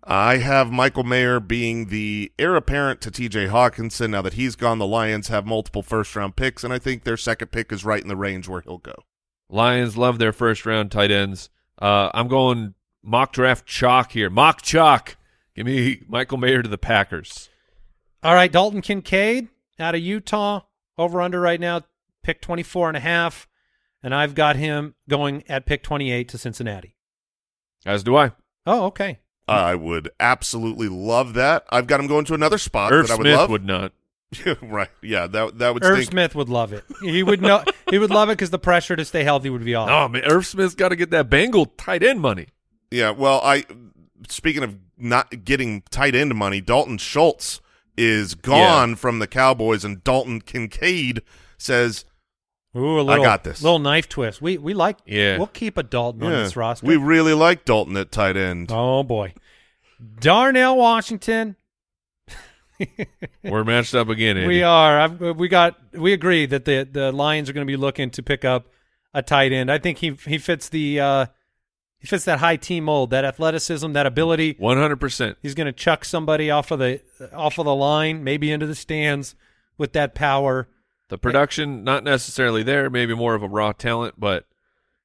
I 0.02 0.38
have 0.38 0.72
Michael 0.72 1.04
Mayer 1.04 1.40
being 1.40 1.86
the 1.86 2.32
heir 2.38 2.56
apparent 2.56 3.00
to 3.02 3.10
T.J. 3.10 3.46
Hockenson. 3.46 4.10
Now 4.10 4.22
that 4.22 4.34
he's 4.34 4.56
gone, 4.56 4.78
the 4.78 4.86
Lions 4.86 5.28
have 5.28 5.46
multiple 5.46 5.82
first 5.82 6.16
round 6.16 6.36
picks, 6.36 6.64
and 6.64 6.72
I 6.72 6.78
think 6.78 7.04
their 7.04 7.16
second 7.16 7.48
pick 7.48 7.70
is 7.70 7.84
right 7.84 8.02
in 8.02 8.08
the 8.08 8.16
range 8.16 8.48
where 8.48 8.62
he'll 8.62 8.78
go. 8.78 9.04
Lions 9.48 9.96
love 9.96 10.18
their 10.18 10.32
first 10.32 10.64
round 10.64 10.90
tight 10.90 11.10
ends. 11.10 11.50
Uh, 11.80 12.10
I'm 12.14 12.28
going 12.28 12.74
mock 13.02 13.32
draft 13.32 13.66
chalk 13.66 14.12
here. 14.12 14.30
Mock 14.30 14.62
chalk. 14.62 15.16
Give 15.54 15.66
me 15.66 16.02
Michael 16.08 16.38
Mayer 16.38 16.62
to 16.62 16.68
the 16.68 16.78
Packers. 16.78 17.48
All 18.22 18.34
right, 18.34 18.50
Dalton 18.50 18.82
Kincaid 18.82 19.48
out 19.78 19.94
of 19.94 20.00
Utah, 20.00 20.60
over 20.98 21.20
under 21.20 21.40
right 21.40 21.60
now, 21.60 21.82
pick 22.22 22.40
24 22.40 22.88
and 22.88 22.96
a 22.96 23.00
half, 23.00 23.48
and 24.02 24.14
I've 24.14 24.34
got 24.34 24.56
him 24.56 24.94
going 25.08 25.42
at 25.48 25.66
pick 25.66 25.82
28 25.82 26.28
to 26.28 26.38
Cincinnati. 26.38 26.96
As 27.86 28.02
do 28.02 28.16
I. 28.16 28.32
Oh, 28.66 28.84
okay. 28.86 29.20
I 29.50 29.74
would 29.74 30.10
absolutely 30.20 30.88
love 30.88 31.34
that. 31.34 31.64
I've 31.70 31.86
got 31.86 32.00
him 32.00 32.06
going 32.06 32.24
to 32.26 32.34
another 32.34 32.58
spot 32.58 32.92
Irv 32.92 33.08
that 33.08 33.14
I 33.14 33.16
would 33.16 33.24
Smith 33.24 33.36
love. 33.36 33.50
would 33.50 33.64
not. 33.64 33.92
right? 34.62 34.90
Yeah, 35.02 35.26
that 35.26 35.58
that 35.58 35.74
would 35.74 35.84
Irv 35.84 35.98
stink. 35.98 36.10
Smith 36.10 36.34
would 36.34 36.48
love 36.48 36.72
it. 36.72 36.84
He 37.02 37.22
would 37.22 37.42
know. 37.42 37.64
he 37.90 37.98
would 37.98 38.10
love 38.10 38.28
it 38.28 38.34
because 38.34 38.50
the 38.50 38.58
pressure 38.58 38.94
to 38.96 39.04
stay 39.04 39.24
healthy 39.24 39.50
would 39.50 39.64
be 39.64 39.74
off. 39.74 39.88
Oh 39.90 40.08
man, 40.08 40.22
Irv 40.24 40.46
Smith's 40.46 40.74
got 40.74 40.90
to 40.90 40.96
get 40.96 41.10
that 41.10 41.28
Bengal 41.28 41.66
tight 41.66 42.02
end 42.02 42.20
money. 42.20 42.46
Yeah, 42.90 43.10
well, 43.10 43.40
I 43.42 43.64
speaking 44.28 44.62
of 44.62 44.76
not 44.96 45.44
getting 45.44 45.82
tight 45.90 46.14
end 46.14 46.34
money, 46.34 46.60
Dalton 46.60 46.98
Schultz 46.98 47.60
is 47.96 48.34
gone 48.34 48.94
from 48.96 49.18
the 49.18 49.26
Cowboys, 49.26 49.84
and 49.84 50.02
Dalton 50.04 50.40
Kincaid 50.40 51.22
says, 51.58 52.04
Ooh, 52.76 53.00
a 53.00 53.02
little, 53.02 53.24
got 53.24 53.44
this. 53.44 53.62
Little 53.62 53.78
knife 53.78 54.08
twist. 54.08 54.40
We 54.40 54.56
we 54.58 54.74
like. 54.74 54.98
Yeah. 55.04 55.38
we'll 55.38 55.48
keep 55.48 55.76
a 55.76 55.82
Dalton 55.82 56.22
on 56.22 56.30
this 56.30 56.56
roster. 56.56 56.86
we 56.86 56.96
really 56.96 57.34
like 57.34 57.64
Dalton 57.64 57.96
at 57.96 58.12
tight 58.12 58.36
end." 58.36 58.70
oh 58.72 59.02
boy, 59.02 59.34
Darnell 60.20 60.76
Washington. 60.76 61.56
We're 63.42 63.64
matched 63.64 63.94
up 63.94 64.08
again. 64.08 64.38
Andy. 64.38 64.48
We 64.48 64.62
are. 64.62 65.00
I've, 65.00 65.20
we 65.20 65.48
got. 65.48 65.78
We 65.92 66.14
agree 66.14 66.46
that 66.46 66.64
the 66.64 66.88
the 66.90 67.12
Lions 67.12 67.50
are 67.50 67.52
going 67.52 67.66
to 67.66 67.70
be 67.70 67.76
looking 67.76 68.10
to 68.10 68.22
pick 68.22 68.42
up 68.44 68.68
a 69.12 69.22
tight 69.22 69.52
end. 69.52 69.70
I 69.70 69.76
think 69.78 69.98
he 69.98 70.16
he 70.26 70.38
fits 70.38 70.70
the 70.70 70.98
uh, 70.98 71.26
he 71.98 72.06
fits 72.06 72.24
that 72.24 72.38
high 72.38 72.56
team 72.56 72.84
mold, 72.84 73.10
that 73.10 73.26
athleticism, 73.26 73.92
that 73.92 74.06
ability. 74.06 74.56
One 74.58 74.78
hundred 74.78 74.98
percent. 74.98 75.36
He's 75.42 75.54
going 75.54 75.66
to 75.66 75.72
chuck 75.72 76.06
somebody 76.06 76.50
off 76.50 76.70
of 76.70 76.78
the 76.78 77.02
off 77.34 77.58
of 77.58 77.66
the 77.66 77.74
line, 77.74 78.24
maybe 78.24 78.50
into 78.50 78.66
the 78.66 78.74
stands 78.74 79.34
with 79.76 79.92
that 79.92 80.14
power. 80.14 80.66
The 81.08 81.18
production 81.18 81.84
not 81.84 82.02
necessarily 82.02 82.62
there, 82.62 82.88
maybe 82.88 83.14
more 83.14 83.34
of 83.34 83.42
a 83.42 83.48
raw 83.48 83.72
talent, 83.72 84.14
but 84.16 84.46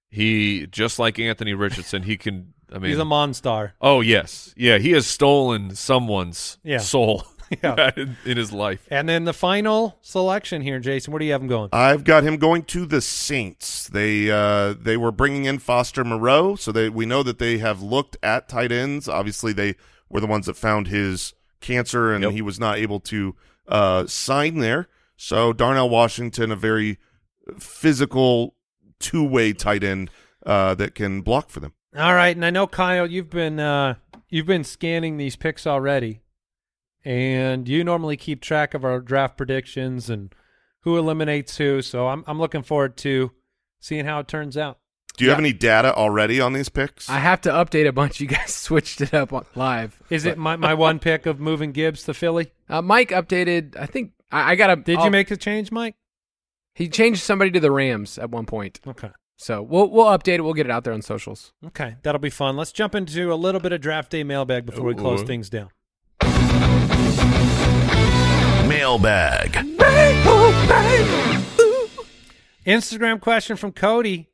he 0.07 0.65
just 0.67 0.97
like 0.97 1.19
Anthony 1.19 1.53
Richardson, 1.53 2.03
he 2.03 2.15
can. 2.15 2.53
I 2.71 2.79
mean, 2.79 2.91
He's 2.91 2.99
a 2.99 3.03
monstar. 3.03 3.73
oh 3.81 4.01
yes, 4.01 4.53
yeah, 4.57 4.77
he 4.77 4.91
has 4.91 5.05
stolen 5.07 5.75
someone's 5.75 6.57
Yeah. 6.63 6.79
soul 6.79 7.23
Yeah. 7.63 7.91
in, 7.97 8.17
in 8.25 8.37
his 8.37 8.51
life. 8.51 8.87
And 8.89 9.07
then 9.07 9.25
the 9.25 9.33
final 9.33 9.99
selection 10.01 10.61
here, 10.63 10.79
Jason. 10.79 11.11
Where 11.13 11.19
do 11.19 11.25
you 11.25 11.31
have 11.33 11.41
him 11.43 11.47
going? 11.47 11.69
I've 11.73 12.03
got 12.03 12.23
him 12.23 12.37
going 12.37 12.63
to 12.63 12.87
the 12.87 13.01
Saints. 13.01 13.87
They 13.87 14.31
uh, 14.31 14.73
they 14.73 14.97
were 14.97 15.11
bringing 15.11 15.45
in 15.45 15.59
Foster 15.59 16.03
Moreau, 16.03 16.55
so 16.55 16.71
they 16.71 16.89
we 16.89 17.05
know 17.05 17.21
that 17.21 17.37
they 17.37 17.59
have 17.59 17.83
looked 17.83 18.17
at 18.23 18.49
tight 18.49 18.71
ends. 18.71 19.07
Obviously, 19.07 19.53
they 19.53 19.75
were 20.09 20.19
the 20.19 20.25
ones 20.27 20.47
that 20.47 20.57
found 20.57 20.87
his 20.87 21.35
cancer, 21.61 22.11
and 22.13 22.23
Yep. 22.23 22.31
he 22.33 22.41
was 22.41 22.59
not 22.59 22.77
able 22.79 22.99
to 23.01 23.35
uh, 23.67 24.07
sign 24.07 24.57
there. 24.57 24.87
So 25.15 25.53
Darnell 25.53 25.89
Washington, 25.89 26.51
a 26.51 26.55
very 26.55 26.97
physical 27.59 28.55
two 28.99 29.23
way 29.23 29.53
tight 29.53 29.83
end 29.83 30.09
uh, 30.45 30.75
that 30.75 30.95
can 30.95 31.21
block 31.21 31.49
for 31.49 31.59
them. 31.59 31.73
All 31.97 32.13
right, 32.13 32.35
and 32.35 32.45
I 32.45 32.49
know 32.49 32.67
Kyle, 32.67 33.09
you've 33.09 33.29
been 33.29 33.59
uh, 33.59 33.95
you've 34.29 34.45
been 34.45 34.63
scanning 34.65 35.17
these 35.17 35.35
picks 35.35 35.65
already, 35.65 36.19
and 37.05 37.67
you 37.69 37.83
normally 37.83 38.17
keep 38.17 38.41
track 38.41 38.73
of 38.73 38.83
our 38.83 38.99
draft 38.99 39.37
predictions 39.37 40.09
and 40.09 40.33
who 40.81 40.97
eliminates 40.97 41.57
who. 41.57 41.81
So 41.81 42.07
I'm 42.07 42.23
I'm 42.27 42.39
looking 42.39 42.63
forward 42.63 42.97
to 42.97 43.31
seeing 43.79 44.05
how 44.05 44.19
it 44.19 44.27
turns 44.27 44.57
out. 44.57 44.79
Do 45.15 45.23
you 45.23 45.29
have 45.29 45.39
any 45.39 45.53
data 45.53 45.95
already 45.95 46.41
on 46.41 46.51
these 46.51 46.67
picks? 46.67 47.09
I 47.09 47.19
have 47.19 47.39
to 47.41 47.49
update 47.49 47.87
a 47.87 47.93
bunch. 47.93 48.19
You 48.25 48.27
guys 48.27 48.53
switched 48.53 48.99
it 48.99 49.13
up 49.13 49.31
on- 49.31 49.45
live. 49.55 49.97
Is 50.09 50.25
it 50.25 50.37
my, 50.37 50.57
my 50.57 50.73
one 50.73 50.99
pick 50.99 51.25
of 51.25 51.39
moving 51.39 51.71
Gibbs 51.71 52.03
to 52.03 52.13
Philly? 52.13 52.51
Uh, 52.67 52.81
Mike 52.81 53.09
updated. 53.11 53.77
I 53.77 53.85
think 53.85 54.13
I, 54.31 54.53
I 54.53 54.55
got 54.55 54.71
a. 54.71 54.75
Did 54.75 54.97
I'll- 54.97 55.05
you 55.05 55.11
make 55.11 55.27
the 55.27 55.37
change, 55.37 55.71
Mike? 55.71 55.93
He 56.73 56.89
changed 56.89 57.21
somebody 57.21 57.51
to 57.51 57.59
the 57.59 57.69
Rams 57.71 58.17
at 58.17 58.31
one 58.31 58.47
point. 58.47 58.79
Okay. 58.87 59.11
So 59.37 59.61
we'll 59.61 59.89
we'll 59.89 60.05
update 60.05 60.35
it. 60.35 60.41
We'll 60.41 60.53
get 60.53 60.65
it 60.65 60.71
out 60.71 60.83
there 60.85 60.93
on 60.93 61.01
socials. 61.01 61.51
Okay, 61.67 61.95
that'll 62.03 62.19
be 62.19 62.29
fun. 62.29 62.55
Let's 62.55 62.71
jump 62.71 62.95
into 62.95 63.33
a 63.33 63.35
little 63.35 63.59
bit 63.61 63.73
of 63.73 63.81
draft 63.81 64.11
day 64.11 64.23
mailbag 64.23 64.65
before 64.65 64.85
we 64.85 64.95
close 64.95 65.23
things 65.23 65.49
down. 65.49 65.69
Mailbag. 68.67 69.53
Instagram 72.65 73.21
question 73.21 73.55
from 73.57 73.71
Cody. 73.71 74.29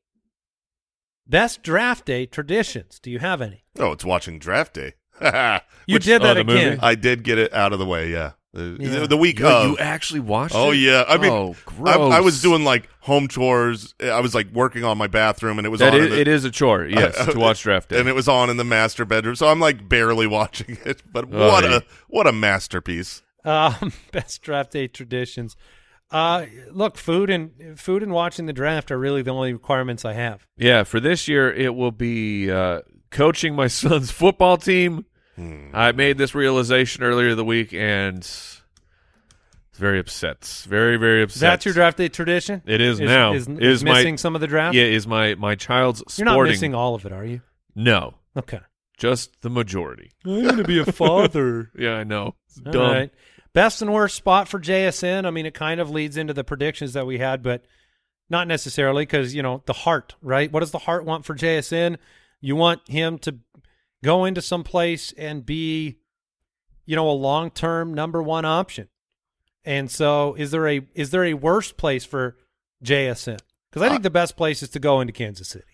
Best 1.28 1.64
draft 1.64 2.06
day 2.06 2.26
traditions. 2.26 3.00
Do 3.00 3.12
you 3.12 3.20
have 3.20 3.42
any? 3.42 3.64
oh, 3.80 3.92
it's 3.92 4.06
watching 4.06 4.40
draft 4.40 4.74
day. 4.76 4.94
You 5.88 5.96
Which- 5.96 6.06
did 6.06 6.22
that 6.22 6.38
oh, 6.38 6.40
the 6.40 6.44
movie? 6.44 6.60
again. 6.62 6.80
I 6.82 6.94
did 6.96 7.24
get 7.24 7.38
it 7.40 7.54
out 7.54 7.74
of 7.74 7.80
the 7.80 7.86
way. 7.86 8.12
Yeah, 8.12 8.32
the, 8.54 8.78
Yeah. 8.80 9.00
the, 9.00 9.08
the 9.08 9.18
week 9.18 9.40
You, 9.40 9.48
of. 9.48 9.70
you 9.70 9.78
actually 9.78 10.20
watched 10.20 10.56
Oh 10.56 10.72
it? 10.72 10.76
yeah, 10.78 11.04
I 11.08 11.18
mean, 11.18 11.32
oh, 11.32 11.56
I, 11.86 11.94
I 11.94 12.20
was 12.20 12.42
doing 12.42 12.64
like 12.64 12.90
home 13.00 13.28
chores. 13.28 13.94
I 14.02 14.20
was 14.20 14.36
like 14.36 14.52
working 14.52 14.84
on 14.84 14.98
my 14.98 15.08
bathroom, 15.08 15.58
and 15.58 15.66
it 15.66 15.70
was 15.70 15.80
that. 15.80 15.94
on. 15.94 16.00
Is, 16.02 16.10
the, 16.10 16.20
it 16.22 16.28
is 16.28 16.44
a 16.46 16.52
chore, 16.52 16.86
yes, 16.90 17.16
to 17.32 17.38
watch 17.40 17.62
draft 17.64 17.90
day. 17.90 18.00
and 18.00 18.10
it 18.10 18.14
was 18.16 18.28
on 18.28 18.50
in 18.50 18.58
the 18.58 18.64
master 18.64 19.06
bedroom. 19.06 19.36
So 19.36 19.48
I'm 19.48 19.60
like 19.60 19.88
barely 19.88 20.28
watching 20.40 20.78
it, 20.86 21.02
but 21.12 21.26
Oh, 21.32 21.48
what 21.48 21.64
yeah. 21.64 21.78
a 21.78 21.82
what 22.08 22.28
a 22.28 22.32
masterpiece. 22.32 23.22
Um, 23.46 23.94
best 24.12 24.42
draft 24.42 24.72
day 24.72 24.88
traditions. 24.88 25.56
Uh, 26.12 26.46
look, 26.72 26.98
food 26.98 27.30
and 27.30 27.80
food 27.80 28.04
and 28.04 28.12
watching 28.12 28.46
the 28.46 28.52
draft 28.54 28.92
are 28.92 28.98
really 29.00 29.22
the 29.22 29.32
only 29.32 29.54
requirements 29.54 30.04
I 30.04 30.12
have. 30.14 30.46
Yeah, 30.58 30.84
for 30.84 31.00
this 31.00 31.30
year, 31.30 31.50
it 31.52 31.74
will 31.74 31.92
be 31.94 32.52
uh, 32.52 32.82
coaching 33.12 33.56
my 33.56 33.68
son's 33.68 34.12
football 34.12 34.58
team. 34.58 35.06
Hmm. 35.36 35.70
I 35.74 35.92
made 35.94 36.18
this 36.18 36.36
realization 36.36 37.04
earlier 37.04 37.36
the 37.36 37.46
week, 37.46 37.74
and 37.74 38.18
it's 38.20 38.62
very 39.76 40.00
upset. 40.00 40.44
Very, 40.68 40.98
very 40.98 41.24
upset. 41.24 41.40
That's 41.42 41.66
your 41.66 41.74
draft 41.74 41.98
day 41.98 42.10
tradition? 42.10 42.62
It 42.66 42.82
is 42.82 43.00
now. 43.00 43.34
Is, 43.34 43.48
Is 43.48 43.60
is 43.60 43.84
my- 43.84 43.94
missing 43.94 44.18
some 44.18 44.36
of 44.36 44.42
the 44.42 44.48
draft? 44.48 44.76
Yeah, 44.76 44.84
is 44.84 45.08
my 45.08 45.36
my 45.36 45.56
child's 45.56 46.04
You're 46.18 46.26
not 46.26 46.42
missing 46.44 46.76
all 46.76 46.96
of 46.96 47.06
it, 47.06 47.12
are 47.14 47.26
you? 47.26 47.42
No, 47.76 48.16
Okay. 48.36 48.60
just 48.98 49.42
the 49.42 49.50
majority. 49.50 50.12
I'm 50.26 50.44
going 50.44 50.58
to 50.58 50.64
be 50.64 50.80
a 50.80 50.86
father. 50.86 51.72
Yeah, 51.78 51.94
I 51.96 52.04
know. 52.04 52.36
It's 52.48 52.62
All 52.66 52.72
dumb. 52.74 52.92
right. 52.92 53.12
Best 53.54 53.82
and 53.82 53.94
worst 53.94 54.16
spot 54.16 54.48
for 54.48 54.60
JSN. 54.60 55.26
I 55.26 55.30
mean, 55.32 55.46
it 55.46 55.54
kind 55.54 55.80
of 55.82 55.90
leads 55.90 56.18
into 56.18 56.34
the 56.34 56.44
predictions 56.44 56.94
that 56.94 57.06
we 57.06 57.18
had, 57.18 57.42
but 57.44 57.66
not 58.30 58.48
necessarily 58.48 59.04
because, 59.04 59.34
you 59.36 59.42
know, 59.42 59.62
the 59.66 59.74
heart, 59.74 60.16
right? 60.22 60.50
What 60.52 60.62
does 60.62 60.72
the 60.72 60.78
heart 60.80 61.04
want 61.06 61.26
for 61.26 61.36
JSN? 61.36 61.98
You 62.40 62.56
want 62.56 62.88
him 62.90 63.18
to 63.20 63.38
go 64.04 64.26
into 64.26 64.42
some 64.42 64.64
place 64.64 65.14
and 65.18 65.46
be, 65.46 65.98
you 66.86 66.96
know, 66.96 67.10
a 67.10 67.14
long 67.14 67.52
term 67.52 67.94
number 67.94 68.22
one 68.22 68.46
option. 68.46 68.88
And 69.64 69.92
so 69.92 70.34
is 70.36 70.52
there 70.52 70.68
a 70.68 70.82
is 70.96 71.12
there 71.12 71.26
a 71.26 71.34
worse 71.34 71.72
place 71.72 72.04
for 72.04 72.38
JSN? 72.84 73.40
Because 73.70 73.84
I 73.84 73.90
think 73.90 74.02
uh, 74.02 74.04
the 74.04 74.10
best 74.10 74.36
place 74.36 74.64
is 74.64 74.70
to 74.70 74.80
go 74.80 75.02
into 75.02 75.14
Kansas 75.14 75.48
City. 75.48 75.66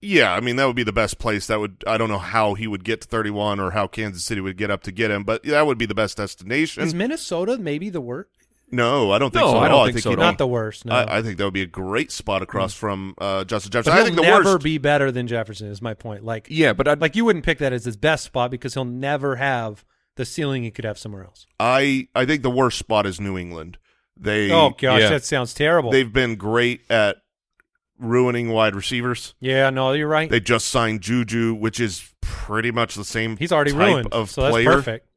Yeah, 0.00 0.32
I 0.32 0.40
mean 0.40 0.56
that 0.56 0.66
would 0.66 0.76
be 0.76 0.84
the 0.84 0.92
best 0.92 1.18
place. 1.18 1.46
That 1.46 1.60
would 1.60 1.84
I 1.86 1.98
don't 1.98 2.08
know 2.08 2.18
how 2.18 2.54
he 2.54 2.66
would 2.66 2.84
get 2.84 3.02
to 3.02 3.08
31 3.08 3.60
or 3.60 3.72
how 3.72 3.86
Kansas 3.86 4.24
City 4.24 4.40
would 4.40 4.56
get 4.56 4.70
up 4.70 4.82
to 4.84 4.92
get 4.92 5.10
him, 5.10 5.24
but 5.24 5.42
that 5.44 5.66
would 5.66 5.78
be 5.78 5.86
the 5.86 5.94
best 5.94 6.16
destination. 6.16 6.82
Is 6.82 6.94
Minnesota 6.94 7.58
maybe 7.58 7.90
the 7.90 8.00
worst? 8.00 8.30
No, 8.72 9.10
I 9.12 9.18
don't 9.18 9.30
think 9.32 9.44
No, 9.44 9.52
so. 9.52 9.58
I 9.58 9.68
don't 9.68 9.78
all. 9.78 9.86
think 9.86 9.98
so 10.00 10.10
he'd 10.10 10.14
at 10.14 10.16
be- 10.18 10.22
all. 10.24 10.28
Not 10.30 10.38
the 10.38 10.46
worst. 10.48 10.84
No. 10.86 10.94
I, 10.94 11.18
I 11.18 11.22
think 11.22 11.38
that 11.38 11.44
would 11.44 11.52
be 11.54 11.62
a 11.62 11.66
great 11.66 12.10
spot 12.10 12.42
across 12.42 12.74
from 12.74 13.14
uh, 13.18 13.44
Justin 13.44 13.70
Jefferson. 13.70 13.92
but 13.92 13.94
I 13.94 13.96
he'll 13.98 14.04
think 14.06 14.16
the 14.16 14.22
never 14.22 14.52
worst. 14.54 14.64
be 14.64 14.78
better 14.78 15.12
than 15.12 15.26
Jefferson. 15.28 15.68
Is 15.68 15.80
my 15.82 15.94
point. 15.94 16.24
Like, 16.24 16.46
Yeah, 16.50 16.72
but 16.72 16.88
I'd, 16.88 17.00
like 17.00 17.14
you 17.14 17.24
wouldn't 17.24 17.44
pick 17.44 17.58
that 17.58 17.72
as 17.72 17.84
his 17.84 17.96
best 17.96 18.24
spot 18.24 18.50
because 18.50 18.74
he'll 18.74 18.84
never 18.84 19.36
have 19.36 19.84
the 20.16 20.24
ceiling 20.24 20.62
he 20.62 20.70
could 20.70 20.84
have 20.84 20.98
somewhere 20.98 21.24
else. 21.24 21.46
I 21.60 22.08
I 22.14 22.24
think 22.26 22.42
the 22.42 22.50
worst 22.50 22.78
spot 22.78 23.06
is 23.06 23.20
New 23.20 23.38
England. 23.38 23.78
They 24.16 24.50
oh 24.50 24.70
gosh, 24.70 25.00
yeah. 25.00 25.08
that 25.10 25.24
sounds 25.24 25.54
terrible. 25.54 25.90
they've 25.90 26.12
been 26.12 26.36
great 26.36 26.82
at 26.90 27.16
ruining 27.98 28.48
wide 28.48 28.74
receivers. 28.74 29.34
yeah, 29.40 29.70
no, 29.70 29.92
you're 29.92 30.08
right. 30.08 30.28
They 30.30 30.40
just 30.40 30.68
signed 30.68 31.00
Juju, 31.02 31.54
which 31.54 31.78
is 31.80 32.12
pretty 32.20 32.70
much 32.70 32.94
the 32.94 33.04
same. 33.04 33.36
He's 33.36 33.52
already 33.52 33.72
type 33.72 33.80
ruined, 33.80 34.12
of 34.12 34.30
so 34.30 34.42
that's 34.42 34.52
player. 34.52 34.70
perfect. 34.72 35.08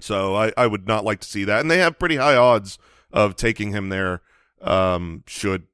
So 0.00 0.34
I, 0.34 0.52
I 0.56 0.66
would 0.66 0.86
not 0.88 1.04
like 1.04 1.20
to 1.20 1.28
see 1.28 1.44
that, 1.44 1.60
and 1.60 1.70
they 1.70 1.78
have 1.78 1.98
pretty 1.98 2.16
high 2.16 2.34
odds 2.36 2.78
of 3.12 3.36
taking 3.36 3.72
him 3.72 3.88
there. 3.88 4.22
Um, 4.60 5.24
should 5.26 5.64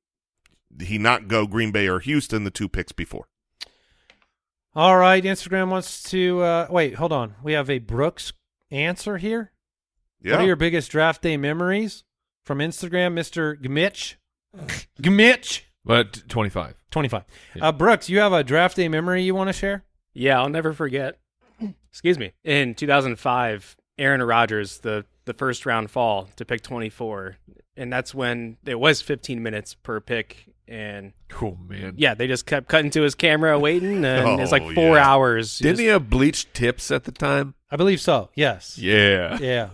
he 0.81 0.99
not 0.99 1.29
go 1.29 1.47
Green 1.47 1.71
Bay 1.73 1.89
or 1.89 1.99
Houston, 2.01 2.45
the 2.45 2.51
two 2.51 2.69
picks 2.69 2.93
before? 2.93 3.29
All 4.75 4.97
right, 4.97 5.23
Instagram 5.23 5.69
wants 5.71 6.03
to 6.05 6.41
uh, 6.41 6.67
wait. 6.71 6.95
Hold 6.95 7.13
on, 7.13 7.35
we 7.43 7.53
have 7.55 7.69
a 7.69 7.79
Brooks 7.79 8.33
answer 8.71 9.17
here. 9.19 9.53
Yeah, 10.23 10.33
What 10.33 10.43
are 10.43 10.47
your 10.47 10.57
biggest 10.57 10.91
draft 10.91 11.23
day 11.23 11.37
memories 11.37 12.05
from 12.45 12.59
Instagram, 12.59 13.13
Mister 13.13 13.57
Gmitch? 13.57 14.17
Gmitch 15.01 15.63
but 15.85 16.23
twenty 16.29 16.51
five. 16.51 16.75
twenty 16.91 17.09
five. 17.09 17.25
Uh, 17.61 17.73
Brooks, 17.73 18.09
you 18.09 18.19
have 18.21 18.33
a 18.33 18.45
draft 18.45 18.77
day 18.77 18.89
memory 18.89 19.23
you 19.23 19.35
want 19.35 19.49
to 19.49 19.53
share? 19.53 19.85
Yeah, 20.15 20.41
I'll 20.41 20.49
never 20.49 20.73
forget. 20.73 21.19
Excuse 21.91 22.19
me. 22.19 22.33
In 22.45 22.75
2005, 22.75 23.77
Aaron 23.99 24.23
Rodgers, 24.23 24.79
the 24.79 25.05
the 25.29 25.35
first 25.35 25.65
round 25.67 25.91
fall 25.91 26.29
to 26.37 26.45
pick 26.45 26.63
24, 26.63 27.37
and 27.77 27.93
that's 27.93 28.13
when 28.13 28.57
it 28.67 28.81
was 28.81 29.01
15 29.01 29.41
minutes 29.43 29.75
per 29.75 30.01
pick, 30.01 30.47
and 30.67 31.13
Cool 31.29 31.57
man. 31.69 31.95
yeah, 31.97 32.15
they 32.15 32.27
just 32.27 32.47
kept 32.47 32.67
cutting 32.69 32.91
to 32.93 33.03
his 33.03 33.15
camera, 33.15 33.57
waiting, 33.59 34.05
and 34.05 34.41
it's 34.41 34.51
like 34.51 34.65
four 34.75 34.97
yeah. 34.97 35.09
hours. 35.09 35.59
Didn't 35.59 35.75
Just- 35.77 35.81
he 35.83 35.87
have 35.89 36.11
bleached 36.11 36.53
tips 36.55 36.91
at 36.91 37.05
the 37.05 37.13
time? 37.13 37.55
I 37.71 37.77
believe 37.77 38.01
so. 38.01 38.31
Yes. 38.35 38.77
Yeah. 38.79 39.39
Yeah. 39.41 39.71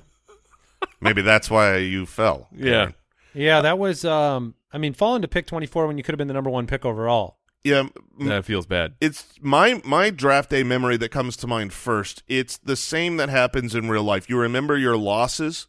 maybe 1.00 1.22
that's 1.22 1.48
why 1.48 1.76
you 1.76 2.06
fell. 2.06 2.48
Yeah. 2.54 2.90
Yeah, 3.32 3.62
that 3.62 3.78
was. 3.78 4.04
Um, 4.04 4.54
I 4.72 4.78
mean, 4.78 4.92
falling 4.94 5.22
to 5.22 5.28
pick 5.28 5.46
twenty 5.46 5.66
four 5.66 5.86
when 5.86 5.96
you 5.98 6.04
could 6.04 6.12
have 6.12 6.18
been 6.18 6.28
the 6.28 6.34
number 6.34 6.50
one 6.50 6.66
pick 6.66 6.84
overall. 6.84 7.38
Yeah. 7.64 7.88
That 8.20 8.44
feels 8.44 8.66
bad. 8.66 8.94
it's 9.00 9.26
my 9.40 9.80
my 9.84 10.10
draft 10.10 10.50
day 10.50 10.62
memory 10.62 10.96
that 10.98 11.08
comes 11.10 11.36
to 11.38 11.46
mind 11.46 11.72
first. 11.72 12.22
It's 12.28 12.58
the 12.58 12.76
same 12.76 13.16
that 13.16 13.28
happens 13.28 13.74
in 13.74 13.88
real 13.88 14.04
life. 14.04 14.28
You 14.28 14.38
remember 14.38 14.78
your 14.78 14.96
losses 14.96 15.66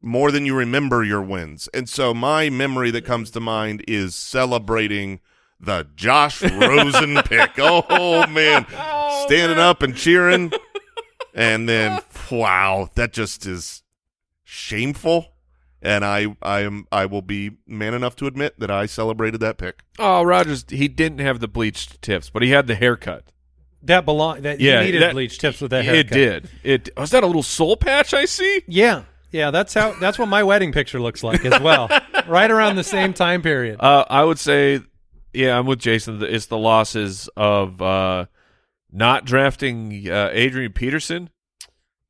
more 0.00 0.30
than 0.30 0.44
you 0.44 0.54
remember 0.54 1.02
your 1.02 1.22
wins. 1.22 1.68
And 1.74 1.88
so 1.88 2.12
my 2.12 2.50
memory 2.50 2.90
that 2.92 3.04
comes 3.06 3.30
to 3.32 3.40
mind 3.40 3.82
is 3.88 4.14
celebrating 4.14 5.20
the 5.58 5.88
Josh 5.96 6.42
Rosen 6.52 7.16
pick. 7.24 7.52
Oh 7.58 8.26
man, 8.26 8.66
oh, 8.76 9.24
standing 9.26 9.58
up 9.58 9.82
and 9.82 9.96
cheering. 9.96 10.52
And 11.36 11.68
then 11.68 12.00
wow, 12.30 12.90
that 12.94 13.12
just 13.12 13.44
is 13.44 13.82
shameful. 14.44 15.33
And 15.84 16.04
I 16.04 16.34
I 16.42 16.60
am 16.60 16.86
I 16.90 17.04
will 17.06 17.20
be 17.22 17.52
man 17.66 17.92
enough 17.94 18.16
to 18.16 18.26
admit 18.26 18.58
that 18.58 18.70
I 18.70 18.86
celebrated 18.86 19.40
that 19.40 19.58
pick. 19.58 19.82
Oh, 19.98 20.22
Rodgers, 20.22 20.64
he 20.68 20.88
didn't 20.88 21.18
have 21.18 21.40
the 21.40 21.48
bleached 21.48 22.00
tips, 22.00 22.30
but 22.30 22.42
he 22.42 22.50
had 22.50 22.66
the 22.66 22.74
haircut. 22.74 23.24
That 23.82 24.06
belong. 24.06 24.40
That 24.42 24.60
Yeah, 24.60 24.80
you 24.80 24.86
needed 24.86 25.02
that- 25.02 25.12
bleach 25.12 25.38
tips 25.38 25.60
with 25.60 25.70
that 25.72 25.84
haircut. 25.84 26.06
it 26.06 26.14
did. 26.14 26.48
It 26.62 26.88
was 26.96 27.10
that 27.10 27.22
a 27.22 27.26
little 27.26 27.42
soul 27.42 27.76
patch 27.76 28.14
I 28.14 28.24
see? 28.24 28.62
Yeah, 28.66 29.02
yeah. 29.30 29.50
That's 29.50 29.74
how. 29.74 29.92
That's 30.00 30.18
what 30.18 30.28
my 30.28 30.42
wedding 30.42 30.72
picture 30.72 30.98
looks 31.00 31.22
like 31.22 31.44
as 31.44 31.60
well. 31.60 31.90
right 32.26 32.50
around 32.50 32.76
the 32.76 32.84
same 32.84 33.12
time 33.12 33.42
period. 33.42 33.76
Uh, 33.78 34.06
I 34.08 34.24
would 34.24 34.38
say, 34.38 34.80
yeah, 35.34 35.58
I'm 35.58 35.66
with 35.66 35.80
Jason. 35.80 36.22
It's 36.22 36.46
the 36.46 36.56
losses 36.56 37.28
of 37.36 37.82
uh, 37.82 38.24
not 38.90 39.26
drafting 39.26 40.08
uh, 40.10 40.30
Adrian 40.32 40.72
Peterson, 40.72 41.28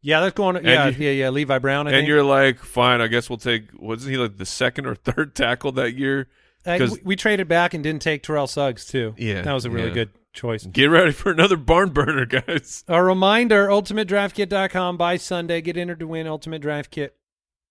yeah, 0.04 0.20
that's 0.20 0.34
going. 0.34 0.64
Yeah, 0.64 0.88
you- 0.88 1.04
yeah, 1.06 1.10
yeah. 1.12 1.30
Levi 1.30 1.58
Brown. 1.58 1.86
I 1.86 1.90
and 1.90 1.96
think. 1.98 2.08
you're 2.08 2.22
like, 2.22 2.58
fine, 2.58 3.00
I 3.00 3.06
guess 3.08 3.28
we'll 3.30 3.38
take. 3.38 3.64
Wasn't 3.80 4.10
he 4.10 4.18
like 4.18 4.36
the 4.36 4.46
second 4.46 4.86
or 4.86 4.94
third 4.94 5.34
tackle 5.34 5.72
that 5.72 5.94
year? 5.94 6.28
Uh, 6.66 6.78
'cause- 6.78 6.92
we, 6.92 6.98
we 7.04 7.16
traded 7.16 7.48
back 7.48 7.74
and 7.74 7.82
didn't 7.82 8.02
take 8.02 8.22
Terrell 8.22 8.46
Suggs 8.46 8.86
too. 8.86 9.14
Yeah, 9.16 9.42
that 9.42 9.52
was 9.52 9.64
a 9.64 9.70
really 9.70 9.88
yeah. 9.88 9.94
good 9.94 10.10
choice. 10.32 10.66
Get 10.66 10.86
ready 10.86 11.12
for 11.12 11.30
another 11.32 11.56
barn 11.56 11.90
burner, 11.90 12.26
guys. 12.26 12.84
A 12.88 13.02
reminder: 13.02 13.68
UltimateDraftKit.com 13.68 14.96
by 14.96 15.16
Sunday. 15.16 15.60
Get 15.60 15.76
entered 15.76 16.00
to 16.00 16.06
win 16.06 16.26
Ultimate 16.26 16.60
Draft 16.62 16.90
Kit 16.90 17.16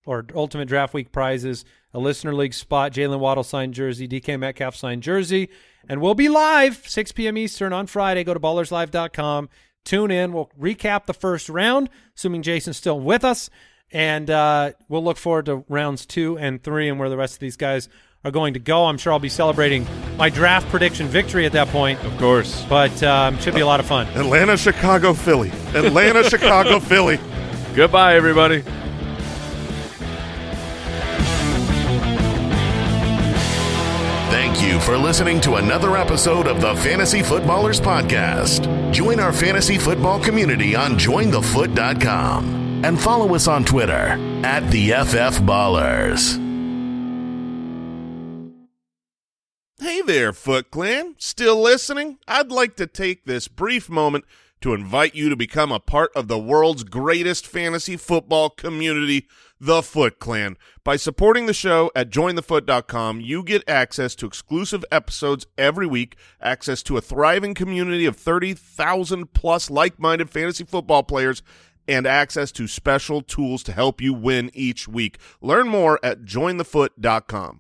or 0.06 0.26
Ultimate 0.36 0.68
Draft 0.68 0.94
Week 0.94 1.12
prizes, 1.12 1.64
a 1.94 2.00
Listener 2.00 2.34
League 2.34 2.54
spot, 2.54 2.92
Jaylen 2.92 3.20
Waddle 3.20 3.44
signed 3.44 3.74
jersey, 3.74 4.08
DK 4.08 4.38
Metcalf 4.38 4.76
signed 4.76 5.02
jersey, 5.02 5.50
and 5.88 6.02
we'll 6.02 6.14
be 6.16 6.28
live 6.30 6.84
6 6.88 7.12
p.m. 7.14 7.38
Eastern 7.38 7.72
on 7.72 7.88
Friday. 7.88 8.24
Go 8.26 8.34
to 8.34 8.40
BallersLive.com. 8.40 9.50
Tune 9.86 10.12
in. 10.12 10.34
We'll 10.34 10.50
recap 10.60 11.06
the 11.06 11.14
first 11.14 11.50
round, 11.50 11.90
assuming 12.16 12.42
Jason's 12.42 12.78
still 12.78 13.00
with 13.00 13.24
us, 13.24 13.50
and 13.92 14.30
uh, 14.30 14.72
we'll 14.90 15.04
look 15.04 15.18
forward 15.18 15.46
to 15.48 15.64
rounds 15.70 16.06
two 16.06 16.38
and 16.38 16.62
three 16.64 16.90
and 16.90 17.00
where 17.00 17.10
the 17.10 17.18
rest 17.18 17.34
of 17.36 17.40
these 17.40 17.58
guys 17.58 17.90
are 18.26 18.32
going 18.32 18.54
to 18.54 18.60
go. 18.60 18.86
I'm 18.86 18.98
sure 18.98 19.12
I'll 19.12 19.20
be 19.20 19.28
celebrating 19.30 19.86
my 20.18 20.30
draft 20.30 20.70
prediction 20.70 21.08
victory 21.08 21.46
at 21.46 21.52
that 21.52 21.68
point, 21.68 22.04
Of 22.06 22.18
course. 22.18 22.66
but 22.70 23.04
um, 23.04 23.38
should 23.40 23.54
be 23.54 23.60
a 23.62 23.66
lot 23.66 23.82
of 23.82 23.86
fun. 23.86 24.08
Atlanta, 24.16 24.56
Chicago, 24.58 25.14
Philly. 25.14 25.50
Atlanta, 25.74 26.24
Chicago, 26.30 26.80
Philly. 26.80 27.20
Goodbye, 27.76 28.16
everybody. 28.16 28.64
Thank 34.34 34.64
you 34.64 34.80
for 34.80 34.98
listening 34.98 35.40
to 35.42 35.58
another 35.58 35.96
episode 35.96 36.48
of 36.48 36.60
the 36.60 36.76
Fantasy 36.78 37.22
Footballers 37.22 37.80
Podcast. 37.80 38.92
Join 38.92 39.20
our 39.20 39.32
fantasy 39.32 39.78
football 39.78 40.20
community 40.20 40.76
on 40.76 40.94
jointhefoot.com 40.94 42.84
and 42.84 43.00
follow 43.00 43.36
us 43.36 43.48
on 43.48 43.64
Twitter 43.64 44.18
at 44.44 44.68
the 44.72 44.90
FF 44.90 45.40
Ballers. 45.44 46.40
Hey 49.80 50.02
there, 50.02 50.34
Foot 50.34 50.72
Clan. 50.72 51.14
Still 51.20 51.62
listening? 51.62 52.18
I'd 52.28 52.52
like 52.52 52.76
to 52.78 52.88
take 52.88 53.26
this 53.26 53.48
brief 53.48 53.88
moment 53.88 54.26
to 54.64 54.74
invite 54.74 55.14
you 55.14 55.28
to 55.28 55.36
become 55.36 55.74
a 55.74 55.80
part 55.80 56.10
of 56.16 56.30
the 56.30 56.40
world's 56.40 56.86
greatest 56.86 57.46
fantasy 57.46 57.98
football 57.98 58.50
community, 58.50 59.28
the 59.60 59.84
Foot 59.84 60.20
Clan. 60.20 60.56
By 60.86 60.96
supporting 60.96 61.48
the 61.48 61.54
show 61.54 61.92
at 61.94 62.10
jointhefoot.com, 62.10 63.20
you 63.20 63.44
get 63.44 63.68
access 63.68 64.16
to 64.16 64.26
exclusive 64.26 64.86
episodes 64.90 65.46
every 65.58 65.86
week, 65.86 66.16
access 66.42 66.82
to 66.84 66.96
a 66.96 67.02
thriving 67.02 67.54
community 67.54 68.06
of 68.06 68.16
30,000 68.16 69.34
plus 69.34 69.70
like-minded 69.70 70.30
fantasy 70.30 70.64
football 70.64 71.04
players, 71.04 71.44
and 71.86 72.08
access 72.08 72.50
to 72.54 72.66
special 72.66 73.22
tools 73.22 73.64
to 73.64 73.74
help 73.74 74.00
you 74.00 74.14
win 74.14 74.50
each 74.54 74.88
week. 74.88 75.18
Learn 75.42 75.68
more 75.68 76.00
at 76.02 76.22
jointhefoot.com. 76.22 77.60